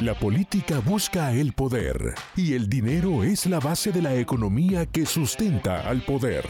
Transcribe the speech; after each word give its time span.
La 0.00 0.18
política 0.18 0.80
busca 0.80 1.32
el 1.32 1.52
poder 1.52 2.14
y 2.34 2.54
el 2.54 2.68
dinero 2.68 3.22
es 3.22 3.46
la 3.46 3.60
base 3.60 3.92
de 3.92 4.02
la 4.02 4.12
economía 4.16 4.86
que 4.86 5.06
sustenta 5.06 5.88
al 5.88 6.02
poder. 6.02 6.44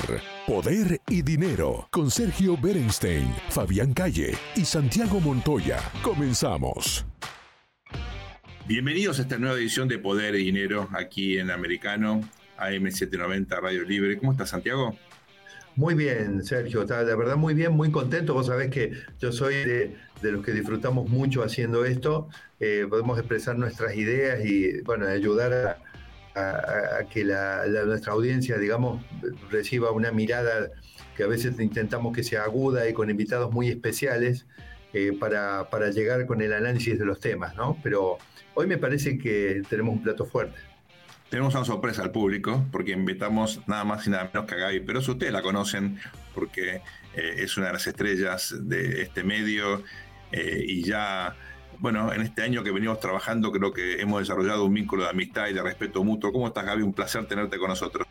Poder 0.46 1.02
y 1.10 1.20
dinero 1.20 1.86
con 1.90 2.10
Sergio 2.10 2.56
Berenstein, 2.56 3.30
Fabián 3.50 3.92
Calle 3.92 4.34
y 4.56 4.64
Santiago 4.64 5.20
Montoya. 5.20 5.78
Comenzamos. 6.02 7.04
Bienvenidos 8.66 9.18
a 9.18 9.22
esta 9.22 9.36
nueva 9.36 9.56
edición 9.56 9.88
de 9.88 9.98
Poder 9.98 10.36
y 10.36 10.44
Dinero 10.44 10.88
aquí 10.94 11.36
en 11.36 11.50
Americano, 11.50 12.22
AM790 12.56 13.60
Radio 13.60 13.84
Libre. 13.84 14.16
¿Cómo 14.16 14.32
estás, 14.32 14.48
Santiago? 14.48 14.96
Muy 15.76 15.94
bien, 15.94 16.44
Sergio, 16.44 16.84
la 16.84 17.16
verdad 17.16 17.36
muy 17.36 17.52
bien, 17.52 17.72
muy 17.72 17.90
contento. 17.90 18.32
Vos 18.32 18.46
sabés 18.46 18.70
que 18.70 18.92
yo 19.18 19.32
soy 19.32 19.56
de, 19.56 19.96
los 20.22 20.44
que 20.44 20.52
disfrutamos 20.52 21.08
mucho 21.08 21.42
haciendo 21.42 21.84
esto. 21.84 22.28
Eh, 22.60 22.86
podemos 22.88 23.18
expresar 23.18 23.58
nuestras 23.58 23.96
ideas 23.96 24.44
y, 24.44 24.82
bueno, 24.82 25.08
ayudar 25.08 25.80
a, 26.36 27.04
que 27.10 27.24
la, 27.24 27.66
nuestra 27.86 28.12
audiencia, 28.12 28.56
digamos, 28.58 29.04
reciba 29.50 29.90
una 29.90 30.12
mirada 30.12 30.70
que 31.16 31.24
a 31.24 31.26
veces 31.26 31.58
intentamos 31.58 32.14
que 32.14 32.22
sea 32.22 32.44
aguda 32.44 32.88
y 32.88 32.92
con 32.92 33.10
invitados 33.10 33.52
muy 33.52 33.68
especiales 33.68 34.46
eh, 34.92 35.12
para, 35.18 35.70
para 35.70 35.90
llegar 35.90 36.26
con 36.26 36.40
el 36.40 36.52
análisis 36.52 36.98
de 36.98 37.04
los 37.04 37.18
temas, 37.18 37.56
¿no? 37.56 37.78
Pero 37.82 38.18
hoy 38.54 38.68
me 38.68 38.78
parece 38.78 39.18
que 39.18 39.62
tenemos 39.68 39.96
un 39.96 40.02
plato 40.04 40.24
fuerte. 40.24 40.58
Tenemos 41.34 41.52
una 41.56 41.64
sorpresa 41.64 42.02
al 42.04 42.12
público 42.12 42.64
porque 42.70 42.92
invitamos 42.92 43.60
nada 43.66 43.82
más 43.82 44.06
y 44.06 44.10
nada 44.10 44.30
menos 44.32 44.46
que 44.46 44.54
a 44.54 44.58
Gaby 44.58 44.78
Pero 44.86 45.00
Ustedes 45.00 45.32
la 45.32 45.42
conocen 45.42 45.98
porque 46.32 46.76
eh, 47.12 47.34
es 47.38 47.56
una 47.56 47.66
de 47.66 47.72
las 47.72 47.84
estrellas 47.88 48.54
de 48.56 49.02
este 49.02 49.24
medio 49.24 49.82
eh, 50.30 50.62
y 50.64 50.84
ya, 50.84 51.34
bueno, 51.80 52.12
en 52.12 52.20
este 52.20 52.42
año 52.42 52.62
que 52.62 52.70
venimos 52.70 53.00
trabajando 53.00 53.50
creo 53.50 53.72
que 53.72 54.00
hemos 54.00 54.20
desarrollado 54.20 54.64
un 54.64 54.74
vínculo 54.74 55.02
de 55.02 55.10
amistad 55.10 55.48
y 55.48 55.54
de 55.54 55.60
respeto 55.60 56.04
mutuo. 56.04 56.30
¿Cómo 56.30 56.46
estás, 56.46 56.66
Gaby? 56.66 56.82
Un 56.82 56.92
placer 56.92 57.26
tenerte 57.26 57.58
con 57.58 57.68
nosotros. 57.68 58.06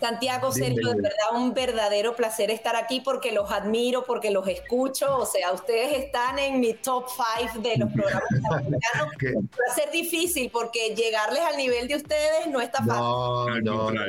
Santiago, 0.00 0.52
Sergio, 0.52 0.90
de 0.90 1.02
verdad 1.02 1.34
un 1.34 1.54
verdadero 1.54 2.14
placer 2.14 2.50
estar 2.50 2.76
aquí 2.76 3.00
porque 3.00 3.32
los 3.32 3.50
admiro, 3.50 4.04
porque 4.04 4.30
los 4.30 4.46
escucho. 4.46 5.18
O 5.18 5.26
sea, 5.26 5.52
ustedes 5.52 6.04
están 6.04 6.38
en 6.38 6.60
mi 6.60 6.74
top 6.74 7.06
five 7.08 7.62
de 7.62 7.78
los 7.78 7.92
programas 7.92 8.28
americanos. 8.50 9.14
Va 9.24 9.72
a 9.72 9.74
ser 9.74 9.90
difícil 9.90 10.50
porque 10.52 10.94
llegarles 10.94 11.40
al 11.40 11.56
nivel 11.56 11.88
de 11.88 11.96
ustedes 11.96 12.46
no 12.50 12.60
está 12.60 12.78
fácil. 12.78 12.94
No, 12.94 13.60
no, 13.60 13.90
no. 13.90 14.02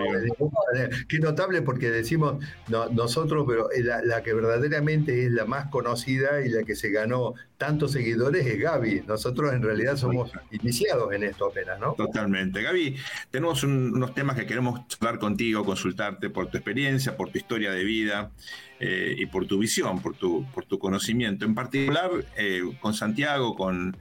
Qué 1.08 1.20
notable 1.20 1.62
porque 1.62 1.90
decimos 1.90 2.44
nosotros, 2.68 3.46
pero 3.48 3.70
la, 3.84 4.02
la, 4.02 4.24
que 4.24 4.34
verdaderamente 4.34 5.26
es 5.26 5.32
la 5.32 5.46
más 5.46 5.70
conocida 5.70 6.42
y 6.42 6.50
la 6.50 6.64
que 6.64 6.76
se 6.76 6.90
ganó 6.90 7.34
tantos 7.58 7.92
seguidores 7.92 8.46
es 8.46 8.60
Gaby. 8.60 9.04
Nosotros 9.08 9.54
en 9.54 9.64
realidad 9.64 9.98
somos 9.98 10.32
iniciados 10.52 11.12
en 11.14 11.24
esto 11.24 11.48
apenas, 11.48 11.80
¿no? 11.80 11.94
Totalmente. 11.94 12.62
Gaby, 12.62 12.98
tenemos 13.32 13.64
unos 13.64 14.14
temas 14.14 14.36
que 14.36 14.46
queremos 14.46 14.82
hablar 15.00 15.20
contigo, 15.20 15.64
consultarte 15.78 16.32
por 16.32 16.48
tu 16.48 16.58
experiencia, 16.58 17.16
por 17.16 17.30
tu 17.30 17.38
historia 17.38 17.72
de 17.72 17.84
vida 17.84 18.32
eh, 18.80 19.16
y 19.16 19.28
por 19.28 19.46
tu 19.46 19.60
visión, 19.60 20.02
por 20.02 20.16
tu, 20.16 20.44
por 20.56 20.66
tu 20.66 20.80
conocimiento. 20.80 21.46
En 21.46 21.54
particular, 21.54 22.10
eh, 22.36 22.64
con 22.82 22.96
Santiago, 22.96 23.56
con... 23.56 23.96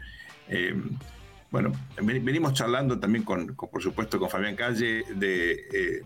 Eh, 0.49 0.75
bueno, 1.51 1.73
venimos 2.03 2.55
charlando 2.55 2.99
también 2.99 3.25
con, 3.25 3.55
por 3.55 3.83
supuesto, 3.83 4.19
con 4.19 4.29
Fabián 4.29 4.57
Calle 4.57 5.05
de 5.15 6.03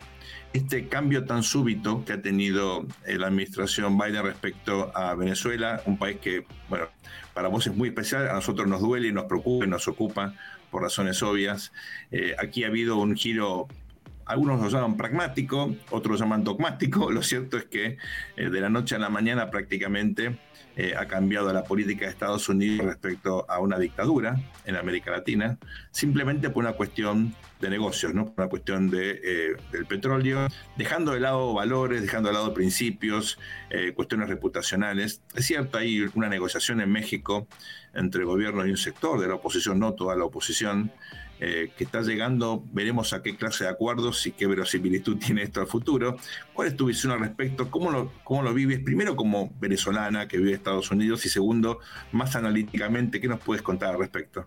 este 0.53 0.87
cambio 0.87 1.25
tan 1.25 1.43
súbito 1.43 2.05
que 2.05 2.13
ha 2.13 2.23
tenido 2.23 2.87
la 3.07 3.29
administración 3.29 3.99
Biden 3.99 4.23
respecto 4.23 4.93
a 4.95 5.15
Venezuela, 5.15 5.83
un 5.87 5.99
país 5.99 6.19
que, 6.21 6.45
bueno, 6.69 6.89
para 7.33 7.49
vos 7.49 7.67
es 7.67 7.75
muy 7.75 7.89
especial, 7.89 8.29
a 8.29 8.35
nosotros 8.35 8.69
nos 8.69 8.81
duele 8.81 9.09
y 9.09 9.13
nos 9.13 9.25
preocupa 9.25 9.65
y 9.65 9.69
nos 9.69 9.89
ocupa 9.89 10.35
por 10.71 10.83
razones 10.83 11.21
obvias. 11.23 11.73
aquí 12.39 12.63
ha 12.65 12.69
habido 12.69 12.99
un 12.99 13.17
giro 13.17 13.67
algunos 14.31 14.61
lo 14.61 14.69
llaman 14.69 14.97
pragmático, 14.97 15.75
otros 15.91 16.21
lo 16.21 16.25
llaman 16.25 16.45
dogmático. 16.45 17.11
Lo 17.11 17.23
cierto 17.23 17.57
es 17.57 17.65
que 17.65 17.99
eh, 18.37 18.49
de 18.49 18.61
la 18.61 18.71
noche 18.71 18.95
a 18.95 18.99
la 18.99 19.11
mañana 19.11 19.51
prácticamente 19.51 20.39
eh, 20.77 20.95
ha 20.97 21.07
cambiado 21.07 21.53
la 21.53 21.65
política 21.65 22.05
de 22.05 22.13
Estados 22.13 22.49
Unidos 22.49 22.87
respecto 22.87 23.45
a 23.51 23.59
una 23.59 23.77
dictadura 23.77 24.37
en 24.65 24.77
América 24.77 25.11
Latina, 25.11 25.59
simplemente 25.91 26.49
por 26.49 26.63
una 26.63 26.75
cuestión 26.75 27.35
de 27.61 27.71
negocios, 27.71 28.15
¿no? 28.15 28.27
por 28.27 28.45
una 28.45 28.49
cuestión 28.49 28.89
de, 28.89 29.21
eh, 29.23 29.57
del 29.73 29.85
petróleo, 29.87 30.47
dejando 30.77 31.13
de 31.13 31.21
lado 31.21 31.53
valores, 31.53 32.01
dejando 32.01 32.29
de 32.29 32.35
lado 32.35 32.55
principios, 32.55 33.37
cuestiones 33.95 34.29
reputacionales. 34.29 35.23
Es 35.35 35.47
cierto, 35.47 35.77
hay 35.77 36.09
una 36.15 36.29
negociación 36.29 36.81
en 36.81 36.91
México 36.91 37.49
entre 37.95 38.21
el 38.21 38.27
gobierno 38.27 38.65
y 38.65 38.71
un 38.71 38.77
sector 38.77 39.21
de 39.21 39.27
la 39.27 39.35
oposición, 39.35 39.79
no 39.81 39.95
toda 39.95 40.15
la 40.17 40.25
oposición, 40.25 40.93
eh, 41.41 41.73
que 41.77 41.85
está 41.85 42.03
llegando, 42.03 42.63
veremos 42.73 43.13
a 43.13 43.23
qué 43.23 43.35
clase 43.37 43.65
de 43.65 43.71
acuerdos 43.71 44.27
y 44.27 44.33
qué 44.33 44.47
verosimilitud 44.47 45.17
tiene 45.25 45.43
esto 45.43 45.61
al 45.61 45.67
futuro. 45.67 46.17
¿Cuál 46.53 46.69
es 46.69 46.77
tu 46.77 46.87
visión 46.87 47.13
al 47.13 47.21
respecto? 47.21 47.71
¿Cómo 47.71 47.91
lo, 47.91 48.13
cómo 48.25 48.43
lo 48.43 48.53
vives? 48.53 48.81
Primero 48.81 49.17
como 49.17 49.53
venezolana 49.59 50.29
que 50.29 50.37
vive 50.37 50.51
en 50.51 50.57
Estados 50.57 50.91
Unidos 50.91 51.25
y 51.25 51.31
segundo, 51.31 51.81
más 52.13 52.37
analíticamente, 52.37 53.21
¿qué 53.21 53.29
nos 53.29 53.41
puedes 53.41 53.63
contar 53.63 53.95
al 53.95 53.99
respecto? 53.99 54.45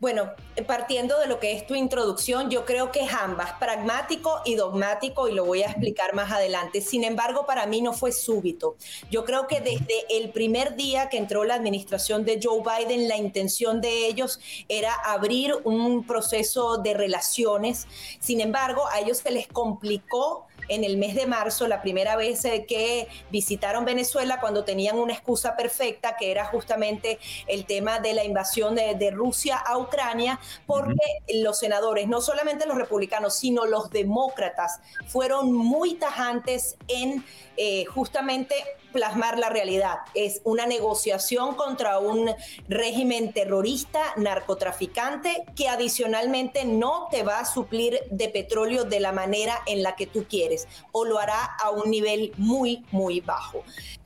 Bueno, 0.00 0.32
partiendo 0.66 1.18
de 1.20 1.26
lo 1.28 1.38
que 1.38 1.52
es 1.52 1.66
tu 1.66 1.74
introducción, 1.74 2.50
yo 2.50 2.64
creo 2.64 2.90
que 2.90 3.04
es 3.04 3.12
ambas, 3.12 3.52
pragmático 3.60 4.40
y 4.44 4.56
dogmático, 4.56 5.28
y 5.28 5.32
lo 5.32 5.44
voy 5.44 5.62
a 5.62 5.66
explicar 5.66 6.14
más 6.14 6.32
adelante. 6.32 6.80
Sin 6.80 7.04
embargo, 7.04 7.46
para 7.46 7.66
mí 7.66 7.80
no 7.82 7.92
fue 7.92 8.10
súbito. 8.10 8.76
Yo 9.10 9.24
creo 9.24 9.46
que 9.46 9.60
desde 9.60 10.04
el 10.10 10.30
primer 10.30 10.74
día 10.74 11.08
que 11.08 11.18
entró 11.18 11.44
la 11.44 11.54
administración 11.54 12.24
de 12.24 12.40
Joe 12.42 12.62
Biden, 12.62 13.08
la 13.08 13.16
intención 13.16 13.80
de 13.80 14.06
ellos 14.06 14.40
era 14.68 14.92
abrir 14.92 15.54
un 15.64 16.04
proceso 16.04 16.78
de 16.78 16.94
relaciones. 16.94 17.86
Sin 18.20 18.40
embargo, 18.40 18.82
a 18.90 19.00
ellos 19.00 19.18
se 19.18 19.30
les 19.30 19.46
complicó 19.46 20.46
en 20.74 20.84
el 20.84 20.96
mes 20.96 21.14
de 21.14 21.26
marzo, 21.26 21.68
la 21.68 21.82
primera 21.82 22.16
vez 22.16 22.44
eh, 22.44 22.64
que 22.66 23.06
visitaron 23.30 23.84
Venezuela 23.84 24.40
cuando 24.40 24.64
tenían 24.64 24.98
una 24.98 25.12
excusa 25.12 25.54
perfecta, 25.54 26.16
que 26.18 26.30
era 26.30 26.46
justamente 26.46 27.18
el 27.46 27.66
tema 27.66 28.00
de 28.00 28.14
la 28.14 28.24
invasión 28.24 28.74
de, 28.74 29.12
Rusia 29.12 29.58
a 29.58 29.76
Ucrania, 29.76 30.40
porque 30.66 30.94
los 31.34 31.58
senadores, 31.58 32.08
no 32.08 32.20
solamente 32.20 32.66
los 32.66 32.78
republicanos, 32.78 33.34
sino 33.34 33.66
los 33.66 33.90
demócratas, 33.90 34.80
fueron 35.06 35.52
muy 35.52 35.94
tajantes 35.94 36.76
en 36.88 37.22
eh, 37.56 37.84
justamente 37.86 38.54
plasmar 38.92 39.38
la 39.38 39.48
realidad. 39.48 39.98
Es 40.14 40.40
una 40.44 40.66
negociación 40.66 41.54
contra 41.54 41.98
un 41.98 42.30
régimen 42.68 43.32
terrorista, 43.32 44.00
narcotraficante, 44.16 45.44
que 45.56 45.68
adicionalmente 45.68 46.64
no 46.64 47.08
te 47.10 47.22
va 47.22 47.40
a 47.40 47.44
suplir 47.44 48.00
de 48.10 48.28
petróleo 48.28 48.84
de 48.84 49.00
la 49.00 49.12
manera 49.12 49.58
en 49.66 49.82
la 49.82 49.96
que 49.96 50.06
tú 50.06 50.26
quieres 50.28 50.68
o 50.92 51.04
lo 51.04 51.18
hará 51.18 51.56
a 51.62 51.70
un 51.70 51.90
nivel 51.90 52.32
muy, 52.36 52.84
muy 52.90 53.20
bajo. 53.20 53.64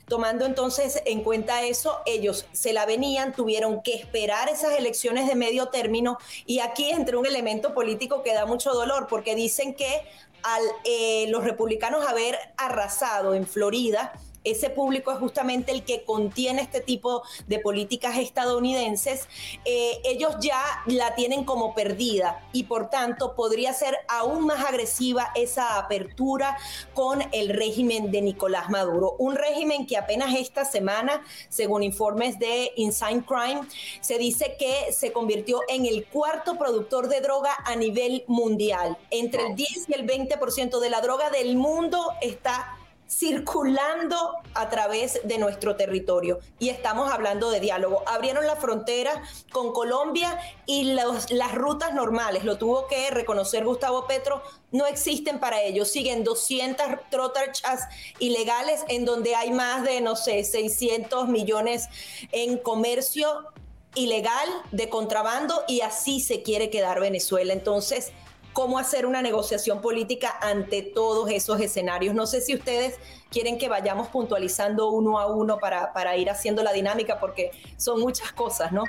Tomando 0.09 0.47
entonces 0.47 1.03
en 1.05 1.25
cuenta 1.25 1.65
eso, 1.65 1.99
ellos 2.07 2.47
se 2.53 2.73
la 2.73 2.87
venían, 2.87 3.35
tuvieron 3.35 3.83
que 3.83 3.95
esperar 3.95 4.49
esas 4.49 4.79
elecciones 4.79 5.27
de 5.27 5.35
medio 5.35 5.67
término 5.69 6.19
y 6.47 6.61
aquí 6.61 6.91
entra 6.91 7.19
un 7.19 7.27
elemento 7.27 7.75
político 7.75 8.23
que 8.23 8.33
da 8.33 8.47
mucho 8.47 8.73
dolor 8.73 9.09
porque 9.09 9.35
dicen 9.35 9.75
que 9.75 10.03
al 10.45 10.63
eh, 10.85 11.27
los 11.29 11.43
republicanos 11.43 12.07
haber 12.07 12.39
arrasado 12.57 13.35
en 13.35 13.49
Florida, 13.49 14.13
ese 14.47 14.71
público 14.71 15.13
es 15.13 15.19
justamente 15.19 15.73
el 15.73 15.85
que 15.85 16.05
contiene 16.05 16.63
este 16.63 16.81
tipo 16.81 17.23
de 17.47 17.59
políticas 17.59 18.19
estadounidenses, 18.19 19.29
eh, 19.65 20.01
ellos 20.05 20.37
ya 20.41 20.63
la 20.87 21.15
tienen 21.15 21.45
como 21.45 21.75
perdida 21.75 22.47
y 22.53 22.65
por 22.65 22.89
tanto 22.89 23.35
podría 23.35 23.73
ser 23.73 23.97
aún 24.09 24.47
más 24.47 24.65
agresiva 24.65 25.31
esa 25.35 25.79
apertura 25.79 26.57
con 26.95 27.23
el 27.33 27.51
régimen 27.51 28.11
de 28.11 28.23
Nicolás 28.23 28.71
Maduro. 28.71 29.17
Un 29.19 29.35
régimen 29.35 29.87
que 29.87 29.97
apenas 29.97 30.35
esta 30.35 30.65
semana, 30.65 31.23
según 31.49 31.83
informes 31.83 32.39
de 32.39 32.73
Inside 32.77 33.25
Crime, 33.27 33.63
se 34.01 34.19
dice 34.19 34.57
que 34.59 34.93
se 34.93 35.13
convirtió 35.13 35.61
en 35.69 35.87
el 35.87 36.07
cuarto 36.07 36.57
productor 36.57 37.09
de 37.09 37.21
droga 37.21 37.51
a 37.65 37.75
nivel 37.77 38.25
mundial. 38.27 38.97
Entre 39.11 39.47
el 39.47 39.57
10 39.57 39.89
y 39.89 39.95
el 39.95 40.07
20% 40.07 40.79
de 40.79 40.91
la 40.91 41.01
droga 41.01 41.31
del 41.31 41.57
mundo 41.57 42.13
está 42.21 42.77
circulando 43.09 44.37
a 44.55 44.69
través 44.69 45.21
de 45.25 45.39
nuestro 45.39 45.77
territorio. 45.77 46.41
Y 46.59 46.71
estamos 46.71 47.13
hablando 47.13 47.51
de 47.51 47.61
diálogo. 47.61 48.03
Abrieron 48.07 48.47
la 48.47 48.57
frontera 48.57 49.23
con 49.53 49.73
Colombia 49.73 50.39
y 50.67 50.95
las 50.95 51.55
rutas 51.55 51.95
normales, 51.95 52.45
lo 52.45 52.59
tuvo 52.59 52.87
que 52.87 53.11
reconocer 53.11 53.65
Gustavo 53.65 54.07
Petro, 54.07 54.43
no 54.73 54.87
existen 54.87 55.39
para 55.39 55.63
ellos. 55.63 55.89
Siguen 55.91 56.25
200 56.25 56.87
trotarchas 57.11 57.83
ilegales 58.19 58.85
en 58.89 59.05
donde 59.05 59.35
hay 59.35 59.53
más 59.53 59.85
de, 59.85 60.01
no 60.01 60.17
sé, 60.17 60.43
600 60.45 61.29
millones 61.29 61.89
en 62.33 62.59
comercio 62.59 63.47
ilegal 63.95 64.49
de 64.73 64.89
contrabando 64.89 65.65
y 65.67 65.81
así 65.81 66.21
se 66.21 66.43
quiere 66.43 66.71
quedar 66.71 67.01
Venezuela. 67.01 67.53
Entonces, 67.53 68.13
cómo 68.57 68.79
hacer 68.79 69.05
una 69.05 69.21
negociación 69.21 69.83
política 69.83 70.35
ante 70.41 70.81
todos 70.81 71.31
esos 71.31 71.61
escenarios. 71.61 72.15
No 72.15 72.27
sé 72.27 72.41
si 72.41 72.55
ustedes 72.55 72.95
quieren 73.31 73.59
que 73.59 73.69
vayamos 73.69 74.09
puntualizando 74.09 74.89
uno 74.89 75.19
a 75.19 75.27
uno 75.27 75.59
para, 75.59 75.93
para 75.93 76.17
ir 76.17 76.31
haciendo 76.31 76.63
la 76.63 76.73
dinámica, 76.73 77.21
porque 77.21 77.51
son 77.77 78.01
muchas 78.01 78.33
cosas, 78.33 78.73
¿no? 78.73 78.85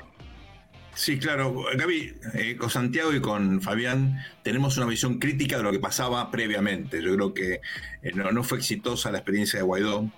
Sí, 0.94 1.20
claro. 1.20 1.66
Gaby, 1.76 2.18
eh, 2.36 2.56
con 2.56 2.70
Santiago 2.70 3.12
y 3.12 3.20
con 3.20 3.62
Fabián 3.62 4.24
tenemos 4.42 4.78
una 4.78 4.86
visión 4.86 5.20
crítica 5.20 5.58
de 5.58 5.64
lo 5.64 5.72
que 5.74 5.80
pasaba 5.80 6.32
previamente. 6.32 7.04
Yo 7.04 7.14
creo 7.16 7.34
que 7.34 7.60
eh, 8.04 8.14
no, 8.14 8.44
fue 8.46 8.60
exitosa 8.60 9.12
la 9.12 9.18
experiencia 9.18 9.60
de 9.60 9.66
Guaidó. 9.66 10.10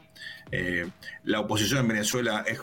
Eh, 0.51 0.87
la 1.23 1.39
oposición 1.39 1.79
en 1.79 1.87
Venezuela 1.87 2.45
es 2.45 2.61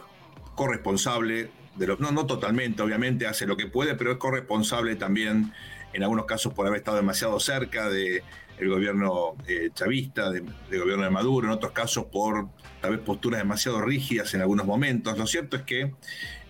corresponsable, 0.54 1.50
de 1.76 1.86
no, 1.98 2.10
no 2.10 2.26
totalmente, 2.26 2.82
obviamente, 2.82 3.26
hace 3.26 3.46
lo 3.46 3.56
que 3.56 3.66
puede, 3.66 3.94
pero 3.94 4.12
es 4.12 4.18
corresponsable 4.18 4.96
también 4.96 5.52
en 5.92 6.02
algunos 6.02 6.26
casos 6.26 6.52
por 6.52 6.66
haber 6.66 6.78
estado 6.78 6.96
demasiado 6.96 7.38
cerca 7.40 7.88
del 7.88 8.22
gobierno 8.60 9.34
eh, 9.46 9.70
chavista, 9.74 10.30
del 10.30 10.44
gobierno 10.70 11.04
de 11.04 11.10
Maduro, 11.10 11.46
en 11.46 11.52
otros 11.52 11.72
casos 11.72 12.06
por 12.06 12.48
tal 12.80 12.92
vez 12.92 13.00
posturas 13.00 13.40
demasiado 13.40 13.80
rígidas 13.80 14.32
en 14.34 14.40
algunos 14.42 14.66
momentos. 14.66 15.16
Lo 15.16 15.26
cierto 15.26 15.56
es 15.56 15.62
que 15.62 15.94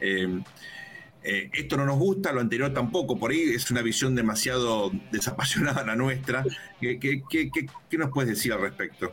eh, 0.01 0.41
eh, 1.23 1.51
esto 1.53 1.77
no 1.77 1.85
nos 1.85 1.99
gusta, 1.99 2.33
lo 2.33 2.41
anterior 2.41 2.73
tampoco, 2.73 3.19
por 3.19 3.31
ahí 3.31 3.51
es 3.55 3.71
una 3.71 3.83
visión 3.83 4.15
demasiado 4.15 4.91
desapasionada 5.13 5.85
la 5.85 5.97
nuestra. 5.97 6.45
¿Qué, 6.81 6.99
qué 6.99 7.99
nos 7.99 8.11
puedes 8.11 8.31
decir 8.31 8.53
al 8.53 8.61
respecto? 8.61 9.11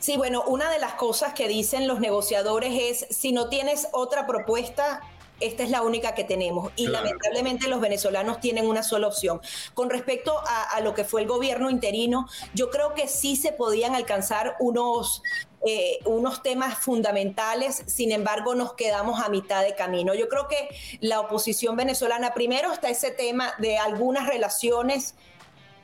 Sí, 0.00 0.16
bueno, 0.16 0.42
una 0.44 0.70
de 0.70 0.78
las 0.78 0.94
cosas 0.94 1.34
que 1.34 1.48
dicen 1.48 1.86
los 1.86 2.00
negociadores 2.00 2.72
es, 2.80 3.16
si 3.16 3.32
no 3.32 3.48
tienes 3.48 3.88
otra 3.92 4.26
propuesta, 4.26 5.02
esta 5.40 5.62
es 5.62 5.70
la 5.70 5.82
única 5.82 6.14
que 6.14 6.24
tenemos 6.24 6.72
y 6.76 6.86
lamentablemente 6.86 7.68
los 7.68 7.80
venezolanos 7.80 8.40
tienen 8.40 8.66
una 8.66 8.82
sola 8.82 9.06
opción. 9.06 9.40
Con 9.74 9.90
respecto 9.90 10.40
a, 10.46 10.80
lo 10.80 10.94
que 10.94 11.04
fue 11.04 11.22
el 11.22 11.28
gobierno 11.28 11.70
interino, 11.70 12.28
yo 12.54 12.70
creo 12.70 12.94
que 12.94 13.08
sí 13.08 13.36
se 13.36 13.52
podían 13.52 13.94
alcanzar 13.94 14.56
unos 14.60 15.22
eh, 15.68 15.98
unos 16.04 16.42
temas 16.42 16.78
fundamentales, 16.78 17.82
sin 17.86 18.12
embargo 18.12 18.54
nos 18.54 18.74
quedamos 18.74 19.20
a 19.20 19.28
mitad 19.28 19.64
de 19.64 19.74
camino. 19.74 20.14
Yo 20.14 20.28
creo 20.28 20.46
que 20.46 20.68
la 21.00 21.18
oposición 21.18 21.74
venezolana, 21.74 22.34
primero 22.34 22.72
está 22.72 22.88
ese 22.88 23.10
tema 23.10 23.52
de 23.58 23.76
algunas 23.76 24.28
relaciones 24.28 25.16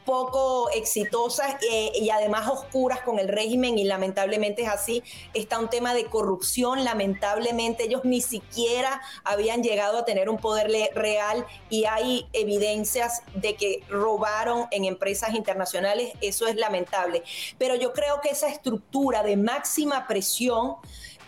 poco 0.05 0.71
exitosas 0.71 1.57
eh, 1.71 1.93
y 1.95 2.11
además 2.11 2.49
oscuras 2.49 3.01
con 3.01 3.19
el 3.19 3.29
régimen 3.29 3.79
y 3.79 3.85
lamentablemente 3.85 4.63
es 4.63 4.69
así. 4.69 5.03
Está 5.35 5.59
un 5.59 5.71
tema 5.71 5.95
de 5.95 6.07
corrupción, 6.07 6.85
lamentablemente 6.85 7.85
ellos 7.85 8.03
ni 8.05 8.21
siquiera 8.21 9.01
habían 9.25 9.63
llegado 9.63 9.99
a 9.99 10.05
tener 10.05 10.29
un 10.29 10.39
poder 10.39 10.71
real 10.95 11.47
y 11.71 11.85
hay 11.85 12.27
evidencias 12.33 13.23
de 13.35 13.55
que 13.55 13.83
robaron 13.89 14.67
en 14.71 14.85
empresas 14.85 15.35
internacionales, 15.35 16.13
eso 16.21 16.47
es 16.47 16.57
lamentable. 16.57 17.23
Pero 17.59 17.75
yo 17.75 17.93
creo 17.93 18.21
que 18.21 18.31
esa 18.31 18.49
estructura 18.49 19.23
de 19.23 19.37
máxima 19.37 20.07
presión 20.07 20.77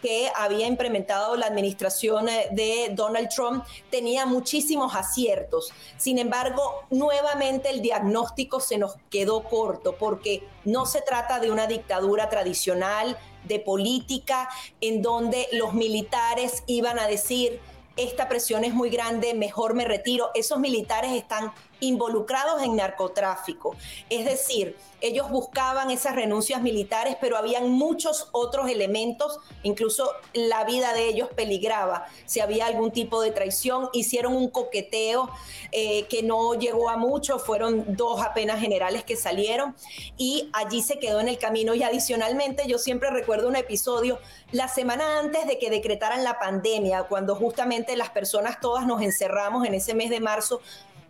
que 0.05 0.31
había 0.37 0.67
implementado 0.67 1.35
la 1.35 1.47
administración 1.47 2.29
eh, 2.29 2.49
de 2.51 2.91
Donald 2.93 3.31
Trump 3.35 3.65
tenía 3.91 4.27
muchísimos 4.27 4.95
aciertos. 4.95 5.73
Sin 5.97 6.19
embargo, 6.19 6.85
nuevamente 6.91 7.71
el 7.71 7.81
diagnóstico 7.81 8.61
se 8.61 8.77
nos 8.77 8.97
quedó 9.09 9.45
corto 9.45 9.97
porque 9.97 10.47
no 10.67 10.85
se 10.85 11.01
trata 11.01 11.41
de 11.41 11.51
una 11.51 11.67
dictadura 11.67 12.29
tradicional 12.29 13.17
de 13.45 13.61
política 13.61 14.51
en 14.83 15.01
donde 15.01 15.49
los 15.53 15.73
militares 15.73 16.65
iban 16.67 16.99
a 16.99 17.07
decir 17.07 17.59
esta 17.97 18.29
presión 18.29 18.65
es 18.65 18.75
muy 18.75 18.91
grande, 18.91 19.33
mejor 19.33 19.75
me 19.75 19.85
retiro. 19.85 20.31
Esos 20.35 20.59
militares 20.59 21.13
están 21.13 21.53
involucrados 21.81 22.63
en 22.63 22.77
narcotráfico. 22.77 23.77
Es 24.11 24.25
decir, 24.25 24.77
ellos 25.01 25.31
buscaban 25.31 25.91
esas 25.91 26.15
renuncias 26.15 26.63
militares, 26.63 27.17
pero 27.21 27.37
habían 27.37 27.71
muchos 27.71 28.29
otros 28.33 28.71
elementos, 28.71 29.39
incluso 29.63 30.11
la 30.33 30.65
vida 30.65 30.95
de 30.95 31.09
ellos 31.09 31.29
peligraba. 31.35 32.07
Si 32.25 32.41
había 32.41 32.67
algún 32.67 32.91
tipo 32.91 33.21
de 33.21 33.31
traición, 33.31 33.91
hicieron 33.93 34.35
un 34.35 34.49
coqueteo 34.49 35.31
eh, 35.73 36.05
que 36.05 36.23
no 36.23 36.55
llegó 36.55 36.89
a 36.89 36.97
mucho, 36.97 37.39
fueron 37.39 37.97
dos 37.97 38.23
apenas 38.23 38.61
generales 38.61 39.05
que 39.05 39.17
salieron 39.17 39.77
y 40.17 40.49
allí 40.55 40.81
se 40.81 40.99
quedó 40.99 41.21
en 41.21 41.29
el 41.29 41.37
camino. 41.37 41.75
Y 41.75 41.83
adicionalmente, 41.83 42.65
yo 42.67 42.79
siempre 42.79 43.11
recuerdo 43.11 43.49
un 43.49 43.57
episodio 43.57 44.19
la 44.53 44.69
semana 44.69 45.19
antes 45.19 45.47
de 45.47 45.59
que 45.59 45.69
decretaran 45.69 46.25
la 46.25 46.39
pandemia, 46.39 47.03
cuando 47.05 47.35
justamente 47.35 47.95
las 47.97 48.09
personas 48.09 48.59
todas 48.59 48.87
nos 48.87 49.03
encerramos 49.03 49.67
en 49.67 49.75
ese 49.75 49.95
mes 49.95 50.09
de 50.09 50.21
marzo 50.21 50.63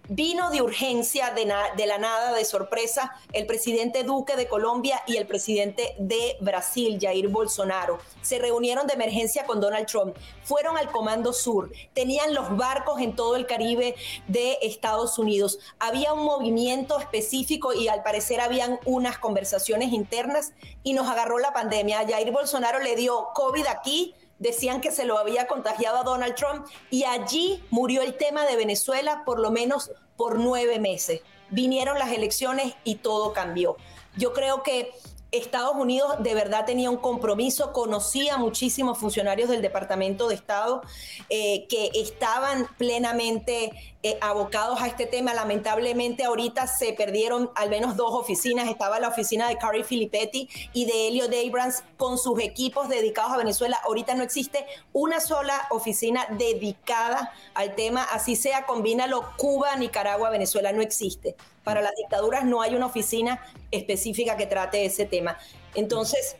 Vino 0.09 0.51
de 0.51 0.61
urgencia, 0.61 1.31
de, 1.31 1.47
la 1.47 1.99
nada, 1.99 2.35
de 2.35 2.45
sorpresa, 2.45 3.17
el 3.33 3.47
presidente 3.47 4.05
Duque 4.05 4.37
de 4.37 4.47
Colombia 4.47 5.03
y 5.07 5.17
el 5.17 5.27
presidente 5.27 5.95
de 5.99 6.37
Brasil, 6.41 6.99
Jair 7.01 7.29
Bolsonaro. 7.29 7.99
Se 8.21 8.39
reunieron 8.39 8.87
de 8.87 8.93
emergencia 8.93 9.47
con 9.47 9.63
Donald 9.63 9.87
Trump. 9.87 10.15
Fueron 10.43 10.77
al 10.77 10.91
Comando 10.91 11.33
Sur. 11.33 11.73
Tenían 11.95 12.35
los 12.35 12.55
barcos 12.55 13.01
en 13.01 13.17
todo 13.17 13.37
el 13.37 13.47
Caribe 13.47 13.95
de 14.29 14.59
Estados 14.61 15.19
Unidos. 15.19 15.59
Había 15.79 16.13
un 16.13 16.25
movimiento 16.25 16.99
específico 16.99 17.73
y 17.73 17.89
al 17.89 18.03
parecer 18.03 18.43
habían 18.43 18.79
unas 18.85 19.19
conversaciones 19.19 19.91
internas 19.95 20.53
y 20.83 20.93
nos 20.93 21.09
agarró 21.09 21.39
la 21.39 21.55
pandemia. 21.55 22.07
Jair 22.07 22.31
Bolsonaro 22.31 22.79
le 22.81 22.95
dio 22.95 23.29
COVID 23.35 23.67
aquí 23.69 24.15
decían 24.39 24.81
que 24.81 24.91
se 24.91 25.05
lo 25.05 25.19
había 25.19 25.47
contagiado 25.47 25.99
a 25.99 26.03
Donald 26.03 26.35
Trump 26.35 26.67
y 26.91 27.05
allí 27.05 27.63
murió 27.71 28.03
el 28.03 28.17
tema 28.17 28.45
de 28.45 28.57
Venezuela 28.57 29.23
por 29.25 29.39
lo 29.39 29.51
menos 29.51 29.91
por 30.17 30.39
nueve 30.39 30.79
meses. 30.79 31.21
Vinieron 31.51 31.99
las 31.99 32.13
elecciones 32.13 32.75
y 32.85 32.97
todo 32.97 33.33
cambió. 33.33 33.77
Yo 34.17 34.33
creo 34.33 34.63
que 34.63 34.93
Estados 35.39 35.75
Unidos 35.77 36.17
de 36.21 36.35
verdad 36.35 36.65
tenía 36.65 36.91
un 36.91 36.97
compromiso, 36.97 37.73
conocía 37.73 38.37
muchísimos 38.37 38.99
funcionarios 38.99 39.49
del 39.49 39.63
Departamento 39.63 40.29
de 40.29 40.35
Estado 40.35 40.83
eh, 41.29 41.67
que 41.69 41.91
estaban 41.95 42.67
plenamente 42.79 43.95
eh, 44.03 44.19
abocados 44.21 44.83
a 44.83 44.87
este 44.87 45.07
tema. 45.07 45.33
Lamentablemente 45.35 46.25
ahorita 46.25 46.67
se 46.67 46.93
perdieron 46.93 47.51
al 47.55 47.71
menos 47.71 47.97
dos 47.97 48.13
oficinas. 48.13 48.69
Estaba 48.69 49.01
la 49.01 49.09
oficina 49.09 49.49
de 49.49 49.57
Carrie 49.57 49.83
Filippetti 49.83 50.49
y 50.73 50.85
de 50.85 51.09
Elliot 51.09 51.33
Abrams 51.33 51.83
con 51.97 52.19
sus 52.19 52.39
equipos 52.41 52.89
dedicados 52.89 53.33
a 53.33 53.39
Venezuela. 53.39 53.81
Ahorita 53.85 54.15
no 54.15 54.23
existe 54.23 54.67
una 54.93 55.21
sola 55.21 55.67
oficina 55.71 56.27
dedicada 56.31 57.33
al 57.55 57.75
tema, 57.75 58.03
así 58.05 58.37
sea, 58.37 58.67
combínalo 58.67 59.25
Cuba, 59.37 59.75
Nicaragua, 59.77 60.31
Venezuela, 60.31 60.73
no 60.73 60.83
existe. 60.83 61.35
Para 61.65 61.81
las 61.83 61.95
dictaduras 61.97 62.45
no 62.45 62.63
hay 62.63 62.75
una 62.77 62.87
oficina 62.87 63.41
específica 63.71 64.37
que 64.37 64.47
trate 64.47 64.85
ese 64.85 65.07
tema. 65.07 65.39
Entonces, 65.75 66.37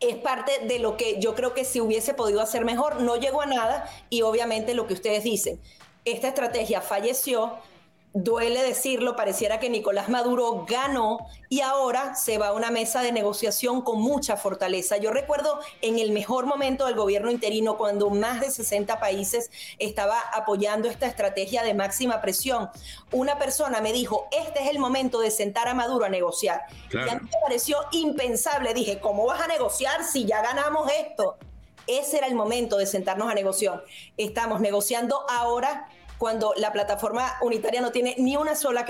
es 0.00 0.16
parte 0.16 0.52
de 0.66 0.78
lo 0.78 0.96
que 0.96 1.20
yo 1.20 1.34
creo 1.34 1.54
que 1.54 1.64
si 1.64 1.80
hubiese 1.80 2.14
podido 2.14 2.40
hacer 2.40 2.64
mejor, 2.64 3.00
no 3.00 3.16
llegó 3.16 3.42
a 3.42 3.46
nada 3.46 3.88
y 4.08 4.22
obviamente 4.22 4.74
lo 4.74 4.86
que 4.86 4.94
ustedes 4.94 5.24
dicen, 5.24 5.60
esta 6.04 6.28
estrategia 6.28 6.80
falleció, 6.80 7.58
duele 8.12 8.62
decirlo, 8.62 9.14
pareciera 9.14 9.60
que 9.60 9.70
Nicolás 9.70 10.08
Maduro 10.08 10.66
ganó 10.68 11.18
y 11.48 11.60
ahora 11.60 12.16
se 12.16 12.38
va 12.38 12.48
a 12.48 12.52
una 12.52 12.70
mesa 12.70 13.02
de 13.02 13.12
negociación 13.12 13.82
con 13.82 14.00
mucha 14.00 14.36
fortaleza. 14.36 14.96
Yo 14.96 15.12
recuerdo 15.12 15.60
en 15.80 15.98
el 15.98 16.10
mejor 16.10 16.46
momento 16.46 16.86
del 16.86 16.96
gobierno 16.96 17.30
interino, 17.30 17.76
cuando 17.76 18.10
más 18.10 18.40
de 18.40 18.50
60 18.50 18.98
países 18.98 19.50
estaba 19.78 20.18
apoyando 20.34 20.88
esta 20.88 21.06
estrategia 21.06 21.62
de 21.62 21.74
máxima 21.74 22.20
presión, 22.20 22.70
una 23.12 23.38
persona 23.38 23.80
me 23.80 23.92
dijo, 23.92 24.28
este 24.32 24.62
es 24.64 24.70
el 24.70 24.78
momento 24.78 25.20
de 25.20 25.30
sentar 25.30 25.68
a 25.68 25.74
Maduro 25.74 26.04
a 26.04 26.08
negociar. 26.08 26.62
Y 26.92 26.96
a 26.98 27.14
mí 27.14 27.22
me 27.22 27.40
pareció 27.42 27.78
impensable, 27.92 28.74
dije, 28.74 28.98
¿cómo 29.00 29.26
vas 29.26 29.40
a 29.40 29.46
negociar 29.46 30.04
si 30.04 30.24
ya 30.24 30.42
ganamos 30.42 30.90
esto? 30.90 31.36
Ese 31.86 32.18
era 32.18 32.26
el 32.26 32.34
momento 32.34 32.76
de 32.76 32.86
sentarnos 32.86 33.30
a 33.30 33.34
negociar. 33.34 33.84
Estamos 34.16 34.60
negociando 34.60 35.24
ahora 35.28 35.88
cuando 36.20 36.52
la 36.58 36.70
plataforma 36.70 37.38
unitaria 37.40 37.80
no 37.80 37.92
tiene 37.92 38.14
ni 38.18 38.36
una 38.36 38.54
sola 38.54 38.84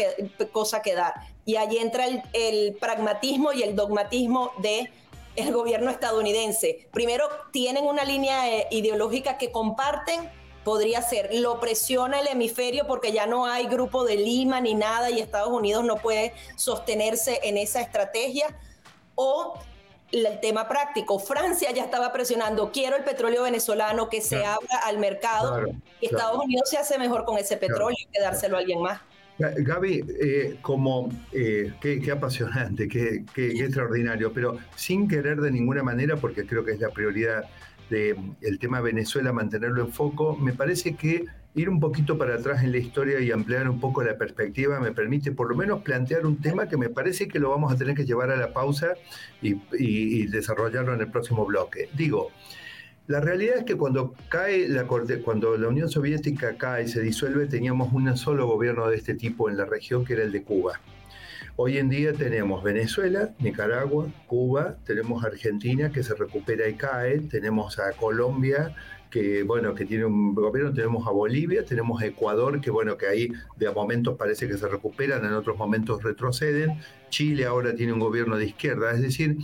cosa 0.51 0.83
que 0.83 0.97
dar. 0.97 1.15
Y 1.45 1.55
allí 1.55 1.79
entra 1.79 2.05
el, 2.33 2.75
pragmatismo 2.81 3.53
y 3.53 3.63
el 3.63 3.77
dogmatismo 3.77 4.51
de 4.59 4.91
el 5.37 5.53
gobierno 5.53 5.93
estadounidense. 5.93 6.89
Primero, 6.93 7.29
tienen 7.53 7.85
una 7.85 8.03
línea 8.03 8.51
eh, 8.51 8.67
ideológica 8.73 9.39
que 9.39 9.53
comparten, 9.53 10.29
podría 10.65 11.03
ser, 11.03 11.33
lo 11.33 11.61
presiona 11.61 12.19
el 12.19 12.27
hemisferio 12.27 12.89
porque 12.89 13.13
ya 13.13 13.27
no 13.27 13.47
hay 13.47 13.69
grupo 13.69 14.05
de 14.05 14.17
Lima 14.17 14.61
ni 14.61 14.75
nada 14.75 15.09
y 15.09 15.21
Estados 15.21 15.53
Unidos 15.53 15.85
no 15.85 15.99
puede 15.99 16.35
sostenerse 16.57 17.39
en 17.45 17.59
esa 17.59 17.81
estrategia, 17.81 18.59
o 19.15 19.55
el 20.13 20.41
tema 20.41 20.69
práctico. 20.69 21.19
Francia 21.19 21.71
ya 21.73 21.85
estaba 21.85 22.13
presionando, 22.13 22.71
quiero 22.73 22.97
el 22.97 23.05
petróleo 23.05 23.43
venezolano 23.43 24.09
que 24.09 24.21
se 24.21 24.45
abra 24.45 24.79
al 24.85 24.99
mercado. 24.99 25.67
y 26.01 26.07
Estados 26.07 26.45
Unidos 26.45 26.69
se 26.69 26.79
hace 26.79 26.99
mejor 26.99 27.25
con 27.25 27.39
ese 27.39 27.57
petróleo 27.57 27.97
que 28.13 28.21
dárselo 28.21 28.57
a 28.57 28.61
alguien 28.61 28.81
más. 28.81 29.01
Gaby, 29.39 30.05
eh, 30.21 30.59
como 30.61 31.09
eh, 31.33 31.73
qué, 31.81 32.11
apasionante, 32.11 32.89
qué, 32.89 33.25
extraordinario, 33.35 34.33
pero 34.33 34.59
sin 34.77 35.09
querer 35.09 35.41
de 35.41 35.51
ninguna 35.51 35.83
manera, 35.83 36.17
porque 36.17 36.45
creo 36.45 36.63
que 36.65 36.73
es 36.73 36.81
la 36.81 36.91
prioridad 36.91 37.45
del 37.89 38.59
tema 38.61 38.81
Venezuela, 38.81 39.33
mantenerlo 39.33 39.83
en 39.83 39.93
foco, 39.93 40.37
me 40.37 40.53
parece 40.53 40.95
que 40.95 41.25
ir 41.55 41.69
un 41.69 41.81
poquito 41.81 42.17
para 42.17 42.35
atrás 42.35 42.63
en 42.63 42.73
la 42.73 42.79
historia 42.79 43.21
y 43.21 43.33
ampliar 43.33 43.69
un 43.69 43.81
poco 43.81 44.03
la 44.03 44.17
perspectiva 44.17 44.79
me 44.79 44.93
permite 44.93 45.33
por 45.33 45.49
lo 45.49 45.57
menos 45.57 45.83
plantear 45.83 46.25
un 46.25 46.41
tema 46.41 46.69
que 46.69 46.77
me 46.77 46.89
parece 46.89 47.27
que 47.27 47.41
lo 47.41 47.51
vamos 47.51 47.73
a 47.73 47.77
tener 47.77 47.97
que 47.97 48.05
llevar 48.05 48.31
a 48.31 48.37
la 48.37 48.53
pausa 48.53 48.95
y, 49.43 50.27
desarrollarlo 50.27 50.95
en 50.95 51.01
el 51.01 51.11
próximo 51.11 51.45
bloque. 51.45 51.89
Digo, 51.95 52.31
la 53.09 53.21
realidad 53.21 53.59
es 53.59 53.65
que 53.65 53.77
cuando 53.77 54.15
cae 54.29 54.69
la 54.69 54.85
cuando 54.87 55.57
la 55.57 55.69
Unión 55.69 55.89
Soviética 55.89 56.57
cae 56.57 56.85
y 56.85 56.89
se 56.89 57.01
disuelve, 57.01 57.47
teníamos 57.47 57.93
un 57.93 58.17
solo 58.17 58.47
gobierno 58.47 58.89
de 58.89 58.97
este 58.97 59.15
tipo 59.15 59.51
en 59.51 59.57
la 59.57 59.65
región, 59.65 60.05
que 60.05 60.13
era 60.13 60.23
el 60.23 60.31
de 60.31 60.45
Cuba. 60.45 60.81
Hoy 61.57 61.79
en 61.79 61.91
día 61.91 62.13
tenemos 62.13 62.63
Venezuela, 62.63 63.35
Nicaragua, 63.41 64.07
Cuba, 64.27 64.77
tenemos 64.85 65.25
Argentina 65.25 65.91
que 65.91 66.05
se 66.05 66.15
recupera 66.15 66.69
y 66.69 66.75
cae, 66.75 67.19
tenemos 67.19 67.79
a 67.81 67.93
Colombia 67.93 68.75
que 69.11 69.43
bueno 69.43 69.75
que 69.75 69.85
tiene 69.85 70.05
un 70.05 70.35
gobierno, 70.35 70.73
tenemos 70.73 71.07
a 71.07 71.11
Bolivia, 71.11 71.65
tenemos 71.65 72.01
a 72.01 72.07
Ecuador 72.07 72.61
que 72.61 72.71
bueno 72.71 72.97
que 72.97 73.07
ahí 73.07 73.33
de 73.57 73.71
momentos 73.71 74.17
parece 74.17 74.47
que 74.47 74.57
se 74.57 74.69
recuperan, 74.69 75.25
en 75.25 75.33
otros 75.33 75.59
momentos 75.59 76.03
retroceden. 76.03 76.81
Chile 77.11 77.45
ahora 77.45 77.75
tiene 77.75 77.93
un 77.93 77.99
gobierno 77.99 78.37
de 78.37 78.47
izquierda, 78.47 78.93
es 78.93 79.03
decir, 79.03 79.37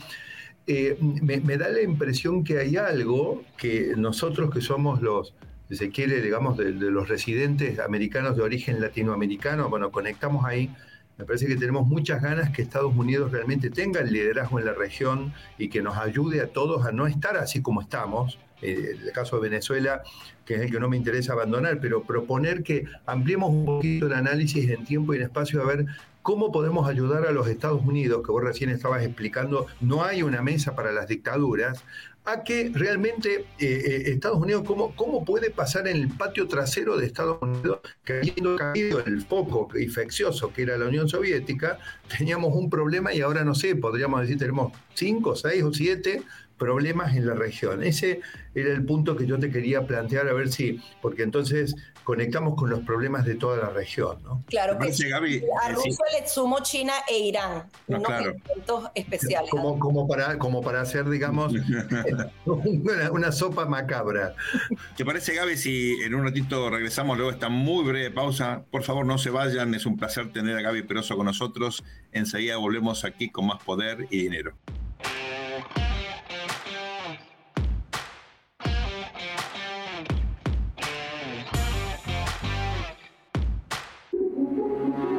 eh, 0.68 0.96
me, 1.00 1.56
da 1.56 1.68
la 1.68 1.82
impresión 1.82 2.42
que 2.42 2.58
hay 2.58 2.76
algo 2.76 3.44
que 3.56 3.94
nosotros 3.96 4.52
que 4.52 4.60
somos 4.60 5.00
los, 5.00 5.32
si 5.68 5.76
se 5.76 5.90
quiere, 5.90 6.20
digamos, 6.20 6.56
de, 6.56 6.72
los 6.72 7.08
residentes 7.08 7.78
americanos 7.78 8.36
de 8.36 8.42
origen 8.42 8.80
latinoamericano, 8.80 9.68
bueno, 9.68 9.92
conectamos 9.92 10.44
ahí. 10.44 10.74
Me 11.18 11.24
parece 11.24 11.46
que 11.46 11.56
tenemos 11.56 11.86
muchas 11.86 12.20
ganas 12.20 12.50
que 12.50 12.62
Estados 12.62 12.94
Unidos 12.94 13.32
realmente 13.32 13.70
tenga 13.70 14.00
el 14.00 14.12
liderazgo 14.12 14.58
en 14.58 14.66
la 14.66 14.74
región 14.74 15.32
y 15.56 15.68
que 15.68 15.82
nos 15.82 15.96
ayude 15.96 16.40
a 16.40 16.48
todos 16.48 16.84
a 16.84 16.92
no 16.92 17.06
estar 17.06 17.36
así 17.36 17.62
como 17.62 17.80
estamos. 17.80 18.38
Eh, 18.62 18.96
el 19.04 19.12
caso 19.12 19.36
de 19.36 19.48
Venezuela, 19.50 20.02
que 20.44 20.54
es 20.54 20.60
el 20.62 20.70
que 20.70 20.80
no 20.80 20.88
me 20.88 20.96
interesa 20.96 21.34
abandonar, 21.34 21.78
pero 21.80 22.02
proponer 22.04 22.62
que 22.62 22.84
ampliemos 23.04 23.50
un 23.50 23.66
poquito 23.66 24.06
el 24.06 24.14
análisis 24.14 24.70
en 24.70 24.84
tiempo 24.84 25.12
y 25.12 25.18
en 25.18 25.24
espacio 25.24 25.62
a 25.62 25.66
ver 25.66 25.86
¿Cómo 26.26 26.50
podemos 26.50 26.88
ayudar 26.88 27.24
a 27.24 27.30
los 27.30 27.46
Estados 27.46 27.80
Unidos, 27.84 28.20
que 28.26 28.32
vos 28.32 28.42
recién 28.42 28.68
estabas 28.68 29.04
explicando, 29.04 29.68
no 29.80 30.02
hay 30.02 30.24
una 30.24 30.42
mesa 30.42 30.74
para 30.74 30.90
las 30.90 31.06
dictaduras, 31.06 31.84
a 32.24 32.42
que 32.42 32.72
realmente 32.74 33.44
eh, 33.60 33.82
eh, 33.86 34.02
Estados 34.06 34.38
Unidos, 34.38 34.64
¿cómo, 34.66 34.92
¿cómo 34.96 35.24
puede 35.24 35.52
pasar 35.52 35.86
en 35.86 35.98
el 35.98 36.08
patio 36.08 36.48
trasero 36.48 36.96
de 36.96 37.06
Estados 37.06 37.38
Unidos, 37.40 37.78
habiendo 38.08 38.56
caído 38.56 39.04
el 39.06 39.22
foco 39.22 39.68
infeccioso 39.78 40.52
que 40.52 40.62
era 40.62 40.76
la 40.76 40.86
Unión 40.86 41.08
Soviética, 41.08 41.78
teníamos 42.18 42.56
un 42.56 42.68
problema 42.68 43.14
y 43.14 43.20
ahora 43.20 43.44
no 43.44 43.54
sé, 43.54 43.76
podríamos 43.76 44.22
decir, 44.22 44.36
tenemos 44.36 44.72
cinco, 44.94 45.36
seis 45.36 45.62
o 45.62 45.72
siete 45.72 46.24
problemas 46.58 47.14
en 47.16 47.26
la 47.26 47.34
región. 47.34 47.82
Ese 47.82 48.20
era 48.54 48.72
el 48.72 48.84
punto 48.84 49.16
que 49.16 49.26
yo 49.26 49.38
te 49.38 49.50
quería 49.50 49.86
plantear, 49.86 50.28
a 50.28 50.32
ver 50.32 50.50
si, 50.50 50.80
porque 51.02 51.22
entonces 51.22 51.74
conectamos 52.04 52.54
con 52.54 52.70
los 52.70 52.80
problemas 52.80 53.24
de 53.24 53.34
toda 53.34 53.58
la 53.58 53.70
región. 53.70 54.22
¿no? 54.22 54.42
Claro 54.46 54.78
que 54.78 54.92
sí. 54.92 55.08
Gaby, 55.08 55.42
a 55.62 55.70
Rusia 55.70 56.04
le 56.18 56.26
sumo 56.26 56.60
China 56.62 56.92
e 57.08 57.18
Irán, 57.18 57.64
no, 57.88 57.98
unos 57.98 58.06
claro. 58.06 58.34
especiales. 58.94 59.50
Como, 59.50 59.78
como, 59.78 60.08
para, 60.08 60.38
como 60.38 60.62
para 60.62 60.80
hacer, 60.80 61.08
digamos, 61.10 61.52
una, 62.46 63.32
sopa 63.32 63.66
macabra. 63.66 64.34
¿Te 64.96 65.04
parece, 65.04 65.34
Gaby, 65.34 65.56
si 65.56 65.94
en 66.02 66.14
un 66.14 66.24
ratito 66.24 66.70
regresamos 66.70 67.16
luego 67.16 67.32
esta 67.32 67.48
muy 67.48 67.84
breve 67.84 68.10
pausa? 68.10 68.62
Por 68.70 68.82
favor, 68.84 69.04
no 69.04 69.18
se 69.18 69.30
vayan, 69.30 69.74
es 69.74 69.84
un 69.84 69.96
placer 69.96 70.32
tener 70.32 70.56
a 70.56 70.62
Gaby 70.62 70.84
Peroso 70.84 71.16
con 71.16 71.26
nosotros. 71.26 71.84
Enseguida 72.12 72.56
volvemos 72.56 73.04
aquí 73.04 73.30
con 73.30 73.48
más 73.48 73.62
poder 73.62 74.06
y 74.10 74.18
dinero. 74.18 74.54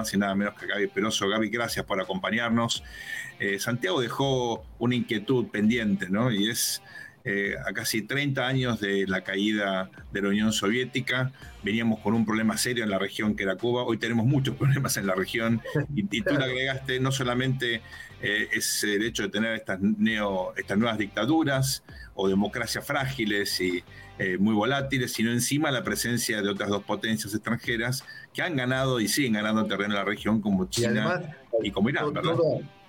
Más 0.00 0.14
y 0.14 0.18
nada 0.18 0.34
menos 0.34 0.54
que 0.54 0.66
Gaby 0.66 0.88
Peroso. 0.88 1.28
Gaby, 1.28 1.48
gracias 1.50 1.84
por 1.84 2.00
acompañarnos. 2.00 2.82
Eh, 3.38 3.58
Santiago 3.58 4.00
dejó 4.00 4.64
una 4.78 4.94
inquietud 4.94 5.48
pendiente, 5.48 6.08
¿no? 6.08 6.30
Y 6.30 6.48
es 6.48 6.82
eh, 7.24 7.54
a 7.66 7.72
casi 7.74 8.00
30 8.00 8.46
años 8.46 8.80
de 8.80 9.06
la 9.06 9.22
caída 9.22 9.90
de 10.10 10.22
la 10.22 10.28
Unión 10.28 10.52
Soviética, 10.52 11.32
veníamos 11.62 12.00
con 12.00 12.14
un 12.14 12.24
problema 12.24 12.56
serio 12.56 12.82
en 12.82 12.88
la 12.88 12.98
región 12.98 13.36
que 13.36 13.42
era 13.42 13.56
Cuba, 13.56 13.82
hoy 13.82 13.98
tenemos 13.98 14.24
muchos 14.24 14.56
problemas 14.58 14.96
en 14.96 15.06
la 15.06 15.14
región 15.14 15.60
y, 15.94 16.04
tú 16.22 16.34
le 16.34 16.44
agregaste 16.44 16.98
no 16.98 17.12
solamente 17.12 17.82
eh, 18.22 18.48
ese 18.52 18.96
hecho 19.06 19.24
de 19.24 19.28
tener 19.28 19.54
estas, 19.54 19.80
neo, 19.80 20.54
estas 20.56 20.78
nuevas 20.78 20.96
dictaduras 20.96 21.82
o 22.14 22.26
democracias 22.26 22.86
frágiles 22.86 23.60
y 23.60 23.84
eh, 24.22 24.36
muy 24.38 24.52
volátiles, 24.54 25.14
sino 25.14 25.32
encima 25.32 25.70
la 25.70 25.82
presencia 25.82 26.42
de 26.42 26.48
otras 26.50 26.68
dos 26.68 26.84
potencias 26.84 27.32
extranjeras 27.32 28.04
que 28.34 28.42
han 28.42 28.54
ganado 28.54 29.00
y 29.00 29.08
siguen 29.08 29.32
ganando 29.32 29.64
terreno 29.64 29.94
en 29.94 29.98
la 29.98 30.04
región 30.04 30.42
como 30.42 30.66
China 30.68 31.34
y, 31.62 31.70
como 31.70 31.88
Irán, 31.88 32.12
¿verdad? 32.12 32.36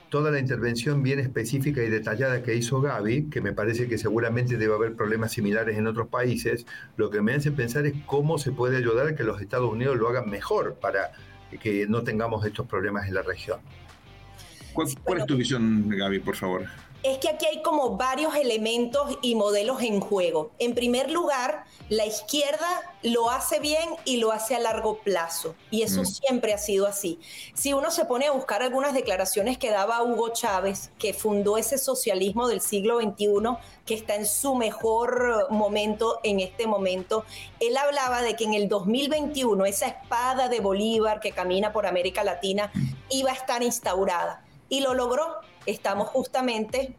toda 0.09 0.29
la 0.29 0.39
intervención 0.39 1.03
bien 1.03 1.19
específica 1.19 1.81
y 1.81 1.89
detallada 1.89 2.43
que 2.43 2.53
hizo 2.53 2.81
Gaby, 2.81 3.29
que 3.29 3.39
me 3.39 3.53
parece 3.53 3.87
que 3.87 3.97
seguramente 3.97 4.57
debe 4.57 4.75
haber 4.75 4.93
problemas 4.93 5.31
similares 5.31 5.77
en 5.77 5.87
otros 5.87 6.09
países, 6.09 6.65
lo 6.97 7.09
que 7.09 7.21
me 7.21 7.33
hace 7.33 7.49
pensar 7.53 7.85
es 7.85 7.93
cómo 8.05 8.37
se 8.37 8.51
puede 8.51 8.75
ayudar 8.75 9.07
a 9.07 9.15
que 9.15 9.23
los 9.23 9.41
Estados 9.41 9.71
Unidos 9.71 9.97
lo 9.97 10.09
hagan 10.09 10.29
mejor 10.29 10.75
para 10.81 11.13
que 11.61 11.87
no 11.87 12.03
tengamos 12.03 12.45
estos 12.45 12.67
problemas 12.67 13.07
en 13.07 13.13
la 13.13 13.21
región. 13.21 13.61
¿Cuál, 14.73 15.19
es 15.19 15.25
tu 15.25 15.37
visión, 15.37 15.87
Gaby, 15.87 16.19
por 16.19 16.35
favor? 16.35 16.65
Es 17.03 17.17
que 17.17 17.29
aquí 17.29 17.45
hay 17.47 17.61
como 17.61 17.97
varios 17.97 18.35
elementos 18.35 19.17
y 19.21 19.35
modelos 19.35 19.81
en 19.81 19.99
juego. 19.99 20.51
En 20.59 20.75
primer 20.75 21.09
lugar, 21.09 21.65
la 21.89 22.05
izquierda 22.05 22.67
lo 23.01 23.31
hace 23.31 23.59
bien 23.59 23.89
y 24.05 24.17
lo 24.17 24.31
hace 24.31 24.55
a 24.55 24.59
largo 24.59 24.99
plazo. 24.99 25.55
Y 25.71 25.81
eso 25.81 26.01
mm. 26.01 26.05
siempre 26.05 26.53
ha 26.53 26.59
sido 26.59 26.85
así. 26.85 27.19
Si 27.55 27.73
uno 27.73 27.89
se 27.89 28.05
pone 28.05 28.27
a 28.27 28.31
buscar 28.31 28.61
algunas 28.61 28.93
declaraciones 28.93 29.57
que 29.57 29.71
daba 29.71 30.03
Hugo 30.03 30.29
Chávez, 30.29 30.91
que 30.99 31.13
fundó 31.13 31.57
ese 31.57 31.79
socialismo 31.79 32.47
del 32.47 32.61
siglo 32.61 33.01
XXI, 33.01 33.57
que 33.85 33.95
está 33.95 34.15
en 34.15 34.27
su 34.27 34.53
mejor 34.53 35.47
momento 35.49 36.19
en 36.23 36.39
este 36.39 36.67
momento, 36.67 37.25
él 37.59 37.75
hablaba 37.77 38.21
de 38.21 38.35
que 38.35 38.43
en 38.43 38.53
el 38.53 38.69
2021 38.69 39.65
esa 39.65 39.87
espada 39.87 40.49
de 40.49 40.59
Bolívar 40.59 41.19
que 41.19 41.31
camina 41.31 41.73
por 41.73 41.87
América 41.87 42.23
Latina 42.23 42.71
iba 43.09 43.31
a 43.31 43.33
estar 43.33 43.63
instaurada. 43.63 44.45
Y 44.69 44.81
lo 44.81 44.93
logró 44.93 45.41
estamos 45.65 46.09
justamente 46.09 46.95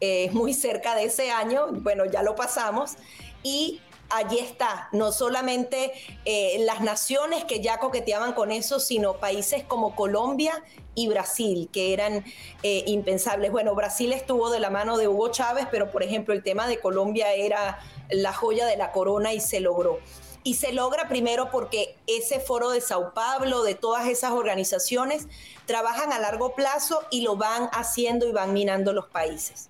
eh, 0.00 0.30
muy 0.32 0.54
cerca 0.54 0.94
de 0.94 1.04
ese 1.04 1.30
año, 1.30 1.68
bueno, 1.70 2.04
ya 2.04 2.22
lo 2.22 2.34
pasamos, 2.34 2.96
y 3.42 3.80
allí 4.10 4.38
está, 4.38 4.88
no 4.92 5.12
solamente 5.12 5.92
eh, 6.24 6.56
las 6.60 6.80
naciones 6.80 7.44
que 7.44 7.60
ya 7.60 7.78
coqueteaban 7.78 8.32
con 8.32 8.52
eso, 8.52 8.80
sino 8.80 9.14
países 9.14 9.64
como 9.64 9.94
Colombia 9.94 10.62
y 10.94 11.08
Brasil, 11.08 11.68
que 11.72 11.92
eran 11.92 12.24
eh, 12.62 12.84
impensables. 12.86 13.50
Bueno, 13.50 13.74
Brasil 13.74 14.12
estuvo 14.12 14.50
de 14.50 14.60
la 14.60 14.70
mano 14.70 14.96
de 14.96 15.08
Hugo 15.08 15.28
Chávez, 15.28 15.66
pero 15.70 15.90
por 15.90 16.02
ejemplo 16.02 16.34
el 16.34 16.42
tema 16.42 16.68
de 16.68 16.78
Colombia 16.78 17.32
era 17.32 17.80
la 18.10 18.32
joya 18.32 18.66
de 18.66 18.76
la 18.76 18.92
corona 18.92 19.32
y 19.32 19.40
se 19.40 19.60
logró. 19.60 19.98
Y 20.44 20.54
se 20.54 20.72
logra 20.72 21.08
primero 21.08 21.50
porque 21.50 21.96
ese 22.06 22.38
foro 22.38 22.70
de 22.70 22.80
Sao 22.80 23.12
Paulo, 23.14 23.62
de 23.62 23.74
todas 23.74 24.06
esas 24.06 24.30
organizaciones, 24.30 25.26
trabajan 25.66 26.12
a 26.12 26.20
largo 26.20 26.54
plazo 26.54 27.02
y 27.10 27.22
lo 27.22 27.36
van 27.36 27.68
haciendo 27.72 28.28
y 28.28 28.32
van 28.32 28.52
minando 28.52 28.92
los 28.92 29.06
países. 29.06 29.68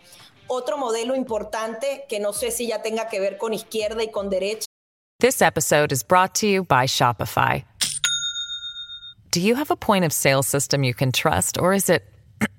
Otro 0.49 0.77
modelo 0.77 1.15
importante 1.15 2.05
que 2.09 2.21
no 2.21 2.33
sé 2.33 2.51
si 2.51 2.67
ya 2.67 2.83
tenga 2.83 3.09
que 3.09 3.21
ver 3.21 3.39
con 3.39 3.55
izquierda 3.55 4.03
y 4.03 4.11
con 4.11 4.29
derecha. 4.29 4.67
This 5.21 5.41
episode 5.41 5.93
is 5.93 6.03
brought 6.03 6.35
to 6.41 6.47
you 6.47 6.65
by 6.65 6.87
Shopify. 6.87 7.65
Do 9.31 9.41
you 9.41 9.55
have 9.55 9.71
a 9.71 9.77
point 9.77 10.05
of 10.05 10.13
sale 10.13 10.43
system 10.43 10.85
you 10.85 10.93
can 10.93 11.13
trust 11.13 11.57
or 11.57 11.73
is 11.73 11.89
it 11.89 12.03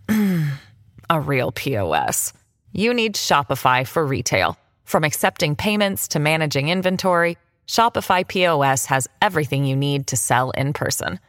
a 1.09 1.19
real 1.19 1.51
POS? 1.51 2.33
you 2.75 2.93
need 2.93 3.15
Shopify 3.15 3.87
for 3.87 4.05
retail. 4.05 4.57
From 4.83 5.05
accepting 5.05 5.55
payments 5.55 6.09
to 6.09 6.19
managing 6.19 6.67
inventory, 6.67 7.37
Shopify 7.67 8.27
POS 8.27 8.85
has 8.85 9.07
everything 9.21 9.65
you 9.65 9.75
need 9.75 10.07
to 10.07 10.17
sell 10.17 10.49
in 10.51 10.73
person. 10.73 11.19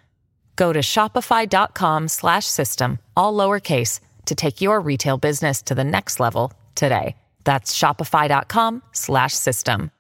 Go 0.57 0.73
to 0.73 0.81
shopify.com/system 0.81 2.99
all 3.17 3.35
lowercase 3.35 4.01
to 4.25 4.35
take 4.35 4.63
your 4.63 4.81
retail 4.81 5.19
business 5.19 5.63
to 5.63 5.75
the 5.75 5.85
next 5.85 6.21
level 6.21 6.53
today. 6.75 7.17
That's 7.45 7.77
shopify.com/system. 7.77 9.91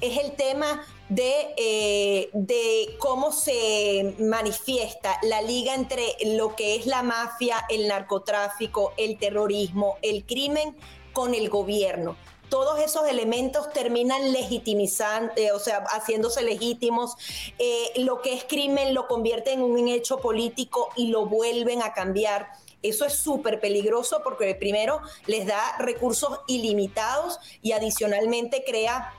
Es 0.00 0.18
el 0.18 0.36
tema 0.36 0.82
de, 1.08 1.54
eh, 1.56 2.28
de 2.34 2.96
cómo 2.98 3.32
se 3.32 4.14
manifiesta 4.18 5.18
la 5.22 5.40
liga 5.40 5.74
entre 5.74 6.14
lo 6.36 6.54
que 6.54 6.76
es 6.76 6.84
la 6.86 7.02
mafia, 7.02 7.64
el 7.70 7.88
narcotráfico, 7.88 8.92
el 8.98 9.16
terrorismo, 9.18 9.96
el 10.02 10.26
crimen 10.26 10.76
con 11.12 11.34
el 11.34 11.48
gobierno 11.48 12.16
todos 12.50 12.80
esos 12.80 13.08
elementos 13.08 13.72
terminan 13.72 14.32
legitimizando, 14.32 15.32
eh, 15.36 15.52
o 15.52 15.58
sea, 15.58 15.84
haciéndose 15.86 16.42
legítimos. 16.42 17.14
Eh, 17.58 17.92
lo 18.02 18.20
que 18.20 18.34
es 18.34 18.44
crimen 18.44 18.92
lo 18.92 19.06
convierten 19.06 19.60
en 19.60 19.64
un 19.64 19.88
hecho 19.88 20.18
político 20.18 20.90
y 20.96 21.06
lo 21.08 21.26
vuelven 21.26 21.80
a 21.82 21.94
cambiar. 21.94 22.48
Eso 22.82 23.06
es 23.06 23.14
súper 23.14 23.60
peligroso 23.60 24.20
porque 24.24 24.54
primero 24.54 25.00
les 25.26 25.46
da 25.46 25.76
recursos 25.78 26.40
ilimitados 26.46 27.38
y 27.62 27.72
adicionalmente 27.72 28.64
crea 28.66 29.14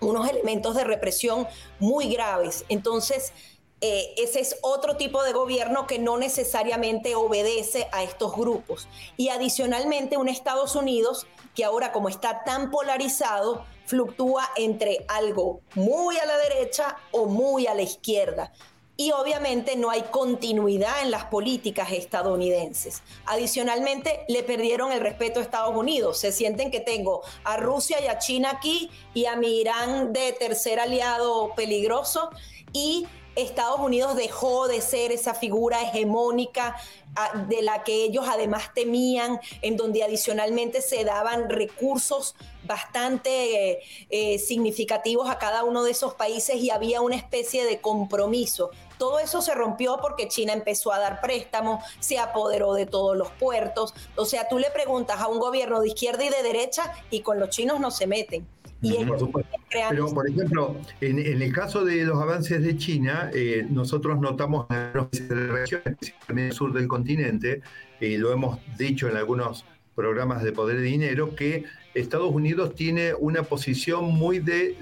unos 0.00 0.28
elementos 0.28 0.76
de 0.76 0.84
represión 0.84 1.46
muy 1.80 2.08
graves. 2.08 2.64
Entonces, 2.68 3.32
eh, 3.80 4.14
ese 4.16 4.40
es 4.40 4.56
otro 4.62 4.96
tipo 4.96 5.22
de 5.22 5.32
gobierno 5.32 5.86
que 5.86 5.98
no 5.98 6.18
necesariamente 6.18 7.14
obedece 7.14 7.88
a 7.92 8.02
estos 8.02 8.34
grupos. 8.34 8.88
Y 9.16 9.28
adicionalmente 9.28 10.16
un 10.16 10.28
Estados 10.28 10.74
Unidos 10.74 11.26
que 11.54 11.64
ahora 11.64 11.92
como 11.92 12.08
está 12.08 12.44
tan 12.44 12.70
polarizado, 12.70 13.64
fluctúa 13.86 14.48
entre 14.56 15.04
algo 15.08 15.60
muy 15.74 16.16
a 16.18 16.26
la 16.26 16.36
derecha 16.38 16.96
o 17.10 17.26
muy 17.26 17.66
a 17.66 17.74
la 17.74 17.82
izquierda 17.82 18.52
y 19.00 19.12
obviamente 19.12 19.76
no 19.76 19.90
hay 19.90 20.02
continuidad 20.10 21.02
en 21.02 21.12
las 21.12 21.24
políticas 21.26 21.92
estadounidenses. 21.92 23.04
Adicionalmente, 23.26 24.24
le 24.26 24.42
perdieron 24.42 24.90
el 24.90 24.98
respeto 24.98 25.38
a 25.38 25.44
Estados 25.44 25.74
Unidos. 25.76 26.18
Se 26.18 26.32
sienten 26.32 26.72
que 26.72 26.80
tengo 26.80 27.22
a 27.44 27.56
Rusia 27.58 28.00
y 28.00 28.08
a 28.08 28.18
China 28.18 28.50
aquí 28.56 28.90
y 29.14 29.26
a 29.26 29.36
mi 29.36 29.60
Irán 29.60 30.12
de 30.12 30.32
tercer 30.32 30.80
aliado 30.80 31.54
peligroso 31.54 32.30
y 32.72 33.06
Estados 33.38 33.80
Unidos 33.80 34.16
dejó 34.16 34.68
de 34.68 34.80
ser 34.80 35.12
esa 35.12 35.34
figura 35.34 35.80
hegemónica 35.82 36.76
ah, 37.14 37.44
de 37.48 37.62
la 37.62 37.84
que 37.84 38.04
ellos 38.04 38.26
además 38.28 38.74
temían, 38.74 39.40
en 39.62 39.76
donde 39.76 40.02
adicionalmente 40.02 40.82
se 40.82 41.04
daban 41.04 41.48
recursos 41.48 42.34
bastante 42.68 43.70
eh, 43.70 43.78
eh, 44.10 44.38
significativos 44.38 45.28
a 45.28 45.38
cada 45.38 45.64
uno 45.64 45.82
de 45.82 45.90
esos 45.90 46.14
países 46.14 46.56
y 46.56 46.70
había 46.70 47.00
una 47.00 47.16
especie 47.16 47.64
de 47.64 47.80
compromiso. 47.80 48.70
Todo 48.98 49.18
eso 49.18 49.42
se 49.42 49.54
rompió 49.54 49.98
porque 50.00 50.28
China 50.28 50.52
empezó 50.52 50.92
a 50.92 50.98
dar 50.98 51.20
préstamos, 51.20 51.84
se 51.98 52.18
apoderó 52.18 52.74
de 52.74 52.86
todos 52.86 53.16
los 53.16 53.30
puertos. 53.30 53.94
O 54.16 54.24
sea, 54.24 54.48
tú 54.48 54.58
le 54.58 54.70
preguntas 54.70 55.20
a 55.20 55.28
un 55.28 55.38
gobierno 55.38 55.80
de 55.80 55.88
izquierda 55.88 56.24
y 56.24 56.28
de 56.28 56.42
derecha 56.42 56.92
y 57.10 57.20
con 57.20 57.40
los 57.40 57.50
chinos 57.50 57.80
no 57.80 57.90
se 57.90 58.06
meten. 58.06 58.46
Pero, 58.80 60.14
por 60.14 60.28
ejemplo, 60.28 60.76
en, 61.00 61.18
el 61.18 61.52
caso 61.52 61.84
de 61.84 62.04
los 62.04 62.20
avances 62.20 62.62
de 62.62 62.76
China, 62.76 63.30
eh, 63.34 63.66
nosotros 63.68 64.20
notamos 64.20 64.66
en 64.70 66.38
el 66.38 66.52
sur 66.52 66.72
del 66.72 66.86
continente, 66.86 67.62
y 68.00 68.16
lo 68.18 68.32
hemos 68.32 68.60
dicho 68.76 69.08
en 69.08 69.16
algunos 69.16 69.64
programas 69.96 70.44
de 70.44 70.52
poder 70.52 70.76
de 70.76 70.84
dinero, 70.84 71.34
que 71.34 71.64
Estados 71.98 72.32
Unidos 72.32 72.74
tiene 72.74 73.14
una 73.14 73.42
posición 73.42 74.06
muy 74.06 74.38
de 74.38 74.76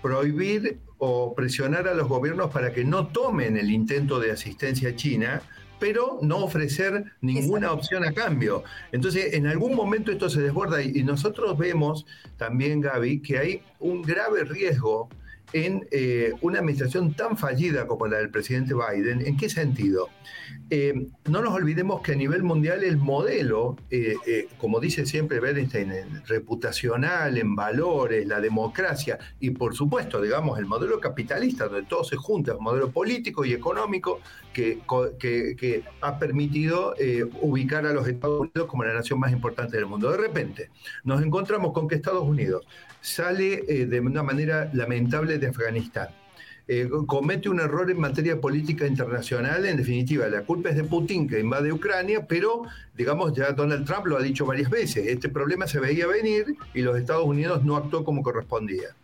prohibir 0.00 0.78
o 0.98 1.34
presionar 1.34 1.88
a 1.88 1.94
los 1.94 2.08
gobiernos 2.08 2.50
para 2.50 2.72
que 2.72 2.84
no 2.84 3.08
tomen 3.08 3.56
el 3.56 3.70
intento 3.70 4.20
de 4.20 4.30
asistencia 4.30 4.90
a 4.90 4.96
China, 4.96 5.42
pero 5.78 6.20
no 6.22 6.38
ofrecer 6.44 7.06
ninguna 7.20 7.72
opción 7.72 8.04
a 8.04 8.12
cambio. 8.12 8.62
Entonces, 8.92 9.34
en 9.34 9.48
algún 9.48 9.74
momento 9.74 10.12
esto 10.12 10.30
se 10.30 10.40
desborda 10.40 10.80
y, 10.80 11.02
nosotros 11.02 11.58
vemos 11.58 12.06
también, 12.36 12.80
Gaby, 12.80 13.20
que 13.20 13.38
hay 13.38 13.62
un 13.80 14.02
grave 14.02 14.44
riesgo 14.44 15.08
en 15.52 15.86
eh, 15.90 16.32
una 16.40 16.60
administración 16.60 17.14
tan 17.14 17.36
fallida 17.36 17.86
como 17.86 18.06
la 18.06 18.18
del 18.18 18.30
presidente 18.30 18.74
Biden. 18.74 19.26
¿En 19.26 19.36
qué 19.36 19.48
sentido? 19.48 20.08
Eh, 20.70 21.08
no 21.28 21.42
nos 21.42 21.52
olvidemos 21.52 22.00
que 22.00 22.12
a 22.12 22.14
nivel 22.14 22.42
mundial 22.42 22.82
el 22.82 22.96
modelo, 22.96 23.76
eh, 23.90 24.48
como 24.56 24.80
dice 24.80 25.04
siempre 25.04 25.38
Bernstein, 25.38 25.92
reputacional, 26.26 27.36
en 27.36 27.54
valores, 27.54 28.26
la 28.26 28.40
democracia 28.40 29.18
y 29.38 29.50
por 29.50 29.74
supuesto, 29.74 30.20
digamos, 30.22 30.58
el 30.58 30.64
modelo 30.64 30.98
capitalista, 30.98 31.66
donde 31.66 31.86
todo 31.86 32.04
se 32.04 32.16
junta, 32.16 32.56
un 32.56 32.64
modelo 32.64 32.90
político 32.90 33.44
y 33.44 33.52
económico 33.52 34.20
que, 34.54 34.80
que 35.18 35.84
ha 36.00 36.18
permitido 36.18 36.94
ubicar 37.40 37.86
a 37.86 37.92
los 37.92 38.06
Estados 38.08 38.40
Unidos 38.40 38.66
como 38.66 38.84
la 38.84 38.94
nación 38.94 39.18
más 39.18 39.32
importante 39.32 39.76
del 39.76 39.86
mundo. 39.86 40.10
De 40.10 40.16
repente, 40.16 40.70
nos 41.04 41.22
encontramos 41.22 41.72
con 41.72 41.86
que 41.88 41.96
Estados 41.96 42.22
Unidos 42.22 42.66
sale 43.00 43.86
de 43.86 44.00
una 44.00 44.22
manera 44.22 44.70
lamentable 44.72 45.38
de 45.42 45.48
Afganistán. 45.48 46.08
Eh, 46.68 46.88
comete 47.06 47.48
un 47.48 47.58
error 47.58 47.90
en 47.90 47.98
materia 47.98 48.40
política 48.40 48.86
internacional, 48.86 49.66
en 49.66 49.76
definitiva, 49.76 50.28
la 50.28 50.42
culpa 50.42 50.70
es 50.70 50.76
de 50.76 50.84
Putin 50.84 51.28
que 51.28 51.40
invade 51.40 51.72
Ucrania, 51.72 52.24
pero 52.26 52.62
digamos 52.96 53.32
ya 53.34 53.50
Donald 53.50 53.84
Trump 53.84 54.06
lo 54.06 54.16
ha 54.16 54.22
dicho 54.22 54.46
varias 54.46 54.70
veces, 54.70 55.08
este 55.08 55.28
problema 55.28 55.66
se 55.66 55.80
veía 55.80 56.06
venir 56.06 56.56
y 56.72 56.82
los 56.82 56.96
Estados 56.96 57.24
Unidos 57.24 57.64
no 57.64 57.76
actuó 57.76 58.04
como 58.04 58.22
correspondía. 58.22 58.94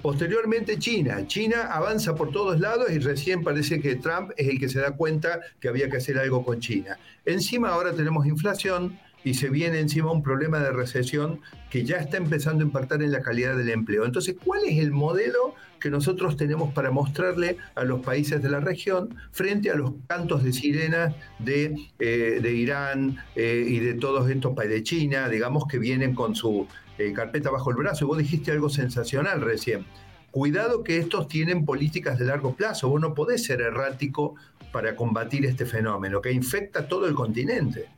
Posteriormente 0.00 0.78
China, 0.78 1.24
China 1.26 1.68
avanza 1.70 2.14
por 2.14 2.32
todos 2.32 2.58
lados 2.58 2.90
y 2.90 2.98
recién 2.98 3.44
parece 3.44 3.80
que 3.80 3.94
Trump 3.96 4.32
es 4.36 4.48
el 4.48 4.58
que 4.58 4.68
se 4.68 4.80
da 4.80 4.96
cuenta 4.96 5.40
que 5.60 5.68
había 5.68 5.88
que 5.88 5.98
hacer 5.98 6.18
algo 6.18 6.44
con 6.44 6.58
China. 6.60 6.98
Encima 7.24 7.68
ahora 7.68 7.92
tenemos 7.92 8.26
inflación, 8.26 8.98
y 9.24 9.34
se 9.34 9.48
viene 9.48 9.78
encima 9.78 10.10
un 10.10 10.22
problema 10.22 10.58
de 10.60 10.72
recesión 10.72 11.40
que 11.70 11.84
ya 11.84 11.96
está 11.96 12.16
empezando 12.16 12.62
a 12.62 12.66
impactar 12.66 13.02
en 13.02 13.12
la 13.12 13.22
calidad 13.22 13.56
del 13.56 13.70
empleo. 13.70 14.04
Entonces, 14.04 14.36
¿cuál 14.44 14.64
es 14.64 14.78
el 14.78 14.92
modelo 14.92 15.54
que 15.82 15.90
nosotros 15.90 16.36
tenemos 16.36 16.72
para 16.72 16.90
mostrarle 16.90 17.56
a 17.74 17.84
los 17.84 18.00
países 18.02 18.42
de 18.42 18.48
la 18.48 18.60
región 18.60 19.16
frente 19.32 19.70
a 19.70 19.74
los 19.74 19.92
cantos 20.06 20.44
de 20.44 20.52
sirena 20.52 21.14
de, 21.40 21.74
eh, 21.98 22.38
de 22.40 22.52
Irán 22.54 23.18
eh, 23.34 23.64
y 23.66 23.80
de 23.80 23.94
todos 23.94 24.30
estos 24.30 24.54
países 24.54 24.76
de 24.76 24.82
China, 24.84 25.28
digamos, 25.28 25.64
que 25.66 25.78
vienen 25.78 26.14
con 26.14 26.36
su 26.36 26.68
eh, 26.98 27.12
carpeta 27.12 27.50
bajo 27.50 27.70
el 27.70 27.76
brazo? 27.76 28.04
Y 28.04 28.08
vos 28.08 28.18
dijiste 28.18 28.52
algo 28.52 28.68
sensacional 28.68 29.40
recién. 29.40 29.84
Cuidado 30.30 30.84
que 30.84 30.98
estos 30.98 31.28
tienen 31.28 31.64
políticas 31.64 32.18
de 32.18 32.26
largo 32.26 32.54
plazo. 32.54 32.88
Vos 32.88 33.00
no 33.00 33.12
podés 33.12 33.44
ser 33.44 33.60
errático 33.60 34.36
para 34.72 34.94
combatir 34.96 35.44
este 35.44 35.66
fenómeno 35.66 36.22
que 36.22 36.32
infecta 36.32 36.86
todo 36.86 37.06
el 37.06 37.14
continente. 37.14 37.88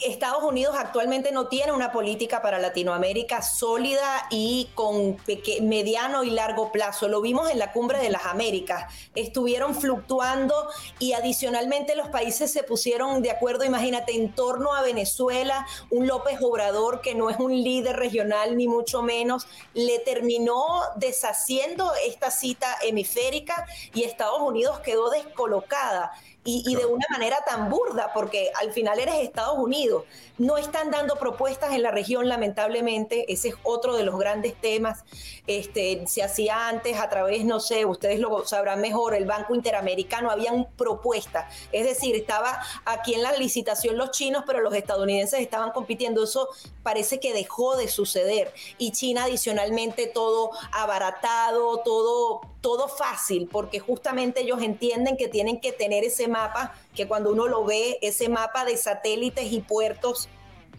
Estados 0.00 0.42
Unidos 0.42 0.76
actualmente 0.78 1.30
no 1.32 1.48
tiene 1.48 1.72
una 1.72 1.92
política 1.92 2.40
para 2.40 2.58
Latinoamérica 2.58 3.42
sólida 3.42 4.26
y 4.30 4.70
con 4.74 5.18
mediano 5.62 6.24
y 6.24 6.30
largo 6.30 6.72
plazo. 6.72 7.08
Lo 7.08 7.20
vimos 7.20 7.50
en 7.50 7.58
la 7.58 7.72
cumbre 7.72 7.98
de 7.98 8.10
las 8.10 8.24
Américas. 8.26 8.92
Estuvieron 9.14 9.74
fluctuando 9.74 10.68
y 10.98 11.12
adicionalmente 11.12 11.96
los 11.96 12.08
países 12.08 12.52
se 12.52 12.62
pusieron 12.62 13.22
de 13.22 13.30
acuerdo, 13.30 13.64
imagínate, 13.64 14.16
en 14.16 14.34
torno 14.34 14.74
a 14.74 14.82
Venezuela, 14.82 15.66
un 15.90 16.06
López 16.06 16.38
Obrador 16.40 17.00
que 17.00 17.14
no 17.14 17.30
es 17.30 17.38
un 17.38 17.52
líder 17.52 17.96
regional 17.96 18.56
ni 18.56 18.68
mucho 18.68 19.02
menos, 19.02 19.46
le 19.74 19.98
terminó 19.98 20.64
deshaciendo 20.96 21.92
esta 22.06 22.30
cita 22.30 22.76
hemisférica 22.82 23.66
y 23.94 24.04
Estados 24.04 24.40
Unidos 24.40 24.80
quedó 24.80 25.10
descolocada 25.10 26.12
y, 26.42 26.74
de 26.74 26.86
una 26.86 27.04
manera 27.10 27.36
tan 27.46 27.68
burda, 27.68 28.12
porque 28.14 28.50
al 28.60 28.72
final 28.72 28.98
eres 28.98 29.16
Estados 29.16 29.58
Unidos. 29.58 30.04
No 30.38 30.56
están 30.56 30.90
dando 30.90 31.16
propuestas 31.16 31.74
en 31.74 31.82
la 31.82 31.90
región, 31.90 32.28
lamentablemente. 32.28 33.30
Ese 33.30 33.48
es 33.48 33.54
otro 33.62 33.94
de 33.94 34.04
los 34.04 34.18
grandes 34.18 34.54
temas. 34.58 35.04
Este, 35.46 36.02
se 36.06 36.22
hacía 36.22 36.68
antes 36.68 36.98
a 36.98 37.10
través, 37.10 37.44
no 37.44 37.60
sé, 37.60 37.84
ustedes 37.84 38.20
lo 38.20 38.46
sabrán 38.46 38.80
mejor, 38.80 39.14
el 39.14 39.26
Banco 39.26 39.54
Interamericano, 39.54 40.30
habían 40.30 40.66
propuestas. 40.76 41.54
Es 41.72 41.84
decir, 41.84 42.16
estaba 42.16 42.58
aquí 42.86 43.14
en 43.14 43.22
la 43.22 43.32
licitación 43.32 43.98
los 43.98 44.10
chinos, 44.10 44.44
pero 44.46 44.60
los 44.60 44.74
estadounidenses 44.74 45.40
estaban 45.40 45.72
compitiendo. 45.72 46.24
Eso 46.24 46.48
parece 46.82 47.20
que 47.20 47.32
dejó 47.32 47.76
de 47.76 47.88
suceder. 47.88 48.52
Y 48.78 48.92
China 48.92 49.24
adicionalmente 49.24 50.06
todo 50.06 50.50
abaratado, 50.72 51.78
todo 51.78 52.40
todo 52.60 52.88
fácil, 52.88 53.48
porque 53.50 53.80
justamente 53.80 54.42
ellos 54.42 54.62
entienden 54.62 55.16
que 55.16 55.28
tienen 55.28 55.60
que 55.60 55.72
tener 55.72 56.04
ese 56.04 56.28
mapa, 56.28 56.74
que 56.94 57.08
cuando 57.08 57.30
uno 57.32 57.48
lo 57.48 57.64
ve, 57.64 57.98
ese 58.02 58.28
mapa 58.28 58.64
de 58.64 58.76
satélites 58.76 59.50
y 59.50 59.60
puertos, 59.60 60.28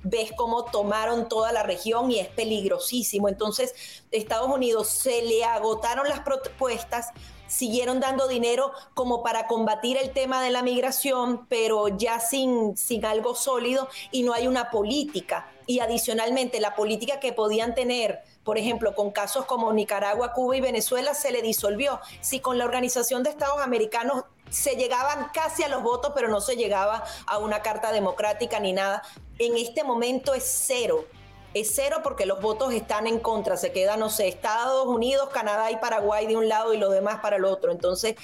ves 0.04 0.32
cómo 0.36 0.66
tomaron 0.66 1.30
toda 1.30 1.52
la 1.52 1.64
región 1.64 2.12
y 2.12 2.20
es 2.20 2.28
peligrosísimo. 2.28 3.30
Entonces, 3.30 3.74
Estados 4.12 4.50
Unidos 4.50 4.90
se 4.90 5.22
le 5.24 5.44
agotaron 5.44 6.08
las 6.08 6.22
propuestas, 6.22 7.08
siguieron 7.52 8.00
dando 8.00 8.28
dinero 8.30 8.72
como 8.94 9.24
para 9.24 9.46
combatir 9.46 9.98
el 9.98 10.12
tema 10.12 10.42
de 10.42 10.52
la 10.52 10.64
migración, 10.64 11.46
pero 11.48 11.90
ya 11.90 12.20
sin, 12.22 12.78
sin 12.78 13.06
algo 13.06 13.36
sólido 13.36 13.90
y 14.12 14.24
no 14.24 14.34
hay 14.34 14.48
una 14.48 14.72
política. 14.72 15.52
Y 15.68 15.80
adicionalmente, 15.80 16.62
la 16.62 16.76
política 16.76 17.20
que 17.20 17.34
podían 17.34 17.76
tener 17.76 18.24
por 18.44 18.58
ejemplo, 18.58 18.96
con 18.96 19.12
casos 19.12 19.46
como 19.46 19.72
Nicaragua, 19.72 20.34
Cuba 20.34 20.58
y 20.58 20.62
Venezuela 20.62 21.14
se 21.14 21.32
le 21.32 21.44
disolvió. 21.44 22.00
Si 22.22 22.40
con 22.40 22.58
la 22.58 22.66
Organización 22.66 23.22
de 23.22 23.30
Estados 23.30 23.62
Americanos 23.62 24.24
se 24.50 24.76
llegaban 24.76 25.30
casi 25.32 25.62
a 25.62 25.68
los 25.68 25.84
votos, 25.84 26.12
pero 26.16 26.28
no 26.28 26.42
se 26.42 26.56
llegaba 26.56 27.04
a 27.28 27.38
una 27.38 27.62
carta 27.62 27.92
democrática 27.92 28.60
ni 28.60 28.74
nada, 28.74 29.04
en 29.38 29.58
este 29.58 29.84
momento 29.84 30.34
es 30.34 30.44
cero. 30.44 31.06
Es 31.54 31.74
cero 31.76 31.98
porque 32.04 32.26
los 32.26 32.42
votos 32.42 32.74
están 32.74 33.08
en 33.08 33.20
contra. 33.20 33.58
Se 33.58 33.72
quedan, 33.72 34.00
no 34.00 34.10
sé, 34.10 34.28
Estados 34.28 34.88
Unidos, 34.88 35.30
Canadá 35.30 35.72
y 35.72 35.78
Paraguay 35.78 36.28
de 36.28 36.38
un 36.38 36.48
lado 36.48 36.74
y 36.74 36.78
los 36.78 36.92
demás 36.92 37.20
para 37.22 37.36
el 37.36 37.46
otro. 37.46 37.72
Entonces, 37.72 38.16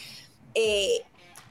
eh, 0.53 1.03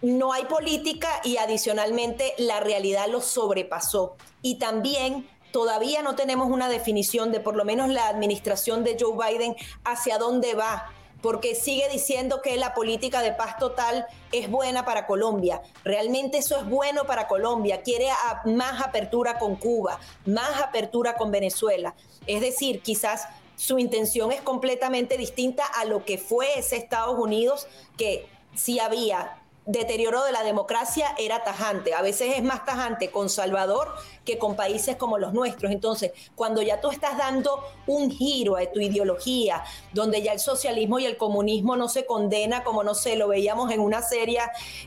no 0.03 0.33
hay 0.33 0.45
política 0.45 1.09
y 1.25 1.37
adicionalmente 1.37 2.35
la 2.39 2.61
realidad 2.61 3.09
lo 3.09 3.21
sobrepasó. 3.21 4.17
Y 4.43 4.57
también 4.57 5.29
todavía 5.53 6.03
no 6.03 6.17
tenemos 6.17 6.51
una 6.51 6.69
definición 6.69 7.33
de 7.33 7.41
por 7.41 7.57
lo 7.57 7.65
menos 7.65 7.89
la 7.89 8.09
administración 8.09 8.85
de 8.85 8.97
Joe 9.01 9.17
Biden 9.17 9.57
hacia 9.85 10.19
dónde 10.19 10.55
va 10.55 10.93
porque 11.23 11.55
sigue 11.55 11.89
diciendo 11.89 12.41
que 12.43 12.57
la 12.57 12.75
política 12.75 13.23
de 13.23 13.33
paz 13.33 13.59
total 13.59 14.07
es 14.33 14.51
buena 14.51 14.85
para 14.85 15.07
Colombia. 15.07 15.63
Realmente 15.85 16.39
eso 16.39 16.57
es 16.59 16.69
bueno 16.69 17.05
para 17.05 17.27
Colombia. 17.27 17.83
Quiere 17.83 18.09
más 18.45 18.83
apertura 18.83 19.39
con 19.39 19.57
Cuba, 19.57 19.99
más 20.25 20.63
apertura 20.63 21.17
con 21.17 21.31
Venezuela. 21.31 21.95
Es 22.27 22.41
decir, 22.41 22.81
quizás 22.83 23.29
su 23.57 23.79
intención 23.79 24.33
es 24.33 24.43
completamente 24.43 25.17
distinta 25.17 25.65
a 25.65 25.85
lo 25.85 26.05
que 26.05 26.19
fue 26.19 26.59
ese 26.59 26.77
Estados 26.77 27.19
Unidos 27.19 27.67
que 27.97 28.29
sí 28.55 28.79
había 28.79 29.39
deterioro 29.67 30.25
de 30.25 30.33
la 30.33 30.45
democracia 30.45 31.15
era 31.19 31.43
tajante. 31.43 31.93
A 31.93 32.03
veces 32.03 32.35
es 32.37 32.43
más 32.43 32.65
tajante 32.65 33.11
con 33.11 33.29
Salvador 33.29 33.93
que 34.25 34.39
con 34.39 34.57
países 34.57 34.97
como 34.97 35.19
los 35.19 35.33
nuestros. 35.33 35.73
Entonces, 35.73 36.13
cuando 36.35 36.63
ya 36.63 36.81
tú 36.81 36.91
estás 36.91 37.19
dando 37.19 37.63
un 37.87 38.11
giro 38.11 38.57
a 38.57 38.65
tu 38.71 38.81
ideología, 38.81 39.65
donde 39.93 40.23
ya 40.23 40.33
el 40.33 40.41
socialismo 40.41 40.99
y 40.99 41.07
el 41.07 41.17
comunismo 41.17 41.77
no 41.77 41.89
se 41.89 42.07
condena, 42.07 42.63
como 42.65 42.85
no 42.85 42.95
sé, 42.95 43.17
lo 43.17 43.29
veíamos 43.29 43.73
en 43.73 43.81
una 43.81 44.03
serie, 44.03 44.39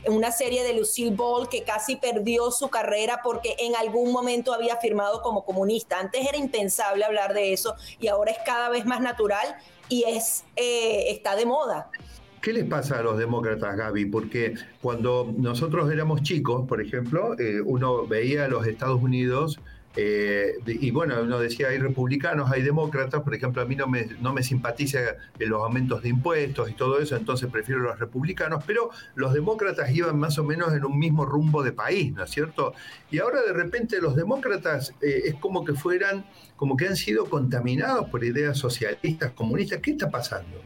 en 0.04 0.14
una 0.14 0.32
serie 0.32 0.62
de 0.62 0.72
Lucille 0.72 1.14
Ball 1.14 1.48
que 1.48 1.62
casi 1.62 1.96
perdió 1.96 2.50
su 2.50 2.68
carrera 2.68 3.20
porque 3.22 3.56
en 3.58 3.76
algún 3.76 4.12
momento 4.12 4.54
había 4.54 4.76
firmado 4.76 5.22
como 5.22 5.44
comunista. 5.44 5.98
Antes 5.98 6.26
era 6.26 6.38
impensable 6.38 7.04
hablar 7.04 7.34
de 7.34 7.52
eso 7.52 7.74
y 7.98 8.08
ahora 8.08 8.32
es 8.32 8.38
cada 8.46 8.70
vez 8.70 8.86
más 8.86 9.00
natural 9.00 9.56
y 9.90 10.04
es 10.04 10.44
eh, 10.56 11.10
está 11.10 11.36
de 11.36 11.44
moda. 11.44 11.90
¿Qué 12.40 12.52
les 12.54 12.64
pasa 12.64 12.98
a 12.98 13.02
los 13.02 13.18
demócratas, 13.18 13.76
Gaby? 13.76 14.06
Porque 14.06 14.54
cuando 14.80 15.32
nosotros 15.36 15.92
éramos 15.92 16.22
chicos, 16.22 16.66
por 16.66 16.80
ejemplo, 16.80 17.38
eh, 17.38 17.60
uno 17.60 18.06
veía 18.06 18.46
a 18.46 18.48
los 18.48 18.66
Estados 18.66 19.02
Unidos 19.02 19.60
eh, 19.96 20.52
y 20.66 20.92
bueno, 20.92 21.20
uno 21.20 21.40
decía, 21.40 21.68
hay 21.68 21.78
republicanos, 21.78 22.50
hay 22.52 22.62
demócratas, 22.62 23.22
por 23.22 23.34
ejemplo, 23.34 23.60
a 23.60 23.64
mí 23.64 23.74
no 23.74 23.88
me, 23.88 24.06
no 24.20 24.32
me 24.32 24.44
simpatiza 24.44 25.00
los 25.38 25.62
aumentos 25.62 26.02
de 26.02 26.10
impuestos 26.10 26.70
y 26.70 26.74
todo 26.74 27.00
eso, 27.00 27.16
entonces 27.16 27.50
prefiero 27.50 27.80
los 27.80 27.98
republicanos, 27.98 28.62
pero 28.64 28.90
los 29.16 29.34
demócratas 29.34 29.90
iban 29.90 30.16
más 30.16 30.38
o 30.38 30.44
menos 30.44 30.72
en 30.74 30.84
un 30.84 30.96
mismo 30.96 31.26
rumbo 31.26 31.64
de 31.64 31.72
país, 31.72 32.12
¿no 32.12 32.22
es 32.22 32.30
cierto? 32.30 32.72
Y 33.10 33.18
ahora 33.18 33.42
de 33.42 33.52
repente 33.52 34.00
los 34.00 34.14
demócratas 34.14 34.94
eh, 35.00 35.22
es 35.24 35.34
como 35.34 35.64
que 35.64 35.74
fueran, 35.74 36.24
como 36.54 36.76
que 36.76 36.86
han 36.86 36.96
sido 36.96 37.28
contaminados 37.28 38.08
por 38.10 38.22
ideas 38.22 38.58
socialistas, 38.58 39.32
comunistas. 39.32 39.80
¿Qué 39.80 39.90
está 39.90 40.08
pasando? 40.08 40.62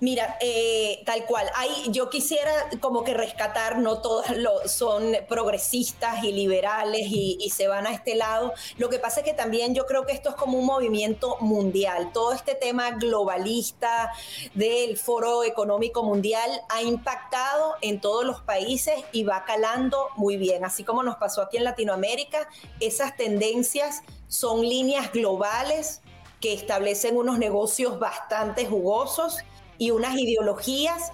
Mira, 0.00 0.38
eh, 0.40 1.02
tal 1.04 1.26
cual. 1.26 1.50
yo 1.90 2.08
quisiera 2.08 2.50
como 2.80 3.04
que 3.04 3.12
rescatar, 3.12 3.78
no 3.78 4.00
todas 4.00 4.34
lo, 4.36 4.66
son 4.66 5.14
progresistas 5.28 6.24
y 6.24 6.32
liberales 6.32 7.06
y, 7.08 7.36
y, 7.38 7.50
se 7.50 7.68
van 7.68 7.86
a 7.86 7.92
este 7.92 8.14
lado. 8.14 8.54
Lo 8.78 8.88
que 8.88 8.98
pasa 8.98 9.20
es 9.20 9.26
que 9.26 9.34
también 9.34 9.74
yo 9.74 9.84
creo 9.84 10.06
que 10.06 10.12
esto 10.12 10.30
es 10.30 10.36
como 10.36 10.58
un 10.58 10.64
movimiento 10.64 11.36
mundial. 11.40 12.12
Todo 12.14 12.32
este 12.32 12.54
tema 12.54 12.92
globalista 12.92 14.10
del 14.54 14.96
Foro 14.96 15.44
Económico 15.44 16.02
Mundial 16.02 16.50
ha 16.70 16.82
impactado 16.82 17.74
en 17.82 18.00
todos 18.00 18.24
los 18.24 18.40
países 18.40 18.94
y 19.12 19.24
va 19.24 19.44
calando 19.44 20.08
muy 20.16 20.38
bien. 20.38 20.64
Así 20.64 20.82
como 20.82 21.02
nos 21.02 21.16
pasó 21.16 21.42
aquí 21.42 21.58
en 21.58 21.64
Latinoamérica, 21.64 22.48
esas 22.80 23.16
tendencias 23.18 24.02
son 24.28 24.62
líneas 24.62 25.12
globales 25.12 26.00
que 26.40 26.54
establecen 26.54 27.18
unos 27.18 27.38
negocios 27.38 27.98
bastante 27.98 28.64
jugosos 28.64 29.44
y 29.80 29.90
unas 29.92 30.14
ideologías 30.16 31.10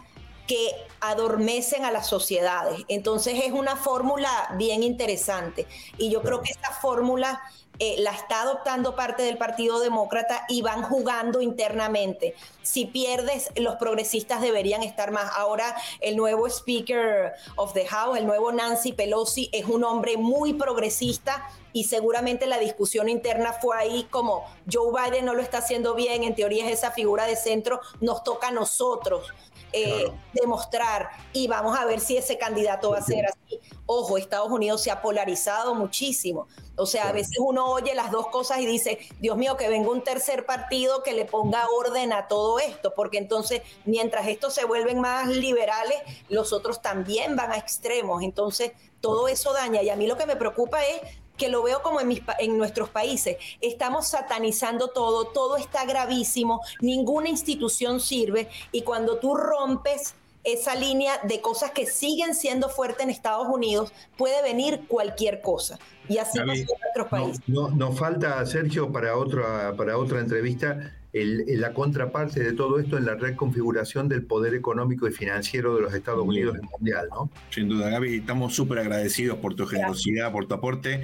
que 0.49 0.73
adormecen 1.01 1.85
a 1.85 1.93
las 1.93 2.09
sociedades. 2.09 2.81
Entonces 2.89 3.41
es 3.45 3.53
una 3.53 3.77
fórmula 3.77 4.29
bien 4.59 4.83
interesante 4.83 5.67
y 5.99 6.11
yo 6.11 6.21
creo 6.21 6.43
que 6.43 6.51
esta 6.51 6.73
fórmula 6.73 7.41
eh, 7.79 7.97
la 7.99 8.13
está 8.13 8.43
adoptando 8.43 8.97
parte 8.97 9.23
del 9.23 9.39
Partido 9.39 9.81
Demócrata 9.81 10.45
y 10.49 10.63
van 10.63 10.83
jugando 10.83 11.41
internamente. 11.41 12.35
Si 12.63 12.87
pierdes, 12.87 13.51
los 13.57 13.77
progresistas 13.77 14.41
deberían 14.41 14.83
estar 14.83 15.11
más. 15.11 15.31
Ahora 15.37 15.77
el 16.01 16.17
nuevo 16.17 16.47
Speaker 16.49 17.33
of 17.57 17.73
the 17.75 17.87
House, 17.87 18.19
el 18.19 18.27
nuevo 18.27 18.53
Nancy 18.53 18.93
Pelosi, 18.93 19.51
es 19.53 19.67
un 19.67 19.85
hombre 19.85 20.17
muy 20.17 20.55
progresista 20.55 21.49
y 21.73 21.85
seguramente 21.85 22.47
la 22.47 22.59
discusión 22.59 23.09
interna 23.09 23.53
fue 23.53 23.77
ahí 23.77 24.07
como 24.11 24.47
Joe 24.71 24.93
Biden 24.93 25.27
no 25.27 25.35
lo 25.35 25.43
está 25.43 25.59
haciendo 25.59 25.95
bien, 25.95 26.23
en 26.23 26.35
teoría 26.35 26.67
es 26.67 26.79
esa 26.79 26.91
figura 26.91 27.27
de 27.27 27.37
centro, 27.37 27.81
nos 28.01 28.25
toca 28.25 28.49
a 28.49 28.51
nosotros 28.53 29.31
eh, 29.73 30.11
demostrar 30.33 31.11
y 31.33 31.49
vamos 31.49 31.79
a 31.79 31.85
ver 31.85 32.01
si 32.01 32.17
ese 32.17 32.39
candidato 32.39 32.91
va 32.91 32.99
a 32.99 33.03
ser 33.03 33.27
así. 33.27 33.61
Ojo, 33.87 34.19
Estados 34.19 34.51
Unidos 34.51 34.83
se 34.83 34.91
ha 34.91 35.03
polarizado 35.03 35.75
muchísimo. 35.75 36.47
O 36.77 36.87
sea, 36.87 37.09
a 37.09 37.13
veces 37.13 37.39
uno 37.39 37.67
oye 37.67 37.95
las 37.95 38.11
dos 38.11 38.27
cosas 38.29 38.59
y 38.59 38.67
dice, 38.67 38.99
Dios 39.19 39.37
mío, 39.37 39.57
que 39.57 39.69
venga 39.69 39.91
un 39.91 40.03
tercer 40.03 40.45
partido 40.45 41.03
que 41.03 41.13
le 41.13 41.25
ponga 41.25 41.67
orden 41.69 42.13
a 42.13 42.29
todo 42.29 42.59
esto, 42.59 42.93
porque 42.95 43.19
entonces 43.19 43.63
mientras 43.85 44.27
estos 44.29 44.55
se 44.55 44.65
vuelven 44.65 45.01
más 45.01 45.29
liberales, 45.29 45.97
los 46.29 46.53
otros 46.53 46.83
también 46.83 47.35
van 47.35 47.53
a 47.53 47.57
extremos. 47.57 48.23
Entonces, 48.23 48.73
todo 49.01 49.29
eso 49.29 49.53
daña. 49.53 49.83
Y 49.83 49.91
a 49.91 49.97
mí 49.97 50.07
lo 50.07 50.17
que 50.17 50.27
me 50.27 50.37
preocupa 50.37 50.85
es 50.85 51.01
que 51.37 51.49
lo 51.49 51.63
veo 51.63 51.83
como 51.83 52.01
en, 52.01 52.09
mis, 52.09 52.23
en 52.39 52.59
nuestros 52.59 52.89
países. 52.89 53.37
Estamos 53.61 54.09
satanizando 54.09 54.89
todo, 54.89 55.27
todo 55.27 55.57
está 55.57 55.85
gravísimo, 55.85 56.61
ninguna 56.81 57.29
institución 57.29 58.01
sirve 58.01 58.49
y 58.73 58.83
cuando 58.83 59.19
tú 59.19 59.35
rompes 59.35 60.15
esa 60.47 60.77
línea 60.77 61.19
de 61.25 61.41
cosas 61.41 61.73
que 61.73 61.87
siguen 61.87 62.35
siendo 62.35 62.69
fuertes 62.69 63.03
en 63.03 63.11
Estados 63.11 63.49
Unidos, 63.49 63.93
puede 64.17 64.43
venir 64.43 64.87
cualquier 64.87 65.41
cosa. 65.43 65.77
Y 66.09 66.19
así 66.19 66.39
pasa 66.39 66.53
en 66.53 66.67
otros 66.91 67.09
países. 67.09 67.43
No, 67.49 67.69
nos 67.71 67.99
falta, 67.99 68.47
Sergio, 68.47 68.93
para 68.93 69.17
otra, 69.17 69.75
para 69.77 69.99
otra 69.99 70.21
entrevista, 70.21 70.95
la 71.25 71.73
contraparte 71.73 72.43
de 72.43 72.53
todo 72.53 72.79
esto 72.79 72.99
en 72.99 73.07
la 73.07 73.15
reconfiguración 73.15 74.09
del 74.09 74.25
poder 74.25 74.55
económico 74.55 75.09
y 75.09 75.13
financiero 75.13 75.75
de 75.75 75.83
los 75.83 75.95
Estados 75.95 76.27
Unidos 76.27 76.57
en 76.57 76.69
mundial, 76.71 77.09
¿no? 77.11 77.31
Sin 77.51 77.69
duda, 77.69 77.89
Gaby, 77.91 78.17
estamos 78.17 78.55
súper 78.55 78.79
agradecidos 78.81 79.39
por 79.39 79.55
tu 79.55 79.67
generosidad, 79.67 80.33
por 80.33 80.47
tu 80.47 80.55
aporte. 80.55 81.03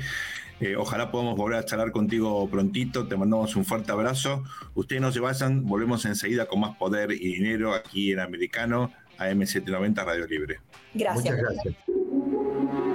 Eh, 0.60 0.76
ojalá 0.76 1.10
podamos 1.10 1.36
volver 1.36 1.58
a 1.58 1.64
charlar 1.64 1.90
contigo 1.90 2.48
prontito. 2.48 3.08
Te 3.08 3.16
mandamos 3.16 3.56
un 3.56 3.64
fuerte 3.64 3.90
abrazo. 3.90 4.44
Ustedes 4.74 5.02
no 5.02 5.10
se 5.10 5.20
vayan, 5.20 5.66
volvemos 5.66 6.04
enseguida 6.04 6.46
con 6.46 6.60
más 6.60 6.76
poder 6.76 7.10
y 7.12 7.34
dinero 7.34 7.74
aquí 7.74 8.12
en 8.12 8.20
Americano, 8.20 8.92
AM790 9.18 10.04
Radio 10.04 10.26
Libre. 10.26 10.60
Gracias. 10.94 11.24
Muchas 11.24 11.36
gracias. 11.36 12.01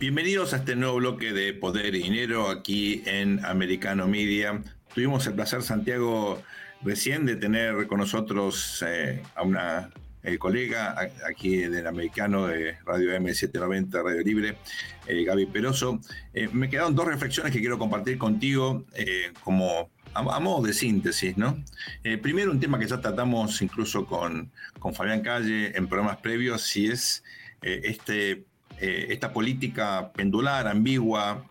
Bienvenidos 0.00 0.54
a 0.54 0.56
este 0.56 0.76
nuevo 0.76 0.96
bloque 0.96 1.34
de 1.34 1.52
Poder 1.52 1.94
y 1.94 2.04
Dinero 2.04 2.48
aquí 2.48 3.02
en 3.04 3.44
Americano 3.44 4.08
Media. 4.08 4.62
Tuvimos 4.94 5.26
el 5.26 5.34
placer, 5.34 5.62
Santiago, 5.62 6.42
recién 6.82 7.26
de 7.26 7.36
tener 7.36 7.86
con 7.86 7.98
nosotros 7.98 8.82
eh, 8.88 9.22
a 9.34 9.42
una 9.42 9.90
eh, 10.22 10.38
colega 10.38 10.96
aquí 11.28 11.58
del 11.58 11.86
americano 11.86 12.46
de 12.46 12.78
Radio 12.86 13.14
M790, 13.14 14.02
Radio 14.02 14.22
Libre, 14.22 14.56
eh, 15.06 15.22
Gaby 15.22 15.44
Peroso. 15.44 16.00
me 16.50 16.70
quedaron 16.70 16.94
dos 16.94 17.06
reflexiones 17.06 17.52
que 17.52 17.60
quiero 17.60 17.78
compartir 17.78 18.16
contigo 18.16 18.86
como 19.44 19.90
a, 20.14 20.40
modo 20.40 20.66
de 20.66 20.72
síntesis, 20.72 21.36
¿no? 21.36 21.62
Primero, 22.22 22.52
un 22.52 22.58
tema 22.58 22.78
que 22.78 22.86
ya 22.86 23.02
tratamos 23.02 23.60
incluso 23.60 24.06
con, 24.06 24.50
con 24.78 24.94
Fabián 24.94 25.20
Calle 25.20 25.76
en 25.76 25.86
programas 25.88 26.16
previos, 26.16 26.62
si 26.62 26.86
es 26.86 27.22
este, 27.60 28.46
eh, 28.80 29.06
esta 29.10 29.32
política 29.32 30.12
pendular, 30.12 30.66
ambigua, 30.66 31.44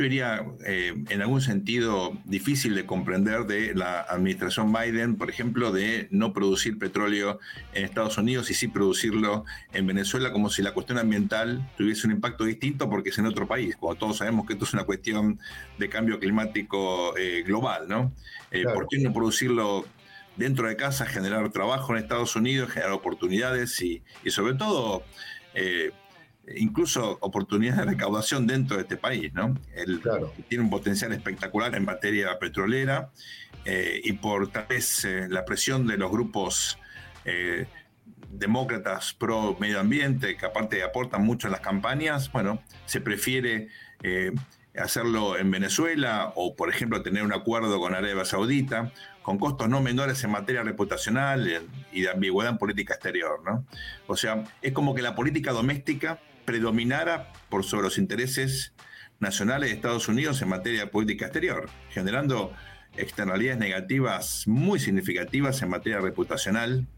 yo 0.00 0.04
diría, 0.04 0.46
eh, 0.64 0.94
en 1.08 1.20
algún 1.20 1.40
sentido 1.40 2.16
difícil 2.24 2.74
de 2.74 2.86
comprender 2.86 3.44
de 3.44 3.74
la 3.74 4.00
administración 4.00 4.72
Biden, 4.72 5.16
por 5.16 5.28
ejemplo, 5.28 5.72
de 5.72 6.08
no 6.10 6.32
producir 6.32 6.78
petróleo 6.78 7.38
en 7.74 7.84
Estados 7.84 8.16
Unidos 8.16 8.50
y 8.50 8.54
sí 8.54 8.68
producirlo 8.68 9.44
en 9.72 9.86
Venezuela, 9.86 10.32
como 10.32 10.48
si 10.48 10.62
la 10.62 10.72
cuestión 10.72 10.98
ambiental 10.98 11.68
tuviese 11.76 12.06
un 12.06 12.14
impacto 12.14 12.44
distinto 12.44 12.88
porque 12.88 13.10
es 13.10 13.18
en 13.18 13.26
otro 13.26 13.46
país, 13.46 13.76
cuando 13.76 13.98
todos 13.98 14.18
sabemos 14.18 14.46
que 14.46 14.52
esto 14.52 14.64
es 14.64 14.72
una 14.72 14.84
cuestión 14.84 15.38
de 15.78 15.88
cambio 15.88 16.18
climático 16.18 17.16
eh, 17.18 17.42
global, 17.44 17.86
¿no? 17.88 18.12
Eh, 18.52 18.64
¿Por 18.64 18.86
qué 18.88 18.98
no 18.98 19.12
producirlo 19.12 19.84
dentro 20.36 20.66
de 20.68 20.76
casa, 20.76 21.04
generar 21.04 21.50
trabajo 21.50 21.92
en 21.92 22.02
Estados 22.02 22.36
Unidos, 22.36 22.70
generar 22.70 22.92
oportunidades 22.92 23.82
y, 23.82 24.02
y 24.24 24.30
sobre 24.30 24.54
todo 24.54 25.04
incluso 26.56 27.18
oportunidades 27.20 27.84
de 27.84 27.92
recaudación 27.92 28.46
dentro 28.46 28.76
de 28.76 28.82
este 28.82 28.96
país, 28.96 29.32
¿no? 29.34 29.54
Tiene 30.48 30.64
un 30.64 30.70
potencial 30.70 31.12
espectacular 31.12 31.74
en 31.74 31.84
materia 31.84 32.38
petrolera 32.38 33.10
eh, 33.64 34.00
y 34.02 34.12
por 34.14 34.50
tal 34.50 34.66
vez 34.66 35.04
eh, 35.04 35.26
la 35.28 35.44
presión 35.44 35.86
de 35.86 35.98
los 35.98 36.10
grupos 36.10 36.78
eh, 37.24 37.66
demócratas 38.30 39.12
pro 39.12 39.56
medio 39.60 39.80
ambiente, 39.80 40.36
que 40.36 40.46
aparte 40.46 40.82
aportan 40.82 41.24
mucho 41.24 41.48
en 41.48 41.52
las 41.52 41.60
campañas, 41.60 42.30
bueno, 42.32 42.62
se 42.86 43.00
prefiere 43.00 43.68
hacerlo 44.78 45.36
en 45.36 45.50
Venezuela 45.50 46.32
o, 46.36 46.56
por 46.56 46.70
ejemplo, 46.70 47.02
tener 47.02 47.22
un 47.22 47.34
acuerdo 47.34 47.78
con 47.80 47.94
Arabia 47.94 48.24
Saudita, 48.24 48.92
con 49.30 49.38
costos 49.38 49.68
no 49.68 49.80
menores 49.80 50.24
en 50.24 50.32
materia 50.32 50.64
reputacional 50.64 51.62
y 51.92 52.00
de 52.00 52.10
ambigüedad 52.10 52.50
en 52.50 52.58
política 52.58 52.94
exterior, 52.94 53.40
¿no? 53.44 53.64
O 54.08 54.16
sea, 54.16 54.42
es 54.60 54.72
como 54.72 54.92
que 54.92 55.02
la 55.02 55.14
política 55.14 55.52
doméstica 55.52 56.18
predominara 56.44 57.32
por 57.48 57.62
sobre 57.62 57.84
los 57.84 57.96
intereses 57.96 58.74
nacionales 59.20 59.70
de 59.70 59.76
Estados 59.76 60.08
Unidos 60.08 60.42
en 60.42 60.48
materia 60.48 60.80
de 60.80 60.86
política 60.88 61.26
exterior, 61.26 61.70
generando 61.90 62.52
externalidades 62.96 63.60
negativas 63.60 64.48
muy 64.48 64.80
significativas 64.80 65.62
en 65.62 65.68
materia 65.68 66.00
reputacional 66.00 66.88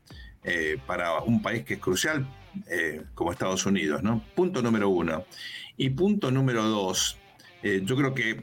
eh, 0.43 0.79
para 0.87 1.21
un 1.21 1.43
país 1.43 1.65
que 1.65 1.75
es 1.75 1.81
crucial 1.81 2.27
eh, 2.71 3.03
como 3.15 3.31
Estados 3.31 3.67
Unidos. 3.67 4.03
¿no? 4.03 4.25
Punto 4.35 4.63
número 4.63 4.89
uno. 4.89 5.27
Y 5.77 5.91
punto 5.91 6.31
número 6.31 6.63
dos, 6.63 7.19
eh, 7.63 7.83
yo 7.85 7.95
creo 7.95 8.15
que 8.15 8.41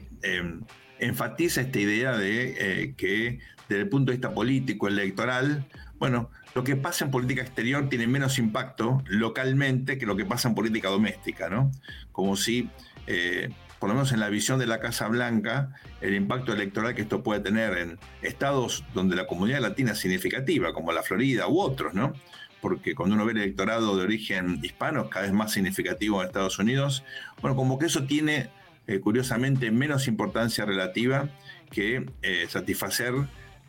enfatiza 1.00 1.62
esta 1.62 1.80
idea 1.80 2.16
de 2.16 2.94
que 2.96 3.40
desde 3.70 3.84
el 3.84 3.88
punto 3.88 4.10
de 4.10 4.16
vista 4.16 4.34
político, 4.34 4.88
electoral, 4.88 5.64
bueno, 6.00 6.28
lo 6.56 6.64
que 6.64 6.74
pasa 6.74 7.04
en 7.04 7.12
política 7.12 7.40
exterior 7.40 7.88
tiene 7.88 8.08
menos 8.08 8.38
impacto 8.38 9.00
localmente 9.06 9.96
que 9.96 10.06
lo 10.06 10.16
que 10.16 10.24
pasa 10.24 10.48
en 10.48 10.56
política 10.56 10.88
doméstica, 10.88 11.48
¿no? 11.48 11.70
Como 12.10 12.34
si, 12.34 12.68
eh, 13.06 13.50
por 13.78 13.88
lo 13.88 13.94
menos 13.94 14.10
en 14.10 14.18
la 14.18 14.28
visión 14.28 14.58
de 14.58 14.66
la 14.66 14.80
Casa 14.80 15.06
Blanca, 15.06 15.72
el 16.00 16.16
impacto 16.16 16.52
electoral 16.52 16.96
que 16.96 17.02
esto 17.02 17.22
puede 17.22 17.40
tener 17.40 17.78
en 17.78 17.98
estados 18.22 18.84
donde 18.92 19.14
la 19.14 19.28
comunidad 19.28 19.60
latina 19.60 19.92
es 19.92 19.98
significativa, 19.98 20.72
como 20.72 20.90
la 20.90 21.04
Florida 21.04 21.46
u 21.46 21.60
otros, 21.60 21.94
¿no? 21.94 22.12
Porque 22.60 22.96
cuando 22.96 23.14
uno 23.14 23.24
ve 23.24 23.32
el 23.32 23.38
electorado 23.38 23.96
de 23.96 24.02
origen 24.02 24.58
hispano, 24.64 25.08
cada 25.10 25.26
vez 25.26 25.32
más 25.32 25.52
significativo 25.52 26.20
en 26.20 26.26
Estados 26.26 26.58
Unidos, 26.58 27.04
bueno, 27.40 27.56
como 27.56 27.78
que 27.78 27.86
eso 27.86 28.02
tiene, 28.02 28.50
eh, 28.88 28.98
curiosamente, 28.98 29.70
menos 29.70 30.08
importancia 30.08 30.64
relativa 30.64 31.28
que 31.70 32.06
eh, 32.22 32.46
satisfacer 32.48 33.14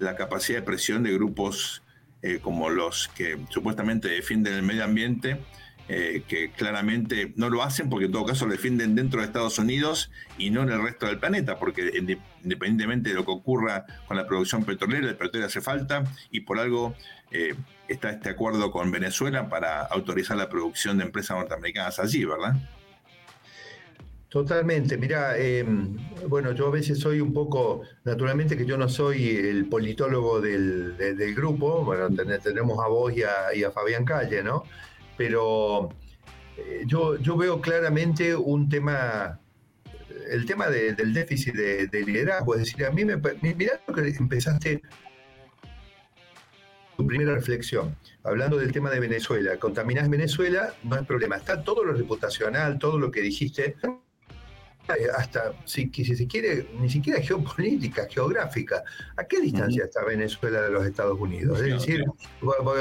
la 0.01 0.15
capacidad 0.15 0.59
de 0.59 0.63
presión 0.63 1.03
de 1.03 1.13
grupos 1.13 1.83
eh, 2.23 2.39
como 2.41 2.69
los 2.69 3.07
que 3.09 3.37
supuestamente 3.49 4.07
defienden 4.07 4.53
el 4.53 4.63
medio 4.63 4.83
ambiente, 4.83 5.39
eh, 5.87 6.23
que 6.27 6.51
claramente 6.51 7.33
no 7.35 7.49
lo 7.49 7.63
hacen 7.63 7.89
porque 7.89 8.05
en 8.05 8.11
todo 8.11 8.25
caso 8.25 8.45
lo 8.45 8.51
defienden 8.51 8.95
dentro 8.95 9.19
de 9.19 9.25
Estados 9.25 9.57
Unidos 9.59 10.11
y 10.37 10.49
no 10.51 10.61
en 10.61 10.69
el 10.69 10.81
resto 10.81 11.07
del 11.07 11.19
planeta, 11.19 11.57
porque 11.57 11.91
independientemente 11.97 13.09
de 13.09 13.15
lo 13.15 13.25
que 13.25 13.31
ocurra 13.31 13.85
con 14.07 14.17
la 14.17 14.27
producción 14.27 14.63
petrolera, 14.63 15.09
el 15.09 15.17
petróleo 15.17 15.47
hace 15.47 15.61
falta 15.61 16.03
y 16.29 16.41
por 16.41 16.59
algo 16.59 16.95
eh, 17.31 17.55
está 17.87 18.11
este 18.11 18.29
acuerdo 18.29 18.71
con 18.71 18.91
Venezuela 18.91 19.49
para 19.49 19.81
autorizar 19.81 20.37
la 20.37 20.49
producción 20.49 20.97
de 20.97 21.05
empresas 21.05 21.37
norteamericanas 21.37 21.99
allí, 21.99 22.23
¿verdad? 22.23 22.55
Totalmente, 24.31 24.97
mira, 24.97 25.37
em, 25.37 25.97
bueno, 26.29 26.53
yo 26.53 26.67
a 26.67 26.71
veces 26.71 26.97
soy 26.99 27.19
un 27.19 27.33
poco, 27.33 27.81
naturalmente 28.05 28.55
que 28.55 28.65
yo 28.65 28.77
no 28.77 28.87
soy 28.87 29.27
el 29.29 29.65
politólogo 29.67 30.39
del, 30.39 30.95
grupo, 31.35 31.83
bueno, 31.83 32.07
tenemos 32.41 32.79
a 32.81 32.87
vos 32.87 33.11
y 33.13 33.23
a, 33.23 33.71
Fabián 33.71 34.05
Calle, 34.05 34.41
¿no? 34.41 34.63
Pero 35.17 35.89
eh, 36.55 36.83
yo, 36.87 37.17
yo 37.17 37.35
veo 37.35 37.59
claramente 37.59 38.33
un 38.33 38.69
tema, 38.69 39.37
el 40.29 40.45
tema 40.45 40.69
del 40.69 41.13
déficit 41.13 41.53
de, 41.53 42.05
liderazgo, 42.05 42.55
es 42.55 42.61
decir, 42.61 42.85
a 42.85 42.91
mí 42.91 43.03
me, 43.03 43.17
mirá 43.41 43.81
lo 43.85 43.93
que 43.93 44.07
empezaste 44.17 44.81
tu 46.95 47.05
primera 47.05 47.33
reflexión, 47.33 47.97
hablando 48.23 48.55
del 48.55 48.71
tema 48.71 48.91
de 48.91 49.01
Venezuela, 49.01 49.57
contaminás 49.57 50.09
Venezuela, 50.09 50.73
no 50.83 50.95
hay 50.95 51.03
problema, 51.03 51.35
está 51.35 51.61
todo 51.65 51.83
lo 51.83 51.91
reputacional, 51.91 52.79
todo 52.79 52.97
lo 52.97 53.11
que 53.11 53.19
dijiste, 53.19 53.75
hasta, 55.15 55.53
si, 55.65 55.89
si 55.93 56.15
se 56.15 56.27
quiere, 56.27 56.67
ni 56.79 56.89
siquiera 56.89 57.21
geopolítica, 57.21 58.07
geográfica. 58.09 58.83
¿A 59.15 59.23
qué 59.23 59.39
distancia 59.39 59.85
está 59.85 60.03
Venezuela 60.03 60.61
de 60.61 60.71
los 60.71 60.85
Estados 60.85 61.19
Unidos? 61.19 61.59
es 61.61 61.73
decir, 61.73 62.03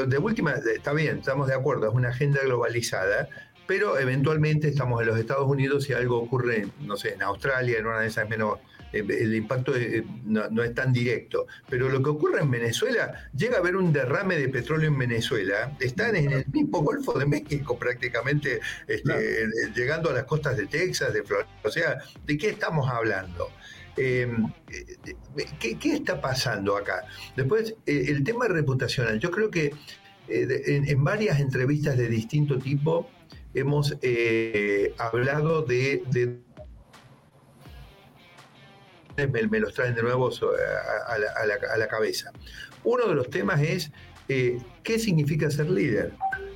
de 0.07 0.19
última, 0.19 0.53
está 0.53 0.93
bien, 0.93 1.19
estamos 1.19 1.47
de 1.49 1.55
acuerdo, 1.55 1.89
es 1.89 1.95
una 1.95 2.09
agenda 2.09 2.41
globalizada, 2.43 3.29
pero 3.67 3.99
eventualmente 3.99 4.69
estamos 4.69 5.01
en 5.01 5.09
los 5.09 5.19
Estados 5.19 5.47
Unidos 5.47 5.89
y 5.89 5.93
algo 5.93 6.19
ocurre, 6.19 6.67
no 6.81 6.97
sé, 6.97 7.15
en 7.15 7.23
Australia, 7.23 7.79
en 7.79 7.87
una 7.87 8.01
de 8.01 8.09
esas 8.09 8.29
menos 8.29 8.59
eh, 8.59 8.63
el 8.93 9.35
impacto 9.35 9.77
eh, 9.77 10.05
no, 10.25 10.63
es 10.63 10.75
tan 10.75 10.93
directo. 10.93 11.47
Pero 11.69 11.89
lo 11.89 12.03
que 12.03 12.11
ocurre 12.11 12.41
en 12.41 12.51
Venezuela, 12.51 13.29
llega 13.37 13.57
a 13.57 13.61
haber 13.61 13.77
un 13.77 13.93
derrame 13.93 14.37
de 14.37 14.49
petróleo 14.49 14.89
en 14.89 14.99
Venezuela, 14.99 15.77
están 15.81 16.17
en 16.17 16.33
el 16.33 16.47
mismo 16.53 16.83
Golfo 16.83 17.19
de 17.19 17.27
México 17.27 17.79
prácticamente, 17.79 18.61
este, 18.87 19.49
llegando 19.75 20.11
a 20.11 20.15
las 20.15 20.25
costas 20.25 20.57
de 20.57 20.67
Texas, 20.67 21.13
de 21.13 21.23
Florida. 21.23 21.49
O 21.65 21.71
sea, 21.71 21.99
¿de 22.27 22.39
qué 22.39 22.51
estamos 22.51 22.89
hablando? 22.89 23.49
Em, 23.97 24.53
¿qué, 25.59 25.79
está 25.83 26.21
pasando 26.21 26.77
acá? 26.77 27.05
Después, 27.37 27.75
eh, 27.87 28.05
el 28.09 28.25
tema 28.25 28.49
reputacional. 28.49 29.19
Yo 29.19 29.31
creo 29.31 29.51
que 29.51 29.73
en, 30.29 31.03
varias 31.03 31.41
entrevistas 31.41 31.97
de 31.97 32.09
distinto 32.09 32.59
tipo 32.59 33.11
hemos 33.53 33.97
hablado 34.99 35.63
de 35.63 36.05
me, 39.17 39.61
los 39.61 39.75
traen 39.75 39.95
de 39.95 40.03
nuevo 40.03 40.31
a, 40.31 41.77
la, 41.77 41.89
cabeza. 41.89 42.33
Uno 42.85 43.07
de 43.07 43.15
los 43.15 43.31
temas 43.31 43.61
es 43.61 43.93
eh, 44.29 44.59
qué 44.83 44.99
significa 44.99 45.51
ser 45.51 45.71
líder. 45.71 46.13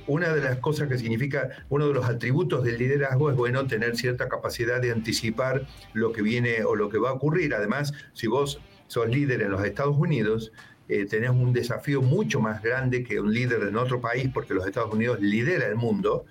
Una 0.07 0.33
de 0.33 0.41
las 0.41 0.57
cosas 0.59 0.87
que 0.87 0.97
significa, 0.97 1.49
uno 1.69 1.87
de 1.87 1.93
los 1.93 2.05
atributos 2.05 2.63
del 2.63 2.77
liderazgo 2.77 3.31
es, 3.31 3.35
bueno, 3.35 3.65
tener 3.65 3.95
cierta 3.95 4.29
capacidad 4.29 4.79
de 4.79 4.91
anticipar 4.91 5.67
lo 5.93 6.11
que 6.11 6.21
viene 6.21 6.63
o 6.63 6.75
lo 6.75 6.89
que 6.89 6.99
va 6.99 7.09
a 7.09 7.13
ocurrir. 7.13 7.55
Además, 7.55 7.93
si 8.13 8.27
vos 8.27 8.61
sos 8.87 9.09
líder 9.09 9.41
en 9.41 9.51
los 9.51 9.63
Estados 9.63 9.97
Unidos, 9.97 10.51
eh, 10.87 11.05
tenés 11.05 11.31
un 11.31 11.51
desafío 11.51 12.03
mucho 12.03 12.39
más 12.39 12.61
grande 12.61 13.03
que 13.03 13.19
un 13.19 13.33
líder 13.33 13.63
en 13.63 13.75
otro 13.75 13.99
país, 13.99 14.29
porque 14.31 14.53
los 14.53 14.67
Estados 14.67 14.93
Unidos 14.93 15.19
lidera 15.19 15.65
el 15.65 15.75
mundo, 15.75 16.25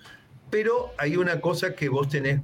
pero 0.51 0.93
hay 0.99 1.17
una 1.17 1.41
cosa 1.41 1.75
que 1.75 1.89
vos 1.89 2.09
tenés 2.09 2.41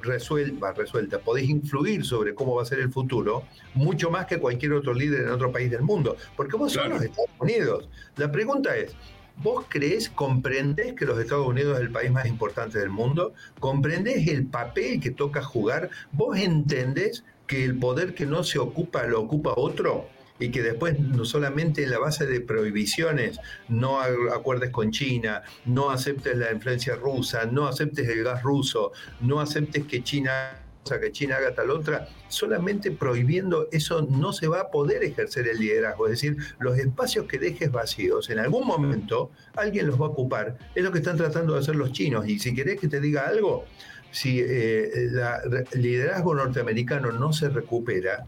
resuelta, 0.00 0.72
resuelta, 0.72 1.18
podés 1.18 1.48
influir 1.48 2.04
sobre 2.04 2.34
cómo 2.34 2.54
va 2.56 2.62
a 2.62 2.66
ser 2.66 2.80
el 2.80 2.92
futuro 2.92 3.44
mucho 3.74 4.10
más 4.10 4.26
que 4.26 4.38
cualquier 4.38 4.72
otro 4.74 4.94
líder 4.94 5.22
en 5.22 5.30
otro 5.30 5.50
país 5.50 5.70
del 5.70 5.82
mundo, 5.82 6.16
porque 6.36 6.56
vos 6.56 6.72
sos 6.72 6.88
los 6.88 7.02
Estados 7.02 7.30
Unidos. 7.38 7.88
La 8.16 8.30
pregunta 8.30 8.76
es, 8.76 8.94
¿Vos 9.42 9.64
crees, 9.70 10.10
comprendés 10.10 10.92
que 10.92 11.06
los 11.06 11.18
Estados 11.18 11.46
Unidos 11.46 11.78
es 11.78 11.84
el 11.84 11.90
país 11.90 12.10
más 12.10 12.26
importante 12.26 12.78
del 12.78 12.90
mundo? 12.90 13.32
¿Comprendés 13.58 14.28
el 14.28 14.44
papel 14.44 15.00
que 15.00 15.12
toca 15.12 15.42
jugar? 15.42 15.88
¿Vos 16.12 16.38
entendés 16.38 17.24
que 17.46 17.64
el 17.64 17.78
poder 17.78 18.14
que 18.14 18.26
no 18.26 18.44
se 18.44 18.58
ocupa 18.58 19.04
lo 19.04 19.22
ocupa 19.22 19.54
otro? 19.56 20.08
Y 20.40 20.50
que 20.50 20.62
después 20.62 20.98
no 20.98 21.24
solamente 21.24 21.84
en 21.84 21.90
la 21.90 21.98
base 21.98 22.26
de 22.26 22.40
prohibiciones 22.40 23.38
no 23.68 24.00
acuerdes 24.00 24.70
con 24.70 24.90
China, 24.90 25.42
no 25.66 25.90
aceptes 25.90 26.36
la 26.36 26.50
influencia 26.50 26.96
rusa, 26.96 27.44
no 27.44 27.68
aceptes 27.68 28.08
el 28.08 28.24
gas 28.24 28.42
ruso, 28.42 28.92
no 29.20 29.40
aceptes 29.40 29.84
que 29.84 30.02
China 30.02 30.56
que 31.00 31.12
China 31.12 31.36
haga 31.36 31.54
tal 31.54 31.70
otra, 31.70 32.08
solamente 32.28 32.90
prohibiendo 32.90 33.68
eso 33.70 34.02
no 34.02 34.32
se 34.32 34.48
va 34.48 34.62
a 34.62 34.70
poder 34.70 35.04
ejercer 35.04 35.46
el 35.46 35.58
liderazgo. 35.58 36.06
Es 36.06 36.12
decir, 36.12 36.36
los 36.58 36.78
espacios 36.78 37.26
que 37.26 37.38
dejes 37.38 37.70
vacíos, 37.70 38.30
en 38.30 38.38
algún 38.38 38.66
momento 38.66 39.30
alguien 39.54 39.86
los 39.86 40.00
va 40.00 40.06
a 40.06 40.08
ocupar. 40.08 40.58
Es 40.74 40.82
lo 40.82 40.90
que 40.90 40.98
están 40.98 41.16
tratando 41.16 41.52
de 41.52 41.60
hacer 41.60 41.76
los 41.76 41.92
chinos. 41.92 42.26
Y 42.26 42.38
si 42.38 42.54
querés 42.54 42.80
que 42.80 42.88
te 42.88 43.00
diga 43.00 43.28
algo, 43.28 43.66
si 44.10 44.40
eh, 44.40 44.90
el 45.72 45.82
liderazgo 45.82 46.34
norteamericano 46.34 47.12
no 47.12 47.32
se 47.32 47.50
recupera, 47.50 48.26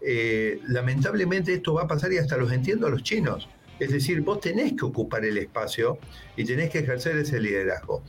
eh, 0.00 0.60
lamentablemente 0.68 1.54
esto 1.54 1.74
va 1.74 1.82
a 1.82 1.88
pasar 1.88 2.12
y 2.12 2.18
hasta 2.18 2.36
los 2.36 2.52
entiendo 2.52 2.86
a 2.86 2.90
los 2.90 3.02
chinos. 3.02 3.48
Es 3.78 3.92
decir, 3.92 4.22
vos 4.22 4.40
tenés 4.40 4.72
que 4.72 4.84
ocupar 4.84 5.24
el 5.24 5.38
espacio 5.38 5.98
y 6.36 6.44
tenés 6.44 6.70
que 6.70 6.80
ejercer 6.80 7.16
ese 7.16 7.40
liderazgo. 7.40 8.02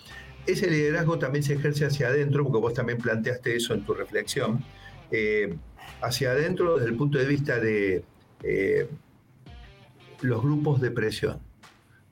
Ese 0.45 0.69
liderazgo 0.69 1.19
también 1.19 1.43
se 1.43 1.53
ejerce 1.53 1.85
hacia 1.85 2.07
adentro, 2.07 2.43
porque 2.43 2.59
vos 2.59 2.73
también 2.73 2.97
planteaste 2.97 3.55
eso 3.55 3.73
en 3.73 3.83
tu 3.83 3.93
reflexión, 3.93 4.63
eh, 5.11 5.55
hacia 6.01 6.31
adentro 6.31 6.77
desde 6.77 6.89
el 6.89 6.97
punto 6.97 7.19
de 7.19 7.25
vista 7.25 7.59
de 7.59 8.03
eh, 8.43 8.87
los 10.21 10.41
grupos 10.41 10.81
de 10.81 10.91
presión. 10.91 11.39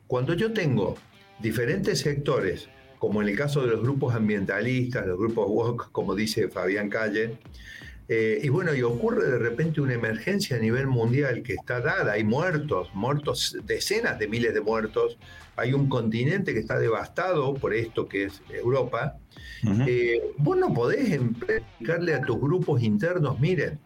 Cuando 0.05 0.33
yo 0.35 0.53
tengo 0.53 0.95
diferentes 1.39 1.99
sectores, 1.99 2.69
como 2.99 3.21
en 3.21 3.29
el 3.29 3.37
caso 3.37 3.61
de 3.61 3.67
los 3.67 3.81
grupos 3.81 4.13
ambientalistas, 4.13 5.05
los 5.05 5.17
grupos 5.17 5.47
woke, 5.49 5.91
como 5.91 6.15
dice 6.15 6.47
Fabián 6.47 6.89
Calle, 6.89 7.37
eh, 8.09 8.39
y 8.41 8.47
bueno, 8.49 8.73
y 8.73 8.81
ocurre 8.83 9.29
de 9.29 9.37
repente 9.37 9.81
una 9.81 9.93
emergencia 9.93 10.55
a 10.55 10.59
nivel 10.59 10.87
mundial 10.87 11.43
que 11.43 11.53
está 11.53 11.81
dada, 11.81 12.13
hay 12.13 12.23
muertos, 12.23 12.89
muertos, 12.93 13.57
decenas 13.65 14.17
de 14.17 14.29
miles 14.29 14.53
de 14.53 14.61
muertos, 14.61 15.17
hay 15.57 15.73
un 15.73 15.89
continente 15.89 16.53
que 16.53 16.59
está 16.59 16.79
devastado 16.79 17.53
por 17.55 17.73
esto 17.73 18.07
que 18.07 18.25
es 18.25 18.41
Europa. 18.49 19.17
Eh, 19.87 20.21
vos 20.37 20.57
no 20.57 20.73
podés 20.73 21.11
explicarle 21.11 22.13
a 22.13 22.21
tus 22.21 22.39
grupos 22.39 22.81
internos, 22.81 23.39
miren, 23.39 23.79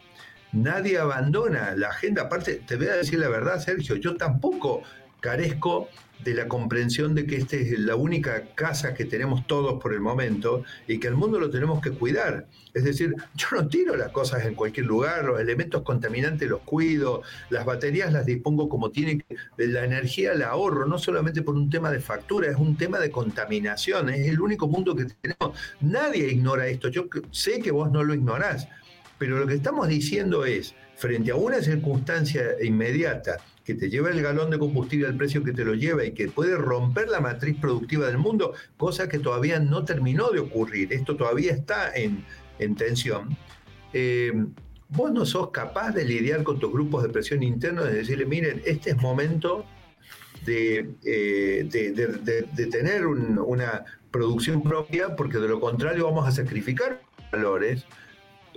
nadie 0.52 0.98
abandona 0.98 1.74
la 1.74 1.88
agenda, 1.88 2.22
aparte 2.22 2.62
te 2.66 2.76
voy 2.76 2.86
a 2.86 2.94
decir 2.94 3.18
la 3.18 3.28
verdad, 3.28 3.58
Sergio, 3.58 3.96
yo 3.96 4.16
tampoco 4.16 4.82
carezco 5.22 5.88
de 6.24 6.34
la 6.34 6.48
comprensión 6.48 7.14
de 7.14 7.26
que 7.26 7.36
esta 7.36 7.56
es 7.56 7.78
la 7.78 7.96
única 7.96 8.54
casa 8.54 8.94
que 8.94 9.04
tenemos 9.04 9.46
todos 9.46 9.80
por 9.80 9.92
el 9.92 10.00
momento 10.00 10.62
y 10.86 10.98
que 10.98 11.08
el 11.08 11.14
mundo 11.14 11.40
lo 11.40 11.50
tenemos 11.50 11.80
que 11.80 11.90
cuidar. 11.90 12.46
Es 12.74 12.84
decir, 12.84 13.14
yo 13.34 13.48
no 13.52 13.68
tiro 13.68 13.96
las 13.96 14.10
cosas 14.12 14.44
en 14.44 14.54
cualquier 14.54 14.86
lugar, 14.86 15.24
los 15.24 15.40
elementos 15.40 15.82
contaminantes 15.82 16.48
los 16.48 16.60
cuido, 16.60 17.22
las 17.50 17.64
baterías 17.64 18.12
las 18.12 18.26
dispongo 18.26 18.68
como 18.68 18.90
tienen 18.90 19.24
la 19.56 19.84
energía 19.84 20.34
la 20.34 20.48
ahorro, 20.48 20.86
no 20.86 20.98
solamente 20.98 21.42
por 21.42 21.54
un 21.54 21.70
tema 21.70 21.90
de 21.90 22.00
factura, 22.00 22.50
es 22.50 22.56
un 22.56 22.76
tema 22.76 22.98
de 22.98 23.10
contaminación, 23.10 24.10
es 24.10 24.28
el 24.28 24.40
único 24.40 24.68
mundo 24.68 24.94
que 24.94 25.06
tenemos. 25.06 25.58
Nadie 25.80 26.28
ignora 26.28 26.66
esto, 26.66 26.88
yo 26.88 27.06
sé 27.30 27.60
que 27.60 27.70
vos 27.70 27.90
no 27.90 28.02
lo 28.02 28.14
ignorás, 28.14 28.68
pero 29.18 29.38
lo 29.38 29.46
que 29.46 29.54
estamos 29.54 29.88
diciendo 29.88 30.44
es, 30.44 30.74
frente 30.96 31.32
a 31.32 31.36
una 31.36 31.60
circunstancia 31.60 32.42
inmediata, 32.62 33.38
que 33.64 33.74
te 33.74 33.88
lleva 33.88 34.10
el 34.10 34.22
galón 34.22 34.50
de 34.50 34.58
combustible 34.58 35.06
al 35.06 35.16
precio 35.16 35.42
que 35.42 35.52
te 35.52 35.64
lo 35.64 35.74
lleva 35.74 36.04
y 36.04 36.12
que 36.12 36.28
puede 36.28 36.56
romper 36.56 37.08
la 37.08 37.20
matriz 37.20 37.56
productiva 37.60 38.06
del 38.06 38.18
mundo, 38.18 38.54
cosa 38.76 39.08
que 39.08 39.18
todavía 39.18 39.58
no 39.60 39.84
terminó 39.84 40.30
de 40.30 40.40
ocurrir, 40.40 40.92
esto 40.92 41.16
todavía 41.16 41.52
está 41.52 41.92
en, 41.94 42.24
tensión, 42.76 43.36
eh, 43.92 44.32
vos 44.88 45.10
no 45.12 45.26
sos 45.26 45.50
capaz 45.50 45.90
de 45.92 46.04
lidiar 46.04 46.44
con 46.44 46.60
tus 46.60 46.72
grupos 46.72 47.02
de 47.02 47.08
presión 47.08 47.42
internos, 47.42 47.86
de 47.86 47.94
decirle, 47.94 48.24
miren, 48.24 48.62
este 48.64 48.90
es 48.90 48.96
momento 48.96 49.64
de, 50.44 50.90
eh, 51.04 51.68
tener 52.70 53.06
una 53.06 53.84
producción 54.12 54.62
propia, 54.62 55.16
porque 55.16 55.38
de 55.38 55.48
lo 55.48 55.58
contrario 55.58 56.04
vamos 56.04 56.28
a 56.28 56.30
sacrificar 56.30 57.00
valores 57.32 57.84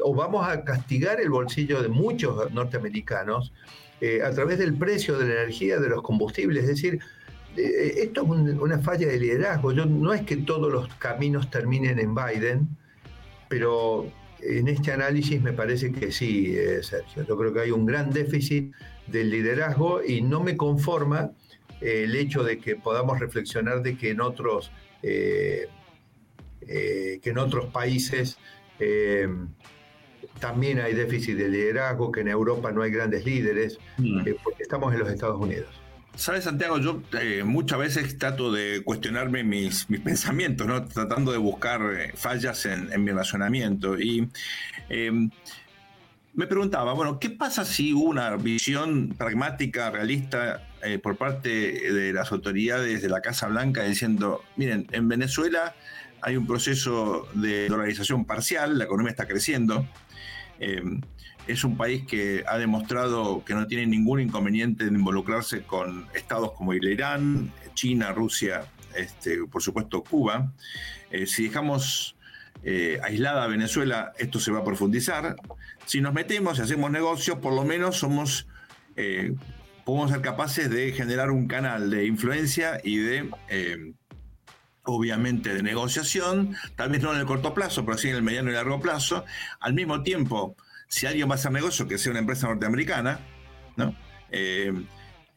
o 0.03 0.13
vamos 0.13 0.47
a 0.47 0.63
castigar 0.63 1.19
el 1.21 1.29
bolsillo 1.29 1.81
de 1.81 1.87
muchos 1.87 2.51
norteamericanos 2.51 3.53
eh, 4.01 4.21
a 4.21 4.31
través 4.31 4.59
del 4.59 4.73
precio 4.75 5.17
de 5.17 5.27
la 5.27 5.41
energía, 5.41 5.79
de 5.79 5.87
los 5.87 6.01
combustibles. 6.01 6.63
Es 6.63 6.69
decir, 6.69 6.99
eh, 7.55 7.93
esto 7.97 8.23
es 8.23 8.29
una 8.59 8.79
falla 8.79 9.07
de 9.07 9.17
liderazgo. 9.19 9.71
Yo, 9.71 9.85
no 9.85 10.13
es 10.13 10.23
que 10.23 10.37
todos 10.37 10.71
los 10.71 10.93
caminos 10.95 11.49
terminen 11.49 11.99
en 11.99 12.13
Biden, 12.13 12.67
pero 13.47 14.11
en 14.41 14.67
este 14.67 14.91
análisis 14.91 15.41
me 15.41 15.53
parece 15.53 15.93
que 15.93 16.11
sí, 16.11 16.53
eh, 16.57 16.83
Sergio. 16.83 17.25
Yo 17.25 17.37
creo 17.37 17.53
que 17.53 17.61
hay 17.61 17.71
un 17.71 17.85
gran 17.85 18.11
déficit 18.11 18.73
del 19.07 19.29
liderazgo 19.29 20.03
y 20.03 20.21
no 20.21 20.43
me 20.43 20.57
conforma 20.57 21.31
el 21.79 22.15
hecho 22.15 22.43
de 22.43 22.57
que 22.57 22.75
podamos 22.75 23.19
reflexionar 23.19 23.81
de 23.81 23.97
que 23.97 24.09
en 24.09 24.21
otros, 24.21 24.71
que 25.01 25.69
en 26.61 27.37
otros 27.37 27.65
países 27.67 28.37
también 30.39 30.79
hay 30.79 30.93
déficit 30.93 31.37
de 31.37 31.49
liderazgo, 31.49 32.11
que 32.11 32.21
en 32.21 32.27
Europa 32.27 32.71
no 32.71 32.81
hay 32.81 32.91
grandes 32.91 33.25
líderes, 33.25 33.79
mm. 33.97 34.27
eh, 34.27 34.35
porque 34.43 34.63
estamos 34.63 34.93
en 34.93 34.99
los 34.99 35.09
Estados 35.09 35.39
Unidos. 35.39 35.67
Sabes, 36.15 36.45
Santiago, 36.45 36.77
yo 36.79 37.01
eh, 37.19 37.43
muchas 37.43 37.77
veces 37.77 38.17
trato 38.17 38.51
de 38.51 38.81
cuestionarme 38.83 39.43
mis, 39.43 39.89
mis 39.89 39.99
pensamientos, 39.99 40.65
¿no? 40.65 40.85
tratando 40.85 41.31
de 41.31 41.37
buscar 41.37 41.81
eh, 41.93 42.13
fallas 42.15 42.65
en, 42.65 43.03
mi 43.03 43.11
razonamiento. 43.11 43.99
Y 43.99 44.29
em, 44.87 45.29
me 46.33 46.47
preguntaba, 46.47 46.93
bueno, 46.93 47.19
¿qué 47.19 47.29
pasa 47.29 47.65
si 47.65 47.91
una 47.91 48.37
visión 48.37 49.13
pragmática, 49.17 49.91
realista, 49.91 50.67
por 51.01 51.17
parte 51.17 51.49
de 51.49 52.13
las 52.13 52.31
autoridades 52.31 53.01
de 53.01 53.09
la 53.09 53.19
Casa 53.19 53.47
Blanca 53.47 53.81
diciendo, 53.81 54.43
miren, 54.55 54.85
en 54.91 55.07
Venezuela 55.07 55.73
hay 56.25 56.37
un 56.37 56.47
proceso 56.47 57.27
de 57.35 57.67
dolarización 57.69 58.25
parcial, 58.25 58.79
la 58.79 58.85
economía 58.85 59.11
está 59.11 59.27
creciendo, 59.27 59.87
Em, 60.59 61.01
es 61.47 61.63
un 61.63 61.77
país 61.77 62.05
que 62.05 62.43
ha 62.47 62.57
demostrado 62.57 63.43
que 63.45 63.53
no 63.53 63.67
tiene 63.67 63.85
ningún 63.85 64.19
inconveniente 64.19 64.85
en 64.85 64.95
involucrarse 64.95 65.61
con 65.61 66.07
estados 66.13 66.53
como 66.53 66.73
Irán, 66.73 67.51
China, 67.75 68.11
Rusia, 68.13 68.65
este, 68.95 69.45
por 69.45 69.61
supuesto 69.61 70.03
Cuba. 70.03 70.53
Eh, 71.11 71.27
si 71.27 71.43
dejamos 71.43 72.15
eh, 72.63 72.99
aislada 73.03 73.43
a 73.43 73.47
Venezuela, 73.47 74.13
esto 74.17 74.39
se 74.39 74.51
va 74.51 74.59
a 74.59 74.63
profundizar. 74.63 75.35
Si 75.85 76.01
nos 76.01 76.13
metemos 76.13 76.57
y 76.57 76.61
hacemos 76.61 76.89
negocios, 76.89 77.37
por 77.37 77.53
lo 77.53 77.63
menos 77.63 77.97
somos, 77.97 78.47
eh, 78.95 79.35
podemos 79.83 80.11
ser 80.11 80.21
capaces 80.21 80.69
de 80.69 80.93
generar 80.93 81.29
un 81.29 81.47
canal 81.47 81.91
de 81.91 82.07
influencia 82.07 82.79
y 82.83 82.97
de 82.97 83.29
obviamente 84.85 85.53
de 85.53 85.63
negociación, 85.63 86.55
tal 86.75 86.89
vez 86.89 87.01
no 87.01 87.13
en 87.13 87.19
el 87.19 87.25
corto 87.25 87.53
plazo, 87.53 87.85
pero 87.85 87.97
sí 87.97 88.09
en 88.09 88.15
el 88.15 88.23
mediano 88.23 88.49
y 88.49 88.53
largo 88.53 88.79
plazo. 88.79 89.25
Al 89.59 89.73
mismo 89.73 90.03
tiempo, 90.03 90.55
si 90.87 91.05
alguien 91.05 91.27
va 91.29 91.33
a 91.33 91.35
hacer 91.35 91.51
negocio, 91.51 91.87
que 91.87 91.97
sea 91.97 92.11
una 92.11 92.19
empresa 92.19 92.47
norteamericana, 92.47 93.19
¿no? 93.75 93.95
Eh, 94.31 94.73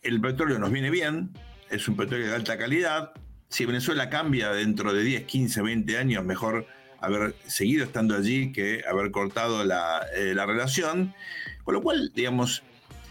el 0.03 0.21
petróleo 0.21 0.59
nos 0.59 0.71
viene 0.71 0.91
bien, 0.91 1.31
es 1.71 1.89
un 1.89 1.97
petróleo 1.97 2.29
de 2.29 2.35
alta 2.35 2.57
calidad. 2.57 3.13
Si 3.49 3.65
Venezuela 3.65 4.11
cambia 4.11 4.53
dentro 4.53 4.93
de 4.93 5.03
10, 5.03 5.25
15, 5.25 5.63
20 5.63 5.99
años, 5.99 6.25
mejor 6.25 6.67
haber 7.01 7.35
seguido 7.47 7.85
estando 7.85 8.17
allí 8.17 8.53
que 8.53 8.83
haber 8.89 9.11
cortado 9.11 9.65
la, 9.65 10.03
eh, 10.15 10.35
la 10.35 10.47
relación. 10.47 11.15
Con 11.65 11.75
lo 11.75 11.83
cual, 11.83 12.13
digamos, 12.15 12.63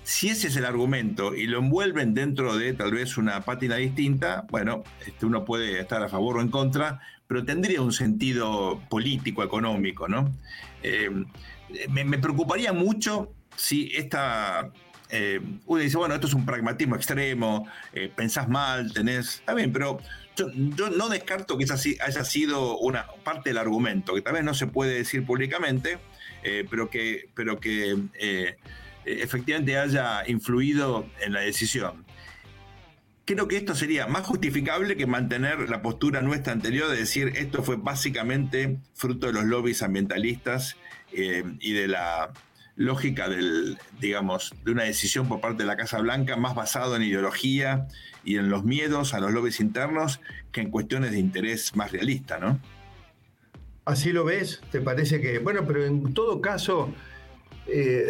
si 0.08 0.30
ese 0.30 0.48
es 0.48 0.56
el 0.56 0.64
argumento 0.64 1.36
y 1.36 1.48
lo 1.48 1.60
envuelven 1.60 2.14
dentro 2.14 2.56
de 2.56 2.72
tal 2.72 2.92
vez 2.92 3.18
una 3.18 3.42
pátina 3.42 3.76
distinta, 3.76 4.46
bueno, 4.50 4.86
este, 5.06 5.26
uno 5.26 5.44
puede 5.44 5.82
estar 5.82 6.02
a 6.02 6.08
favor 6.08 6.38
o 6.38 6.42
en 6.42 6.48
contra, 6.48 7.02
pero 7.28 7.44
tendría 7.44 7.82
un 7.82 7.92
sentido 7.92 8.82
político, 8.90 9.44
económico, 9.44 10.08
¿no? 10.08 10.32
Eh, 10.82 11.10
me, 11.90 12.18
preocuparía 12.20 12.72
mucho 12.72 13.34
si 13.58 13.92
esta... 13.98 14.72
Eh, 15.10 15.42
uno 15.66 15.82
dice, 15.82 15.98
bueno, 15.98 16.16
esto 16.16 16.28
es 16.28 16.34
un 16.34 16.46
pragmatismo 16.46 16.96
extremo, 16.96 17.68
eh, 17.92 18.10
pensás 18.16 18.48
mal, 18.48 18.94
tenés... 18.94 19.40
Está 19.40 19.56
bien, 19.56 19.74
pero 19.74 20.00
yo, 20.38 20.48
no 20.90 21.10
descarto 21.10 21.58
que 21.58 21.66
esa 21.66 21.76
haya 21.76 22.24
sido 22.24 22.78
una 22.78 23.08
parte 23.26 23.50
del 23.50 23.58
argumento, 23.58 24.14
que 24.14 24.22
tal 24.22 24.36
vez 24.36 24.46
no 24.46 24.54
se 24.54 24.68
puede 24.68 24.94
decir 24.94 25.26
públicamente, 25.26 26.00
pero 26.70 26.90
que... 26.90 27.28
Pero 27.36 27.60
que 27.60 28.56
efectivamente 29.08 29.78
haya 29.78 30.28
influido 30.28 31.08
en 31.22 31.34
la 31.34 31.42
decisión. 31.42 32.06
Creo 33.26 33.48
que 33.48 33.58
esto 33.58 33.76
sería 33.76 34.08
más 34.08 34.26
justificable 34.26 34.96
que 34.96 35.06
mantener 35.06 35.70
la 35.70 35.82
postura 35.82 36.22
nuestra 36.22 36.54
anterior 36.54 36.90
de 36.90 36.98
decir 36.98 37.34
esto 37.36 37.62
fue 37.62 37.76
básicamente 37.76 38.80
fruto 38.94 39.28
de 39.28 39.34
los 39.34 39.44
lobbies 39.44 39.82
ambientalistas 39.82 40.78
eh, 41.12 41.44
y 41.60 41.74
de 41.74 41.90
la 41.90 42.32
lógica 42.78 43.28
del, 43.28 43.78
digamos, 44.00 44.54
de 44.64 44.72
una 44.72 44.84
decisión 44.84 45.28
por 45.28 45.42
parte 45.42 45.64
de 45.64 45.68
la 45.68 45.76
Casa 45.76 46.00
Blanca 46.00 46.38
más 46.38 46.56
basado 46.56 46.96
en 46.96 47.02
ideología 47.02 47.88
y 48.24 48.38
en 48.38 48.50
los 48.50 48.64
miedos 48.64 49.14
a 49.14 49.20
los 49.20 49.34
lobbies 49.34 49.60
internos 49.60 50.22
que 50.52 50.62
en 50.62 50.70
cuestiones 50.70 51.12
de 51.12 51.20
interés 51.20 51.76
más 51.76 51.92
realista, 51.92 52.40
¿no? 52.40 52.60
Así 53.84 54.12
lo 54.12 54.26
ves, 54.26 54.62
te 54.72 54.80
parece 54.80 55.20
que, 55.22 55.40
bueno, 55.40 55.66
pero 55.66 55.86
en 55.86 56.14
todo 56.14 56.40
caso, 56.40 56.94
eh, 57.68 58.10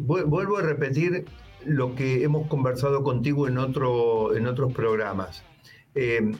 Vuelvo 0.00 0.58
a 0.58 0.62
repetir 0.62 1.26
lo 1.64 1.94
que 1.94 2.22
hemos 2.22 2.46
conversado 2.48 3.02
contigo 3.02 3.48
en, 3.48 3.58
otro, 3.58 4.36
en 4.36 4.46
otros 4.46 4.72
programas. 4.72 5.42
Eh, 5.94 6.32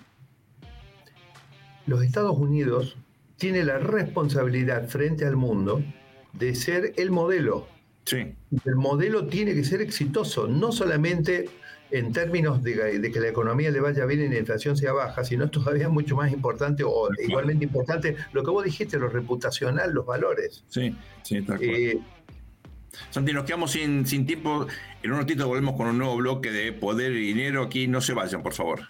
los 1.87 2.03
Estados 2.03 2.37
Unidos 2.37 2.97
tienen 3.37 3.67
la 3.67 3.79
responsabilidad 3.79 4.89
frente 4.89 5.25
al 5.27 5.37
mundo 5.37 5.83
de 6.33 6.55
ser 6.55 6.93
el 6.97 7.11
modelo. 7.11 7.67
Sí. 8.05 8.35
El 8.65 8.77
modelo 8.77 9.27
tiene 9.27 9.55
que 9.55 9.65
ser 9.65 9.81
exitoso, 9.81 10.47
no 10.47 10.73
solamente 10.73 11.49
en 11.91 12.13
términos 12.13 12.63
de, 12.63 12.99
de, 12.99 13.13
que 13.13 13.21
la 13.21 13.29
economía 13.29 13.71
le 13.71 13.81
vaya 13.81 14.05
bien 14.05 14.23
y 14.23 14.29
la 14.29 14.39
inflación 14.39 14.77
sea 14.77 14.93
baja, 14.93 15.25
sino 15.25 15.49
todavía 15.51 15.89
mucho 15.89 16.17
más 16.17 16.33
importante 16.33 16.83
o 16.85 17.09
igualmente 17.23 17.65
importante 17.65 18.17
lo 18.33 18.43
que 18.43 18.51
vos 18.51 18.65
dijiste, 18.65 18.99
lo 18.99 19.09
reputacional, 19.09 19.93
los 19.93 20.05
valores. 20.05 20.65
Sí, 20.69 20.97
sí, 21.23 21.37
está 21.37 21.57
eh, 21.61 22.01
Santi, 23.11 23.33
nos 23.33 23.45
quedamos 23.45 23.73
sin, 23.73 24.07
sin 24.07 24.27
tiempo. 24.27 24.67
En 25.03 25.13
un 25.13 25.19
ratito 25.19 25.47
volvemos 25.47 25.77
con 25.77 25.89
un 25.89 25.99
nuevo 25.99 26.17
bloque 26.17 26.51
de 26.51 26.73
Poder 26.73 27.13
y 27.13 27.27
Dinero. 27.27 27.63
Aquí 27.63 27.87
no 27.89 28.01
se 28.01 28.15
vayan, 28.15 28.43
por 28.43 28.55
favor. 28.55 28.89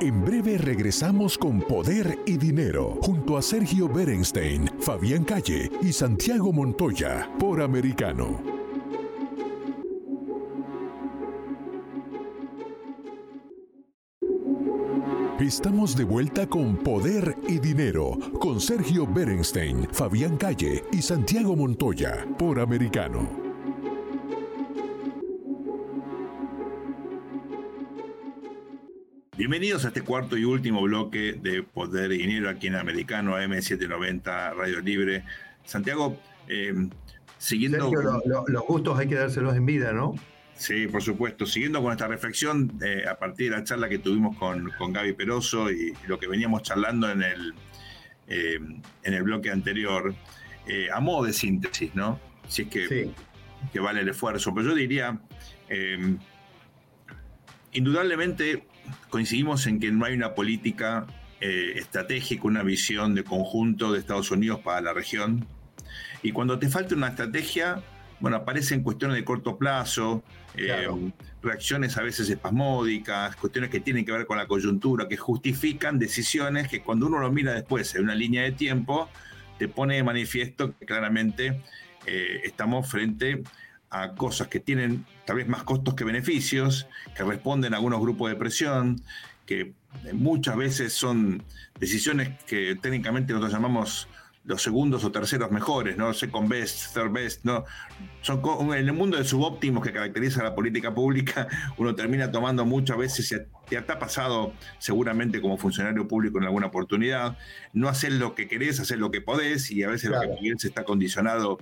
En 0.00 0.24
breve 0.24 0.58
regresamos 0.58 1.36
con 1.36 1.60
Poder 1.60 2.18
y 2.24 2.36
Dinero, 2.36 2.98
junto 3.02 3.36
a 3.36 3.42
Sergio 3.42 3.88
Berenstein, 3.88 4.70
Fabián 4.80 5.24
Calle 5.24 5.70
y 5.82 5.92
Santiago 5.92 6.52
Montoya, 6.52 7.28
por 7.38 7.60
Americano. 7.60 8.57
Estamos 15.40 15.96
de 15.96 16.02
vuelta 16.02 16.48
con 16.48 16.76
Poder 16.76 17.36
y 17.46 17.60
Dinero, 17.60 18.18
con 18.40 18.60
Sergio 18.60 19.06
Berenstein, 19.06 19.86
Fabián 19.92 20.36
Calle 20.36 20.82
y 20.90 21.00
Santiago 21.00 21.54
Montoya, 21.54 22.26
por 22.36 22.58
Americano. 22.58 23.30
Bienvenidos 29.36 29.84
a 29.84 29.88
este 29.88 30.02
cuarto 30.02 30.36
y 30.36 30.42
último 30.42 30.82
bloque 30.82 31.34
de 31.34 31.62
Poder 31.62 32.10
y 32.10 32.18
Dinero 32.18 32.50
aquí 32.50 32.66
en 32.66 32.74
Americano 32.74 33.38
AM790 33.38 34.56
Radio 34.56 34.80
Libre. 34.80 35.22
Santiago, 35.64 36.18
eh, 36.48 36.74
siguiendo... 37.38 37.92
los 38.24 38.64
gustos 38.64 38.98
hay 38.98 39.06
que 39.06 39.14
dárselos 39.14 39.54
en 39.54 39.66
vida, 39.66 39.92
¿no? 39.92 40.16
Sí, 40.58 40.86
por 40.88 41.02
supuesto. 41.02 41.46
Siguiendo 41.46 41.80
con 41.82 41.92
esta 41.92 42.06
reflexión, 42.06 42.78
eh, 42.84 43.04
a 43.08 43.18
partir 43.18 43.50
de 43.50 43.56
la 43.56 43.64
charla 43.64 43.88
que 43.88 43.98
tuvimos 43.98 44.36
con, 44.36 44.70
con 44.76 44.92
Gaby 44.92 45.14
Peroso 45.14 45.70
y 45.70 45.94
lo 46.06 46.18
que 46.18 46.26
veníamos 46.26 46.62
charlando 46.62 47.10
en 47.10 47.22
el, 47.22 47.54
eh, 48.26 48.58
en 49.04 49.14
el 49.14 49.22
bloque 49.22 49.50
anterior, 49.50 50.14
a 50.92 51.00
modo 51.00 51.24
de 51.24 51.32
síntesis, 51.32 51.94
¿no? 51.94 52.20
Si 52.46 52.62
es 52.62 52.68
que, 52.68 53.10
que 53.72 53.80
vale 53.80 54.02
el 54.02 54.08
esfuerzo. 54.10 54.52
Pero 54.54 54.68
yo 54.68 54.74
diría, 54.74 55.18
indudablemente 57.72 58.66
coincidimos 59.10 59.66
en 59.66 59.80
que 59.80 59.90
no 59.90 60.04
hay 60.04 60.14
una 60.14 60.34
política 60.34 61.06
eh, 61.40 61.74
estratégica, 61.76 62.46
una 62.46 62.62
visión 62.62 63.14
de 63.14 63.24
conjunto 63.24 63.92
de 63.92 64.00
Estados 64.00 64.30
Unidos 64.30 64.60
para 64.60 64.80
la 64.80 64.92
región. 64.92 65.46
Y 66.22 66.32
cuando 66.32 66.58
te 66.58 66.68
falta 66.68 66.94
una 66.94 67.08
estrategia, 67.08 67.80
bueno, 68.20 68.38
aparecen 68.38 68.82
cuestiones 68.82 69.16
de 69.16 69.24
corto 69.24 69.56
plazo, 69.56 70.22
eh, 70.56 70.88
reacciones 71.42 71.96
a 71.96 72.02
veces 72.02 72.28
espasmódicas, 72.28 73.36
cuestiones 73.36 73.70
que 73.70 73.80
tienen 73.80 74.04
que 74.04 74.12
ver 74.12 74.26
con 74.26 74.38
la 74.38 74.46
coyuntura, 74.46 75.08
que 75.08 75.16
justifican 75.16 75.98
decisiones 75.98 76.68
que 76.68 76.82
cuando 76.82 77.06
uno 77.06 77.18
lo 77.18 77.30
mira 77.30 77.52
después 77.52 77.94
en 77.94 78.04
una 78.04 78.14
línea 78.14 78.42
de 78.42 78.52
tiempo, 78.52 79.08
te 79.58 79.68
pone 79.68 79.96
de 79.96 80.02
manifiesto 80.02 80.74
que 80.78 80.86
claramente 80.86 81.60
eh, 82.06 82.40
estamos 82.44 82.88
frente 82.88 83.42
a 83.90 84.12
cosas 84.14 84.48
que 84.48 84.60
tienen 84.60 85.06
tal 85.24 85.36
vez 85.36 85.48
más 85.48 85.62
costos 85.62 85.94
que 85.94 86.04
beneficios, 86.04 86.86
que 87.14 87.22
responden 87.22 87.72
a 87.72 87.76
algunos 87.76 88.00
grupos 88.00 88.30
de 88.30 88.36
presión, 88.36 89.00
que 89.46 89.72
muchas 90.12 90.56
veces 90.56 90.92
son 90.92 91.42
decisiones 91.78 92.30
que 92.44 92.76
técnicamente 92.76 93.32
nosotros 93.32 93.52
llamamos 93.52 94.08
los 94.48 94.62
segundos 94.62 95.04
o 95.04 95.12
terceros 95.12 95.50
mejores, 95.50 95.98
¿no? 95.98 96.14
Second 96.14 96.48
best, 96.48 96.94
third 96.94 97.12
best, 97.12 97.44
¿no? 97.44 97.64
Son 98.22 98.40
en 98.72 98.88
el 98.88 98.92
mundo 98.94 99.18
de 99.18 99.24
subóptimos 99.24 99.84
que 99.84 99.92
caracteriza 99.92 100.42
la 100.42 100.54
política 100.54 100.94
pública, 100.94 101.46
uno 101.76 101.94
termina 101.94 102.32
tomando 102.32 102.64
muchas 102.64 102.96
veces, 102.96 103.42
te 103.68 103.76
ha 103.76 103.98
pasado 103.98 104.54
seguramente 104.78 105.42
como 105.42 105.58
funcionario 105.58 106.08
público 106.08 106.38
en 106.38 106.44
alguna 106.44 106.68
oportunidad, 106.68 107.36
no 107.74 107.90
hacer 107.90 108.12
lo 108.12 108.34
que 108.34 108.48
querés, 108.48 108.80
hacer 108.80 108.98
lo 108.98 109.10
que 109.10 109.20
podés, 109.20 109.70
y 109.70 109.82
a 109.82 109.88
veces 109.88 110.10
lo 110.10 110.18
que 110.18 110.40
querés 110.40 110.64
está 110.64 110.84
condicionado 110.84 111.58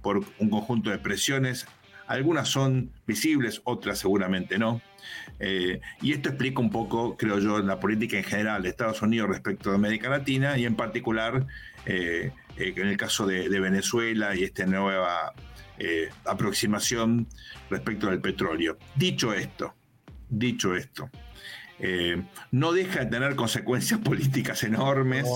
por 0.00 0.24
un 0.38 0.50
conjunto 0.50 0.90
de 0.90 0.98
presiones. 0.98 1.66
Algunas 2.08 2.48
son 2.48 2.90
visibles, 3.06 3.60
otras 3.64 3.98
seguramente 3.98 4.58
no. 4.58 4.80
Eh, 5.40 5.80
y 6.00 6.12
esto 6.12 6.30
explica 6.30 6.60
un 6.60 6.70
poco, 6.70 7.16
creo 7.18 7.38
yo, 7.38 7.60
la 7.60 7.78
política 7.78 8.16
en 8.16 8.24
general 8.24 8.62
de 8.62 8.70
Estados 8.70 9.02
Unidos 9.02 9.28
respecto 9.28 9.70
a 9.70 9.74
América 9.74 10.08
Latina 10.08 10.56
y 10.56 10.64
en 10.64 10.74
particular 10.74 11.46
eh, 11.84 12.32
eh, 12.56 12.72
en 12.74 12.88
el 12.88 12.96
caso 12.96 13.26
de, 13.26 13.48
Venezuela 13.60 14.34
y 14.34 14.44
esta 14.44 14.64
nueva 14.66 15.34
aproximación 16.24 17.28
respecto 17.68 18.08
del 18.08 18.20
petróleo. 18.20 18.78
Dicho 18.96 19.34
esto, 19.34 19.74
dicho 20.30 20.74
esto, 20.74 21.10
no 22.50 22.72
deja 22.72 23.00
de 23.00 23.06
tener 23.06 23.36
consecuencias 23.36 24.00
políticas 24.04 24.62
enormes, 24.62 25.26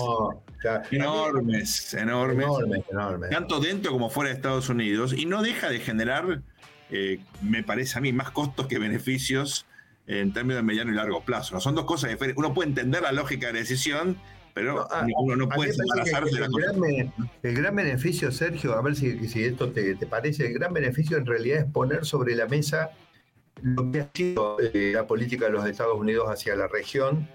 enormes, 0.89 1.93
enormes, 1.93 2.47
enormes, 2.91 3.29
tanto 3.29 3.59
dentro 3.59 3.91
como 3.91 4.09
fuera 4.09 4.31
de 4.31 4.35
Estados 4.35 4.69
Unidos, 4.69 5.13
y 5.13 5.27
no 5.27 5.43
deja 5.43 5.69
de 5.69 5.79
generar 5.79 6.41
eh, 6.95 7.19
me 7.41 7.63
parece 7.63 7.97
a 7.97 8.01
mí, 8.01 8.13
más 8.13 8.29
costos 8.29 8.67
que 8.67 8.77
beneficios 8.77 9.65
en 10.05 10.31
términos 10.31 10.57
de 10.57 10.63
mediano 10.63 10.91
y 10.91 10.95
largo 10.95 11.23
plazo. 11.25 11.55
¿no? 11.55 11.59
Son 11.59 11.73
dos 11.73 11.85
cosas 11.85 12.11
diferentes. 12.11 12.37
Uno 12.37 12.53
puede 12.53 12.69
entender 12.69 13.01
la 13.01 13.11
lógica 13.11 13.47
de 13.47 13.53
decisión, 13.53 14.15
pero 14.53 14.87
uno 15.17 15.35
no 15.35 15.49
puede 15.49 15.71
embarazarse 15.71 16.35
de 16.35 16.41
la 16.41 16.47
cosa. 16.49 16.71
el 17.41 17.55
gran 17.55 17.75
beneficio, 17.75 18.31
Sergio, 18.31 18.73
a 18.73 18.81
ver 18.83 18.95
si, 18.95 19.17
esto 19.43 19.71
te, 19.71 19.95
parece, 20.05 20.45
el 20.45 20.53
gran 20.53 20.71
beneficio 20.71 21.17
en 21.17 21.25
realidad 21.25 21.61
es 21.61 21.65
poner 21.65 22.05
sobre 22.05 22.35
la 22.35 22.45
mesa 22.45 22.91
lo 23.63 23.91
que 23.91 24.01
ha 24.01 24.09
sido 24.13 24.57
eh, 24.59 24.91
la 24.93 25.07
política 25.07 25.45
de 25.45 25.51
los 25.51 25.65
Estados 25.65 25.97
Unidos 25.97 26.27
hacia 26.29 26.55
la 26.55 26.67
región, 26.67 27.27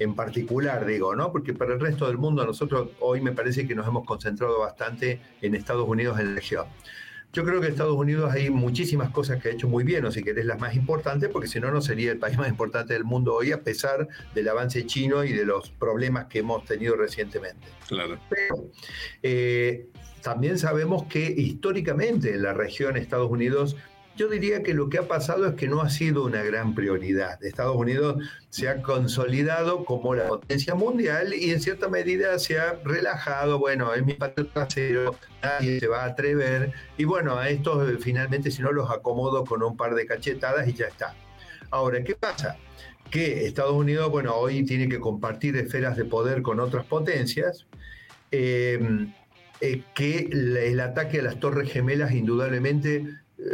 en 0.00 0.16
particular, 0.16 0.86
digo, 0.86 1.14
¿no? 1.14 1.30
Porque 1.30 1.54
para 1.54 1.74
el 1.74 1.80
resto 1.80 2.08
del 2.08 2.18
mundo, 2.18 2.44
nosotros 2.44 2.88
hoy 2.98 3.20
me 3.20 3.30
parece 3.30 3.68
que 3.68 3.76
nos 3.76 3.86
hemos 3.86 4.04
concentrado 4.04 4.58
bastante 4.58 5.20
en 5.40 5.54
Estados 5.54 5.86
Unidos 5.88 6.18
en 6.18 6.30
la 6.30 6.34
región. 6.34 6.66
Yo 7.34 7.44
creo 7.44 7.60
que 7.60 7.66
Estados 7.66 7.96
Unidos 7.96 8.32
hay 8.32 8.48
muchísimas 8.48 9.10
cosas 9.10 9.42
que 9.42 9.48
ha 9.48 9.50
hecho 9.50 9.66
muy 9.66 9.82
bien, 9.82 10.04
o 10.04 10.12
si 10.12 10.22
querés 10.22 10.46
las 10.46 10.60
más 10.60 10.76
importantes, 10.76 11.28
porque 11.30 11.48
si 11.48 11.58
no, 11.58 11.72
no 11.72 11.80
sería 11.80 12.12
el 12.12 12.18
país 12.18 12.38
más 12.38 12.48
importante 12.48 12.94
del 12.94 13.02
mundo 13.02 13.34
hoy, 13.34 13.50
a 13.50 13.60
pesar 13.60 14.06
del 14.36 14.48
avance 14.48 14.86
chino 14.86 15.24
y 15.24 15.32
de 15.32 15.44
los 15.44 15.70
problemas 15.70 16.26
que 16.26 16.38
hemos 16.38 16.64
tenido 16.64 16.94
recientemente. 16.94 17.66
Claro. 17.88 18.20
Pero 18.30 18.70
eh, 19.24 19.88
también 20.22 20.60
sabemos 20.60 21.06
que 21.06 21.34
históricamente 21.36 22.34
en 22.34 22.42
la 22.42 22.54
región 22.54 22.96
Estados 22.96 23.28
Unidos 23.28 23.76
yo 24.16 24.28
diría 24.28 24.62
que 24.62 24.74
lo 24.74 24.88
que 24.88 24.98
ha 24.98 25.08
pasado 25.08 25.46
es 25.46 25.54
que 25.54 25.66
no 25.66 25.82
ha 25.82 25.90
sido 25.90 26.24
una 26.24 26.42
gran 26.42 26.74
prioridad. 26.74 27.42
Estados 27.44 27.76
Unidos 27.76 28.22
se 28.48 28.68
ha 28.68 28.80
consolidado 28.80 29.84
como 29.84 30.14
la 30.14 30.28
potencia 30.28 30.74
mundial 30.74 31.34
y 31.34 31.50
en 31.50 31.60
cierta 31.60 31.88
medida 31.88 32.38
se 32.38 32.58
ha 32.58 32.78
relajado. 32.84 33.58
Bueno, 33.58 33.92
es 33.92 34.04
mi 34.04 34.14
patio 34.14 34.46
trasero, 34.46 35.16
nadie 35.42 35.80
se 35.80 35.88
va 35.88 36.04
a 36.04 36.06
atrever. 36.06 36.72
Y 36.96 37.04
bueno, 37.04 37.36
a 37.36 37.48
estos 37.48 37.88
eh, 37.88 37.96
finalmente 37.98 38.50
si 38.50 38.62
no 38.62 38.70
los 38.70 38.90
acomodo 38.90 39.44
con 39.44 39.62
un 39.62 39.76
par 39.76 39.94
de 39.94 40.06
cachetadas 40.06 40.68
y 40.68 40.74
ya 40.74 40.86
está. 40.86 41.14
Ahora, 41.70 42.04
¿qué 42.04 42.14
pasa? 42.14 42.56
Que 43.10 43.46
Estados 43.46 43.72
Unidos, 43.72 44.10
bueno, 44.10 44.34
hoy 44.36 44.64
tiene 44.64 44.88
que 44.88 45.00
compartir 45.00 45.56
esferas 45.56 45.96
de 45.96 46.04
poder 46.04 46.42
con 46.42 46.60
otras 46.60 46.86
potencias. 46.86 47.66
Eh, 48.30 48.78
eh, 49.60 49.82
que 49.94 50.28
el 50.30 50.80
ataque 50.80 51.20
a 51.20 51.22
las 51.22 51.38
Torres 51.38 51.72
Gemelas 51.72 52.12
indudablemente 52.12 53.06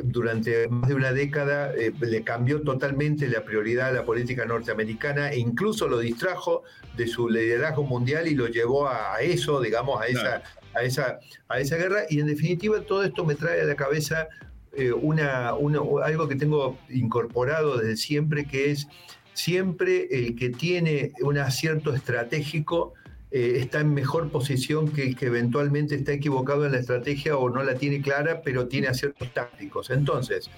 durante 0.04 0.68
más 0.68 0.88
de 0.88 0.94
una 0.94 1.12
década 1.12 1.72
eh, 1.74 1.92
le 2.00 2.22
cambió 2.22 2.62
totalmente 2.62 3.28
la 3.28 3.44
prioridad 3.44 3.88
a 3.88 3.92
la 3.92 4.04
política 4.04 4.44
norteamericana 4.44 5.30
e 5.30 5.38
incluso 5.38 5.88
lo 5.88 5.98
distrajo 5.98 6.62
de 6.96 7.06
su 7.06 7.28
liderazgo 7.28 7.82
mundial 7.82 8.28
y 8.28 8.34
lo 8.34 8.46
llevó 8.46 8.88
a, 8.88 9.20
eso, 9.20 9.60
digamos, 9.60 10.00
a 10.00 10.06
esa, 10.06 10.42
a, 10.74 10.82
esa, 10.82 11.18
a 11.48 11.60
esa 11.60 11.76
guerra. 11.76 12.02
Y 12.08 12.20
en 12.20 12.26
definitiva 12.26 12.80
todo 12.82 13.02
esto 13.02 13.24
me 13.24 13.34
trae 13.34 13.62
a 13.62 13.64
la 13.64 13.74
cabeza 13.74 14.28
eh, 14.72 14.92
una, 14.92 15.50
algo 15.50 16.28
que 16.28 16.36
tengo 16.36 16.78
incorporado 16.88 17.78
desde 17.78 17.96
siempre, 17.96 18.44
que 18.44 18.70
es 18.70 18.86
siempre 19.32 20.08
el 20.10 20.36
que 20.36 20.50
tiene 20.50 21.12
un 21.22 21.38
acierto 21.38 21.94
estratégico 21.94 22.94
eh, 23.32 23.58
está 23.58 23.80
en 23.80 23.94
mejor 23.94 24.30
posición 24.30 24.88
que 24.90 25.04
el 25.04 25.16
que 25.16 25.26
eventualmente 25.26 25.94
está 25.94 26.12
equivocado 26.12 26.66
en 26.66 26.72
la 26.72 26.78
estrategia 26.78 27.36
o 27.36 27.48
no 27.48 27.62
la 27.62 27.76
tiene 27.76 28.02
clara, 28.02 28.42
pero 28.42 28.66
tiene 28.66 28.88
aciertos 28.88 29.32
tácticos. 29.32 29.90
Entonces, 29.90 30.50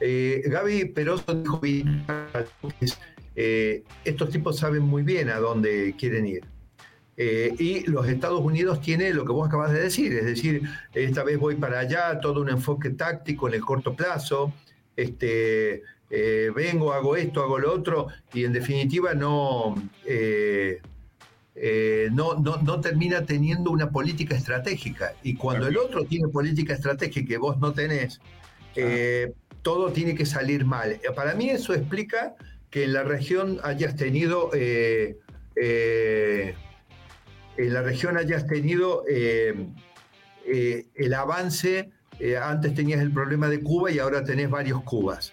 eh, 0.00 0.42
Gaby 0.46 0.86
Peroso 0.86 1.34
dijo 1.34 1.60
eh, 3.34 3.82
estos 4.04 4.30
tipos 4.30 4.56
saben 4.58 4.82
muy 4.82 5.02
bien 5.02 5.30
a 5.30 5.38
dónde 5.38 5.94
quieren 5.98 6.26
ir. 6.26 6.44
y 7.16 7.84
los 7.90 8.08
Estados 8.08 8.40
Unidos 8.40 8.80
tiene 8.80 9.12
lo 9.12 9.24
que 9.24 9.32
vos 9.32 9.46
acabas 9.46 9.72
de 9.72 9.80
decir, 9.80 10.12
es 10.12 10.24
decir, 10.24 10.62
esta 10.94 11.24
vez 11.24 11.38
voy 11.38 11.56
para 11.56 11.80
allá, 11.80 12.20
todo 12.20 12.40
un 12.40 12.48
enfoque 12.48 12.90
táctico 12.90 13.48
en 13.48 13.54
el 13.54 13.60
corto 13.60 13.94
plazo, 13.94 14.52
este, 14.96 15.82
vengo, 16.54 16.92
hago 16.92 17.16
esto, 17.16 17.42
hago 17.42 17.58
lo 17.58 17.72
otro, 17.72 18.08
y 18.32 18.44
en 18.44 18.52
definitiva 18.52 19.14
no, 19.14 19.74
no, 22.12 22.34
no, 22.36 22.80
termina 22.80 23.24
teniendo 23.24 23.70
una 23.70 23.90
política 23.90 24.36
estratégica. 24.36 25.14
Y 25.22 25.34
cuando 25.34 25.66
el 25.66 25.76
otro 25.76 26.04
tiene 26.04 26.28
política 26.28 26.74
estratégica 26.74 27.34
y 27.34 27.36
vos 27.36 27.58
no 27.58 27.72
tenés, 27.72 28.20
eh, 28.74 29.32
todo 29.62 29.92
tiene 29.92 30.14
que 30.14 30.26
salir 30.26 30.64
mal. 30.64 31.00
Para 31.14 31.34
mí 31.34 31.50
eso 31.50 31.74
explica 31.74 32.34
que 32.70 32.84
en 32.84 32.94
la 32.94 33.02
región 33.02 33.60
hayas 33.62 33.96
tenido 33.96 34.50
eh, 35.56 36.54
en 37.56 37.74
la 37.74 37.82
región 37.82 38.16
hayas 38.16 38.46
tenido 38.46 39.04
eh, 39.08 39.66
eh, 40.46 40.86
el 40.94 41.14
avance, 41.14 41.90
antes 42.40 42.74
tenías 42.74 43.00
el 43.00 43.12
problema 43.12 43.48
de 43.48 43.60
Cuba 43.60 43.90
y 43.90 43.98
ahora 43.98 44.22
tenés 44.22 44.48
varios 44.48 44.82
Cubas. 44.82 45.32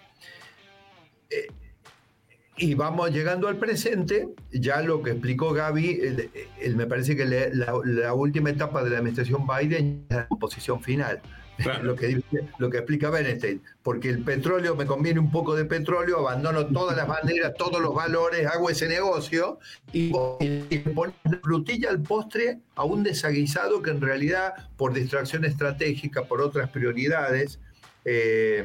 Y 2.59 2.73
vamos 2.73 3.11
llegando 3.11 3.47
al 3.47 3.57
presente, 3.57 4.29
ya 4.51 4.81
lo 4.81 5.01
que 5.01 5.11
explicó 5.11 5.53
Gaby, 5.53 6.29
me 6.75 6.85
parece 6.85 7.15
que 7.15 7.25
la, 7.25 7.73
la, 7.83 8.13
última 8.13 8.49
etapa 8.49 8.83
de 8.83 8.89
la 8.89 8.97
administración 8.97 9.47
Biden 9.47 10.05
es 10.09 10.15
la 10.15 10.27
composición 10.27 10.81
final. 10.81 11.21
Lo, 11.81 11.93
que, 11.93 12.21
lo 12.57 12.69
que 12.69 12.77
explica 12.77 13.09
Bernstein, 13.09 13.61
porque 13.83 14.07
el 14.07 14.23
petróleo, 14.23 14.77
me 14.77 14.85
conviene 14.85 15.19
un 15.19 15.29
poco 15.29 15.57
de 15.57 15.65
petróleo, 15.65 16.19
abandono 16.19 16.67
todas 16.67 16.95
las 16.95 17.05
banderas, 17.05 17.53
todos 17.57 17.81
los 17.81 17.93
valores, 17.93 18.47
hago 18.47 18.69
ese 18.69 18.87
negocio 18.87 19.59
y, 19.91 20.13
y 20.39 20.77
pones 20.95 21.15
frutilla 21.43 21.89
al 21.89 22.01
postre 22.01 22.59
a 22.75 22.85
un 22.85 23.03
desaguisado 23.03 23.81
que 23.81 23.89
en 23.89 23.99
realidad, 23.99 24.53
por 24.77 24.93
distracción 24.93 25.43
estratégica, 25.43 26.23
por 26.23 26.39
otras 26.39 26.69
prioridades, 26.69 27.59
eh, 28.05 28.63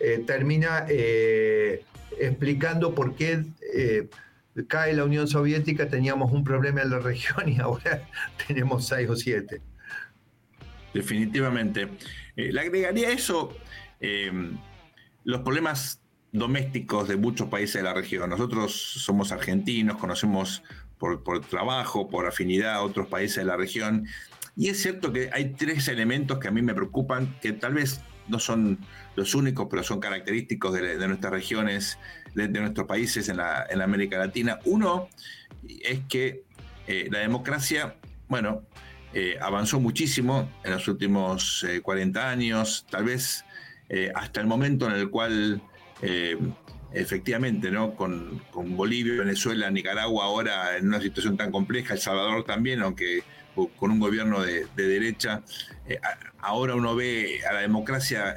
eh, 0.00 0.24
termina 0.26 0.86
eh, 0.88 1.84
explicando 2.18 2.94
por 2.94 3.14
qué 3.14 3.44
cae 4.68 4.94
la 4.94 5.04
Unión 5.04 5.28
Soviética, 5.28 5.88
teníamos 5.88 6.32
un 6.32 6.44
problema 6.44 6.82
en 6.82 6.90
la 6.90 6.98
región 6.98 7.48
y 7.48 7.58
ahora 7.60 8.02
tenemos 8.46 8.86
seis 8.86 9.08
o 9.08 9.16
siete 9.16 9.60
definitivamente. 10.92 11.88
Eh, 12.36 12.52
le 12.52 12.60
agregaría 12.60 13.10
eso, 13.10 13.56
eh, 14.00 14.30
los 15.24 15.40
problemas 15.42 16.00
domésticos 16.32 17.08
de 17.08 17.16
muchos 17.16 17.48
países 17.48 17.74
de 17.76 17.82
la 17.82 17.94
región. 17.94 18.30
Nosotros 18.30 18.74
somos 18.74 19.32
argentinos, 19.32 19.96
conocemos 19.96 20.62
por, 20.98 21.22
trabajo, 21.46 22.08
por 22.08 22.26
afinidad 22.26 22.74
a 22.74 22.82
otros 22.82 23.08
países 23.08 23.36
de 23.36 23.44
la 23.44 23.56
región. 23.56 24.06
Y 24.56 24.68
es 24.68 24.82
cierto 24.82 25.12
que 25.12 25.30
hay 25.32 25.54
tres 25.54 25.88
elementos 25.88 26.38
que 26.38 26.48
a 26.48 26.50
mí 26.50 26.62
me 26.62 26.74
preocupan, 26.74 27.34
que 27.40 27.52
tal 27.52 27.74
vez 27.74 28.00
no 28.30 28.38
son 28.38 28.78
los 29.16 29.34
únicos, 29.34 29.66
pero 29.70 29.82
son 29.82 30.00
característicos 30.00 30.72
de, 30.72 31.08
nuestras 31.08 31.32
regiones, 31.32 31.98
de, 32.34 32.48
nuestros 32.48 32.86
países 32.86 33.28
en 33.28 33.38
la, 33.38 33.66
América 33.82 34.18
Latina. 34.18 34.58
Uno 34.64 35.08
es 35.66 36.00
que 36.08 36.44
eh, 36.86 37.08
la 37.10 37.18
democracia, 37.18 37.96
bueno, 38.28 38.62
eh, 39.12 39.36
avanzó 39.40 39.80
muchísimo 39.80 40.48
en 40.62 40.70
los 40.70 40.86
últimos 40.86 41.66
40 41.82 42.20
eh, 42.20 42.24
años, 42.24 42.86
tal 42.88 43.04
vez 43.04 43.44
eh, 43.88 44.12
hasta 44.14 44.40
el 44.40 44.46
momento 44.46 44.86
en 44.86 44.92
el 44.92 45.10
cual 45.10 45.62
efectivamente, 46.92 47.70
¿no? 47.70 47.94
Con, 47.94 48.40
Bolivia, 48.54 49.14
Venezuela, 49.18 49.70
Nicaragua 49.70 50.24
ahora 50.24 50.76
en 50.78 50.86
una 50.86 51.00
situación 51.00 51.36
tan 51.36 51.50
compleja, 51.50 51.94
El 51.94 52.00
Salvador 52.00 52.44
también, 52.44 52.80
aunque 52.80 53.22
con 53.54 53.90
un 53.90 53.98
gobierno 53.98 54.40
de, 54.42 54.66
derecha, 54.74 55.42
ahora 56.40 56.74
uno 56.74 56.94
ve 56.94 57.40
a 57.48 57.52
la 57.52 57.60
democracia 57.60 58.34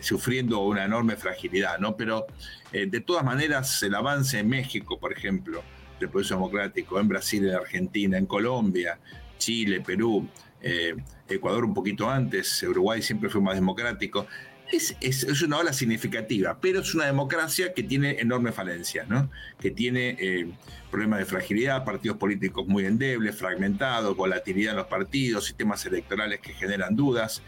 sufriendo 0.00 0.60
una 0.60 0.84
enorme 0.84 1.16
fragilidad, 1.16 1.78
¿no? 1.78 1.96
Pero 1.96 2.26
de 2.72 3.00
todas 3.00 3.24
maneras 3.24 3.82
el 3.82 3.94
avance 3.94 4.38
en 4.38 4.48
México, 4.48 4.98
por 4.98 5.12
ejemplo, 5.12 5.62
del 6.00 6.08
proceso 6.08 6.34
democrático, 6.34 6.98
en 6.98 7.08
Brasil, 7.08 7.46
en 7.48 7.54
Argentina, 7.54 8.18
en 8.18 8.26
Colombia, 8.26 8.98
Chile, 9.38 9.80
Perú, 9.80 10.28
eh, 10.62 10.94
Ecuador 11.28 11.64
un 11.64 11.74
poquito 11.74 12.08
antes, 12.08 12.62
Uruguay 12.62 13.02
siempre 13.02 13.30
fue 13.30 13.40
más 13.40 13.54
democrático. 13.54 14.26
Es, 14.72 15.42
una 15.42 15.58
ola 15.58 15.72
significativa, 15.72 16.58
pero 16.60 16.80
es 16.80 16.94
una 16.94 17.06
democracia 17.06 17.74
que 17.74 17.82
tiene 17.82 18.20
enormes 18.20 18.54
falencias, 18.54 19.08
¿no? 19.08 19.30
que 19.58 19.70
tiene 19.70 20.16
eh, 20.18 20.48
problemas 20.90 21.18
de 21.18 21.24
fragilidad, 21.24 21.84
partidos 21.84 22.18
políticos 22.18 22.66
muy 22.68 22.84
endebles, 22.86 23.36
fragmentados, 23.36 24.16
volatilidad 24.16 24.72
en 24.72 24.76
los 24.78 24.86
partidos, 24.86 25.46
sistemas 25.46 25.84
electorales 25.86 26.40
que 26.40 26.52
generan 26.52 26.94
dudas. 26.94 27.42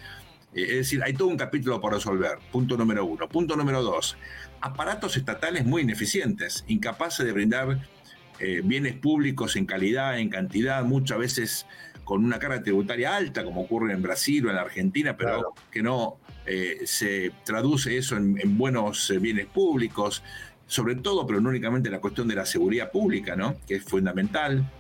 Eh, 0.55 0.63
es 0.63 0.77
decir, 0.79 1.03
hay 1.05 1.15
todo 1.15 1.29
un 1.29 1.37
capítulo 1.37 1.81
por 1.81 1.95
resolver, 1.95 2.39
punto 2.51 2.77
número 2.77 3.05
uno. 3.05 3.29
Punto 3.29 3.57
número 3.57 3.83
dos, 3.83 4.17
aparatos 4.61 5.17
estatales 5.17 5.65
muy 5.65 5.83
ineficientes, 5.83 6.65
incapaces 6.67 7.25
de 7.25 7.33
brindar 7.33 7.79
eh, 8.41 8.63
bienes 8.65 8.95
públicos 8.95 9.55
en 9.55 9.67
calidad, 9.67 10.19
en 10.19 10.29
cantidad, 10.29 10.83
muchas 10.83 11.19
veces 11.19 11.67
con 12.13 12.27
una 12.27 12.39
carga 12.39 12.63
tributaria 12.63 13.17
alta, 13.17 13.43
como 13.43 13.63
ocurre 13.63 13.95
en 13.95 14.03
Brasil 14.03 14.45
o 14.47 14.51
en 14.51 14.59
Argentina, 14.59 15.17
pero 15.17 15.55
que 15.71 15.83
no 15.83 16.19
eh, 16.45 16.83
se 16.85 17.33
traduce 17.43 17.97
eso 17.97 18.19
en, 18.19 18.59
buenos 18.59 19.09
eh, 19.09 19.19
bienes 19.19 19.47
públicos, 19.47 20.23
sobre 20.67 20.97
todo, 20.97 21.27
pero 21.27 21.41
no 21.41 21.49
únicamente 21.49 21.89
la 21.89 22.03
cuestión 22.03 22.29
de 22.29 22.35
la 22.35 22.45
seguridad 22.45 22.91
pública, 22.91 23.35
¿no? 23.35 23.57
que 23.67 23.77
es 23.77 23.85
fundamental. 23.85 24.71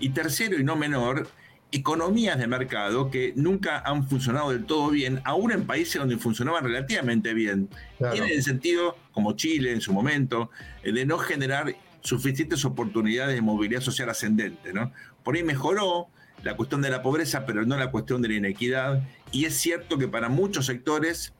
y 0.00 0.08
tercero 0.08 0.58
y 0.58 0.64
no 0.64 0.76
menor, 0.76 1.28
economías 1.70 2.38
de 2.38 2.46
mercado 2.46 3.10
que 3.10 3.34
nunca 3.36 3.80
han 3.80 4.08
funcionado 4.08 4.48
del 4.48 4.64
todo 4.64 4.88
bien, 4.88 5.20
aún 5.24 5.52
en 5.52 5.66
países 5.66 6.00
donde 6.00 6.16
funcionaban 6.16 6.64
relativamente 6.64 7.34
bien. 7.34 7.68
Tiene 8.12 8.32
el 8.32 8.42
sentido, 8.42 8.96
como 9.12 9.36
Chile 9.36 9.72
en 9.72 9.82
su 9.82 9.92
momento, 9.92 10.48
de 10.82 11.04
no 11.04 11.18
generar 11.18 11.76
suficientes 12.04 12.64
oportunidades 12.64 13.34
de 13.34 13.40
movilidad 13.42 13.80
social 13.80 14.08
ascendente. 14.10 14.72
¿no? 14.72 14.92
Por 15.24 15.34
ahí 15.34 15.42
mejoró 15.42 16.06
la 16.44 16.54
cuestión 16.56 16.82
de 16.82 16.90
la 16.90 17.02
pobreza, 17.02 17.46
pero 17.46 17.64
no 17.64 17.76
la 17.76 17.90
cuestión 17.90 18.22
de 18.22 18.28
la 18.28 18.34
inequidad. 18.34 19.02
Y 19.32 19.46
es 19.46 19.54
cierto 19.56 19.98
que 19.98 20.06
para 20.06 20.28
muchos 20.28 20.66
sectores 20.66 21.32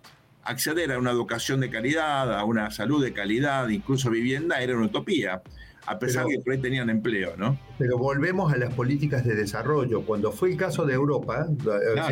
acceder 0.42 0.90
a 0.92 0.98
una 0.98 1.10
educación 1.10 1.60
de 1.60 1.70
calidad, 1.70 2.36
a 2.36 2.44
una 2.44 2.70
salud 2.70 3.04
de 3.04 3.12
calidad, 3.12 3.68
incluso 3.68 4.10
vivienda, 4.10 4.62
era 4.62 4.76
una 4.76 4.86
utopía, 4.86 5.42
a 5.86 5.98
pesar 5.98 6.26
de 6.26 6.36
que 6.36 6.42
por 6.42 6.54
ahí 6.54 6.58
tenían 6.58 6.88
empleo, 6.88 7.34
¿no? 7.36 7.58
Pero 7.78 7.98
volvemos 7.98 8.50
a 8.52 8.56
las 8.56 8.72
políticas 8.72 9.24
de 9.24 9.34
desarrollo. 9.34 10.02
Cuando 10.06 10.32
fue 10.32 10.50
el 10.50 10.56
caso 10.56 10.86
de 10.86 10.94
Europa, 10.94 11.46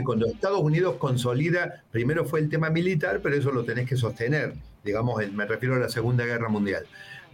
cuando 0.04 0.26
Estados 0.26 0.60
Unidos 0.60 0.96
consolida, 0.98 1.82
primero 1.90 2.26
fue 2.26 2.40
el 2.40 2.50
tema 2.50 2.68
militar, 2.68 3.20
pero 3.22 3.34
eso 3.34 3.50
lo 3.50 3.64
tenés 3.64 3.88
que 3.88 3.96
sostener. 3.96 4.54
Digamos, 4.84 5.26
me 5.32 5.46
refiero 5.46 5.76
a 5.76 5.78
la 5.78 5.88
Segunda 5.88 6.26
Guerra 6.26 6.48
Mundial 6.48 6.84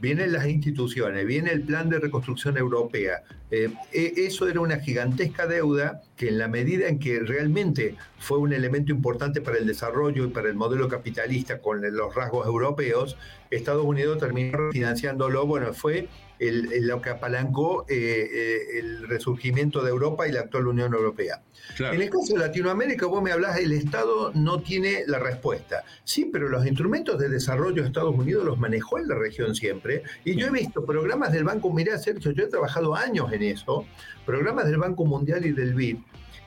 vienen 0.00 0.32
las 0.32 0.46
instituciones, 0.46 1.26
viene 1.26 1.50
el 1.50 1.62
plan 1.62 1.88
de 1.88 1.98
reconstrucción 1.98 2.56
europea. 2.56 3.22
Eh, 3.50 3.70
e, 3.92 4.12
eso 4.16 4.48
era 4.48 4.60
una 4.60 4.78
gigantesca 4.78 5.46
deuda 5.46 6.02
que 6.16 6.28
en 6.28 6.38
la 6.38 6.48
medida 6.48 6.88
en 6.88 6.98
que 6.98 7.20
realmente 7.20 7.96
fue 8.18 8.38
un 8.38 8.52
elemento 8.52 8.92
importante 8.92 9.40
para 9.40 9.58
el 9.58 9.66
desarrollo 9.66 10.24
y 10.24 10.28
para 10.28 10.48
el 10.48 10.54
modelo 10.54 10.88
capitalista 10.88 11.58
con 11.60 11.80
los 11.80 12.14
rasgos 12.14 12.46
europeos, 12.46 13.16
Estados 13.50 13.84
Unidos 13.84 14.18
terminó 14.18 14.70
financiándolo, 14.72 15.46
bueno, 15.46 15.72
fue 15.72 16.08
lo 16.40 17.02
que 17.02 17.10
apalancó 17.10 17.84
eh, 17.88 18.28
eh, 18.32 18.78
el 18.78 19.08
resurgimiento 19.08 19.82
de 19.82 19.90
Europa 19.90 20.28
y 20.28 20.32
la 20.32 20.40
actual 20.40 20.68
Unión 20.68 20.94
Europea. 20.94 21.42
En 21.78 22.00
el 22.00 22.10
caso 22.10 22.34
de 22.34 22.40
Latinoamérica, 22.40 23.06
vos 23.06 23.22
me 23.22 23.32
hablas, 23.32 23.58
el 23.58 23.72
Estado 23.72 24.32
no 24.34 24.60
tiene 24.60 25.04
la 25.06 25.18
respuesta. 25.18 25.84
Sí, 26.04 26.28
pero 26.32 26.48
los 26.48 26.66
instrumentos 26.66 27.18
de 27.18 27.28
desarrollo 27.28 27.82
de 27.82 27.88
Estados 27.88 28.14
Unidos 28.14 28.44
los 28.44 28.58
manejó 28.58 28.98
en 28.98 29.08
la 29.08 29.14
región 29.14 29.54
siempre. 29.54 30.02
Y 30.24 30.36
yo 30.36 30.46
he 30.46 30.50
visto 30.50 30.84
programas 30.84 31.32
del 31.32 31.44
Banco, 31.44 31.72
mirá, 31.72 31.98
Sergio, 31.98 32.32
yo 32.32 32.44
he 32.44 32.48
trabajado 32.48 32.94
años 32.94 33.32
en 33.32 33.42
eso, 33.42 33.86
programas 34.24 34.66
del 34.66 34.78
Banco 34.78 35.04
Mundial 35.04 35.46
y 35.46 35.52
del 35.52 35.74
BID, 35.74 35.98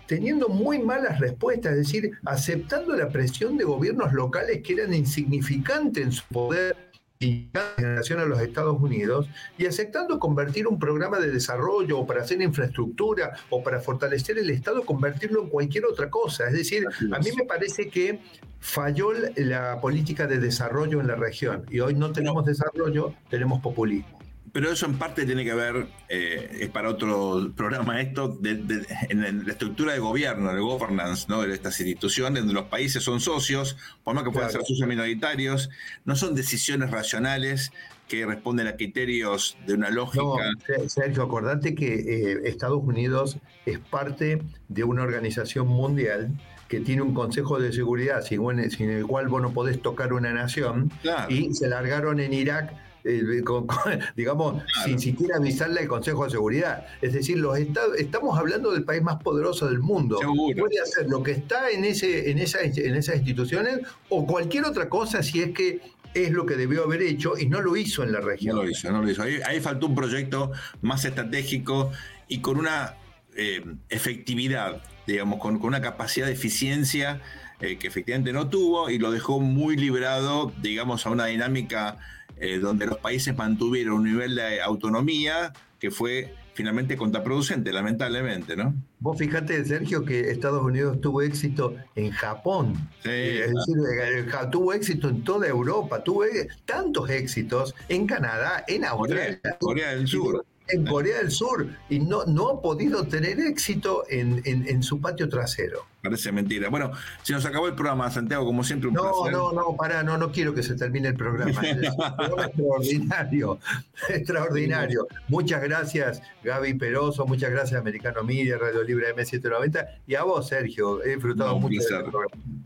teniendo 0.07 0.49
muy 0.49 0.79
malas 0.79 1.19
respuestas, 1.19 1.73
es 1.73 1.77
decir, 1.79 2.11
aceptando 2.25 2.95
la 2.95 3.09
presión 3.09 3.57
de 3.57 3.63
gobiernos 3.63 4.13
locales 4.13 4.61
que 4.63 4.73
eran 4.73 4.93
insignificantes 4.93 6.03
en 6.03 6.11
su 6.11 6.25
poder 6.27 6.90
en 7.21 7.51
relación 7.77 8.19
a 8.19 8.25
los 8.25 8.41
Estados 8.41 8.79
Unidos 8.79 9.29
y 9.57 9.65
aceptando 9.65 10.19
convertir 10.19 10.67
un 10.67 10.79
programa 10.79 11.19
de 11.19 11.31
desarrollo 11.31 11.99
o 11.99 12.07
para 12.07 12.21
hacer 12.21 12.41
infraestructura 12.41 13.33
o 13.49 13.63
para 13.63 13.79
fortalecer 13.79 14.39
el 14.39 14.49
Estado, 14.49 14.83
convertirlo 14.83 15.43
en 15.43 15.49
cualquier 15.49 15.85
otra 15.85 16.09
cosa. 16.09 16.47
Es 16.47 16.53
decir, 16.53 16.85
a 17.11 17.19
mí 17.19 17.29
me 17.37 17.45
parece 17.45 17.89
que 17.89 18.19
falló 18.59 19.11
la 19.35 19.79
política 19.81 20.27
de 20.27 20.39
desarrollo 20.39 20.99
en 20.99 21.07
la 21.07 21.15
región 21.15 21.65
y 21.69 21.79
hoy 21.79 21.93
no 21.93 22.11
tenemos 22.11 22.45
desarrollo, 22.45 23.13
tenemos 23.29 23.61
populismo 23.61 24.20
pero 24.53 24.71
eso 24.71 24.85
en 24.85 24.97
parte 24.97 25.25
tiene 25.25 25.43
que 25.43 25.53
ver, 25.53 25.87
eh, 26.09 26.57
es 26.61 26.69
para 26.69 26.89
otro 26.89 27.51
programa 27.55 28.01
esto, 28.01 28.37
en 28.43 29.45
la 29.45 29.51
estructura 29.51 29.93
de 29.93 29.99
gobierno, 29.99 30.53
de 30.53 30.59
governance 30.59 31.25
¿no? 31.29 31.41
de 31.41 31.53
estas 31.53 31.79
instituciones, 31.79 32.41
donde 32.41 32.53
los 32.53 32.65
países 32.65 33.03
son 33.03 33.19
socios, 33.21 33.77
por 34.03 34.13
más 34.13 34.23
que 34.23 34.31
puedan 34.31 34.51
ser 34.51 34.61
socios 34.61 34.87
minoritarios, 34.87 35.69
no 36.03 36.15
son 36.15 36.35
decisiones 36.35 36.91
racionales 36.91 37.71
que 38.09 38.25
responden 38.25 38.67
a 38.67 38.75
criterios 38.75 39.57
de 39.65 39.73
una 39.73 39.89
lógica. 39.89 40.23
No, 40.23 40.89
Sergio, 40.89 41.23
acordate 41.23 41.73
que 41.73 41.93
eh, 41.93 42.41
Estados 42.43 42.83
Unidos 42.83 43.37
es 43.65 43.79
parte 43.79 44.41
de 44.67 44.83
una 44.83 45.03
organización 45.03 45.67
mundial 45.67 46.29
que 46.67 46.81
tiene 46.81 47.01
un 47.01 47.13
Consejo 47.13 47.59
de 47.59 47.71
Seguridad 47.71 48.21
sin, 48.21 48.41
el 48.89 49.05
cual 49.05 49.29
vos 49.29 49.41
no 49.41 49.53
podés 49.53 49.81
tocar 49.81 50.13
una 50.13 50.33
nación, 50.33 50.91
y 51.29 51.53
se 51.53 51.67
largaron 51.67 52.19
en 52.19 52.33
Irak 52.33 52.73
eh, 53.03 53.23
digamos, 54.15 54.63
sin 54.85 54.99
siquiera 54.99 55.37
avisarle 55.37 55.81
al 55.81 55.87
Consejo 55.87 56.25
de 56.25 56.31
Seguridad. 56.31 56.85
Es 57.01 57.13
decir, 57.13 57.37
los 57.37 57.57
estados, 57.57 57.97
estamos 57.97 58.37
hablando 58.37 58.71
del 58.71 58.83
país 58.83 59.01
más 59.01 59.21
poderoso 59.21 59.67
del 59.67 59.79
mundo. 59.79 60.19
Puede 60.57 60.79
hacer 60.81 61.07
lo 61.09 61.23
que 61.23 61.31
está 61.31 61.69
en, 61.69 61.85
ese, 61.85 62.31
en, 62.31 62.39
esa, 62.39 62.61
en 62.61 62.95
esas 62.95 63.17
instituciones 63.17 63.79
o 64.09 64.25
cualquier 64.25 64.65
otra 64.65 64.89
cosa 64.89 65.23
si 65.23 65.41
es 65.41 65.51
que 65.51 65.81
es 66.13 66.31
lo 66.31 66.45
que 66.45 66.55
debió 66.55 66.83
haber 66.83 67.01
hecho 67.01 67.37
y 67.37 67.47
no 67.47 67.61
lo 67.61 67.75
hizo 67.77 68.03
en 68.03 68.11
la 68.11 68.19
región. 68.19 68.55
No 68.55 68.63
lo 68.63 68.69
hizo, 68.69 68.91
no 68.91 69.01
lo 69.01 69.09
hizo. 69.09 69.23
Ahí, 69.23 69.59
faltó 69.61 69.87
un 69.87 69.95
proyecto 69.95 70.51
más 70.81 71.05
estratégico 71.05 71.91
y 72.27 72.39
con 72.39 72.57
una 72.57 72.95
eh, 73.35 73.63
efectividad, 73.89 74.81
digamos, 75.07 75.39
con, 75.39 75.63
una 75.63 75.81
capacidad 75.81 76.27
de 76.27 76.33
eficiencia 76.33 77.21
eh, 77.59 77.77
que 77.77 77.87
efectivamente 77.87 78.33
no 78.33 78.49
tuvo 78.49 78.89
y 78.89 78.97
lo 78.97 79.11
dejó 79.11 79.39
muy 79.39 79.75
liberado, 79.75 80.51
digamos, 80.61 81.05
a 81.05 81.11
una 81.11 81.25
dinámica 81.27 81.97
eh, 82.37 82.57
donde 82.57 82.87
los 82.87 82.97
países 82.97 83.37
mantuvieron 83.37 83.95
un 83.99 84.03
nivel 84.05 84.33
de 84.35 84.61
autonomía 84.61 85.53
que 85.79 85.91
fue 85.91 86.33
finalmente 86.53 86.97
contraproducente, 86.97 87.71
lamentablemente, 87.71 88.55
¿no? 88.55 88.73
Vos 88.99 89.17
fíjate, 89.17 89.63
Sergio, 89.63 90.03
que 90.03 90.31
Estados 90.31 90.63
Unidos 90.63 90.99
tuvo 91.01 91.21
éxito 91.21 91.75
en 91.95 92.11
Japón. 92.11 92.73
es 93.03 93.51
decir, 93.51 93.77
eh, 94.03 94.25
tuvo 94.51 94.73
éxito 94.73 95.09
en 95.09 95.23
toda 95.23 95.47
Europa, 95.47 96.03
tuvo 96.03 96.23
tantos 96.65 97.09
éxitos 97.09 97.75
en 97.89 98.07
Canadá, 98.07 98.63
en 98.67 98.85
Australia. 98.85 99.39
Corea, 99.59 99.95
del 99.95 100.07
Sur. 100.07 100.45
En 100.73 100.85
Corea 100.85 101.17
del 101.17 101.31
Sur. 101.31 101.67
Y 101.89 101.99
no, 101.99 102.25
no 102.25 102.49
ha 102.49 102.61
podido 102.61 103.07
tener 103.07 103.39
éxito 103.39 104.03
en, 104.09 104.41
en 104.45 104.83
su 104.83 104.99
patio 104.99 105.29
trasero. 105.29 105.90
Parece 106.01 106.31
mentira. 106.31 106.69
Bueno, 106.69 106.91
se 107.21 107.33
nos 107.33 107.45
acabó 107.45 107.67
el 107.67 107.75
programa, 107.75 108.09
Santiago, 108.09 108.45
como 108.45 108.63
siempre. 108.63 108.89
Un 108.89 108.95
no, 108.95 109.29
no, 109.29 109.51
no, 109.51 109.75
para, 109.77 110.01
no, 110.01 110.17
no 110.17 110.31
quiero 110.31 110.53
que 110.53 110.63
se 110.63 110.75
termine 110.75 111.09
el 111.09 111.15
programa. 111.15 111.61
Es 111.71 112.47
extraordinario, 112.47 113.59
extraordinario. 114.09 115.07
Muchas 115.27 115.61
gracias, 115.61 116.21
Gaby 116.43 116.73
Peroso, 116.75 117.25
muchas 117.25 117.51
gracias, 117.51 117.79
Americano 117.79 118.23
Media, 118.23 118.57
Radio 118.57 118.83
Libre 118.83 119.15
M790, 119.15 119.85
y 120.07 120.15
a 120.15 120.23
vos, 120.23 120.47
Sergio. 120.47 121.03
He 121.03 121.15
disfrutado 121.15 121.59
mucho. 121.59 121.81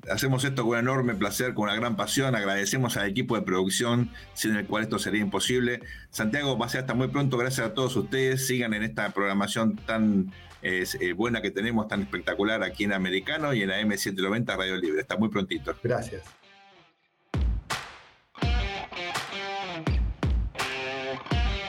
Hacemos 0.09 0.43
esto 0.43 0.63
con 0.63 0.73
un 0.73 0.79
enorme 0.79 1.15
placer, 1.15 1.53
con 1.53 1.65
una 1.65 1.75
gran 1.75 1.95
pasión. 1.95 2.36
Agradecemos 2.36 2.95
al 2.97 3.09
equipo 3.09 3.36
de 3.36 3.41
producción, 3.41 4.11
sin 4.33 4.55
el 4.55 4.65
cual 4.65 4.83
esto 4.83 4.99
sería 4.99 5.21
imposible. 5.21 5.81
Santiago, 6.09 6.57
va 6.57 6.67
a 6.67 6.69
ser 6.69 6.81
hasta 6.81 6.93
muy 6.93 7.07
pronto. 7.09 7.38
Gracias 7.38 7.67
a 7.67 7.73
todos 7.73 7.95
ustedes. 7.95 8.47
Sigan 8.47 8.73
en 8.73 8.83
esta 8.83 9.09
programación 9.11 9.75
tan 9.75 10.31
es, 10.66 10.95
eh, 10.95 11.13
buena 11.13 11.41
que 11.41 11.51
tenemos, 11.51 11.88
tan 11.88 12.01
espectacular 12.01 12.63
aquí 12.63 12.86
en 12.86 12.93
Americano 12.93 13.53
y 13.53 13.61
en 13.61 13.70
la 13.70 13.80
M790 13.82 14.57
Radio 14.57 14.78
Libre. 14.78 15.01
Está 15.01 15.16
muy 15.16 15.30
prontito. 15.30 15.76
Gracias. 15.84 16.24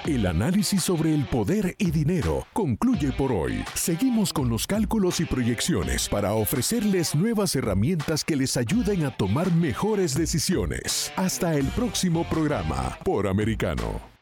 El 0.06 0.24
análisis 0.24 0.84
sobre 0.84 1.12
el 1.12 1.24
poder 1.24 1.74
y 1.78 1.90
dinero 1.90 2.46
concluye 2.52 3.10
por 3.10 3.32
hoy. 3.32 3.64
Seguimos 3.74 4.32
con 4.32 4.48
los 4.48 4.68
cálculos 4.68 5.18
y 5.18 5.24
proyecciones 5.24 6.08
para 6.08 6.32
ofrecerles 6.34 7.16
nuevas 7.16 7.56
herramientas 7.56 8.22
que 8.22 8.36
les 8.36 8.56
ayuden 8.56 9.04
a 9.04 9.16
tomar 9.16 9.52
mejores 9.52 10.16
decisiones. 10.16 11.12
Hasta 11.16 11.54
el 11.54 11.66
próximo 11.70 12.24
programa 12.30 12.96
por 13.04 13.26
Americano. 13.26 14.15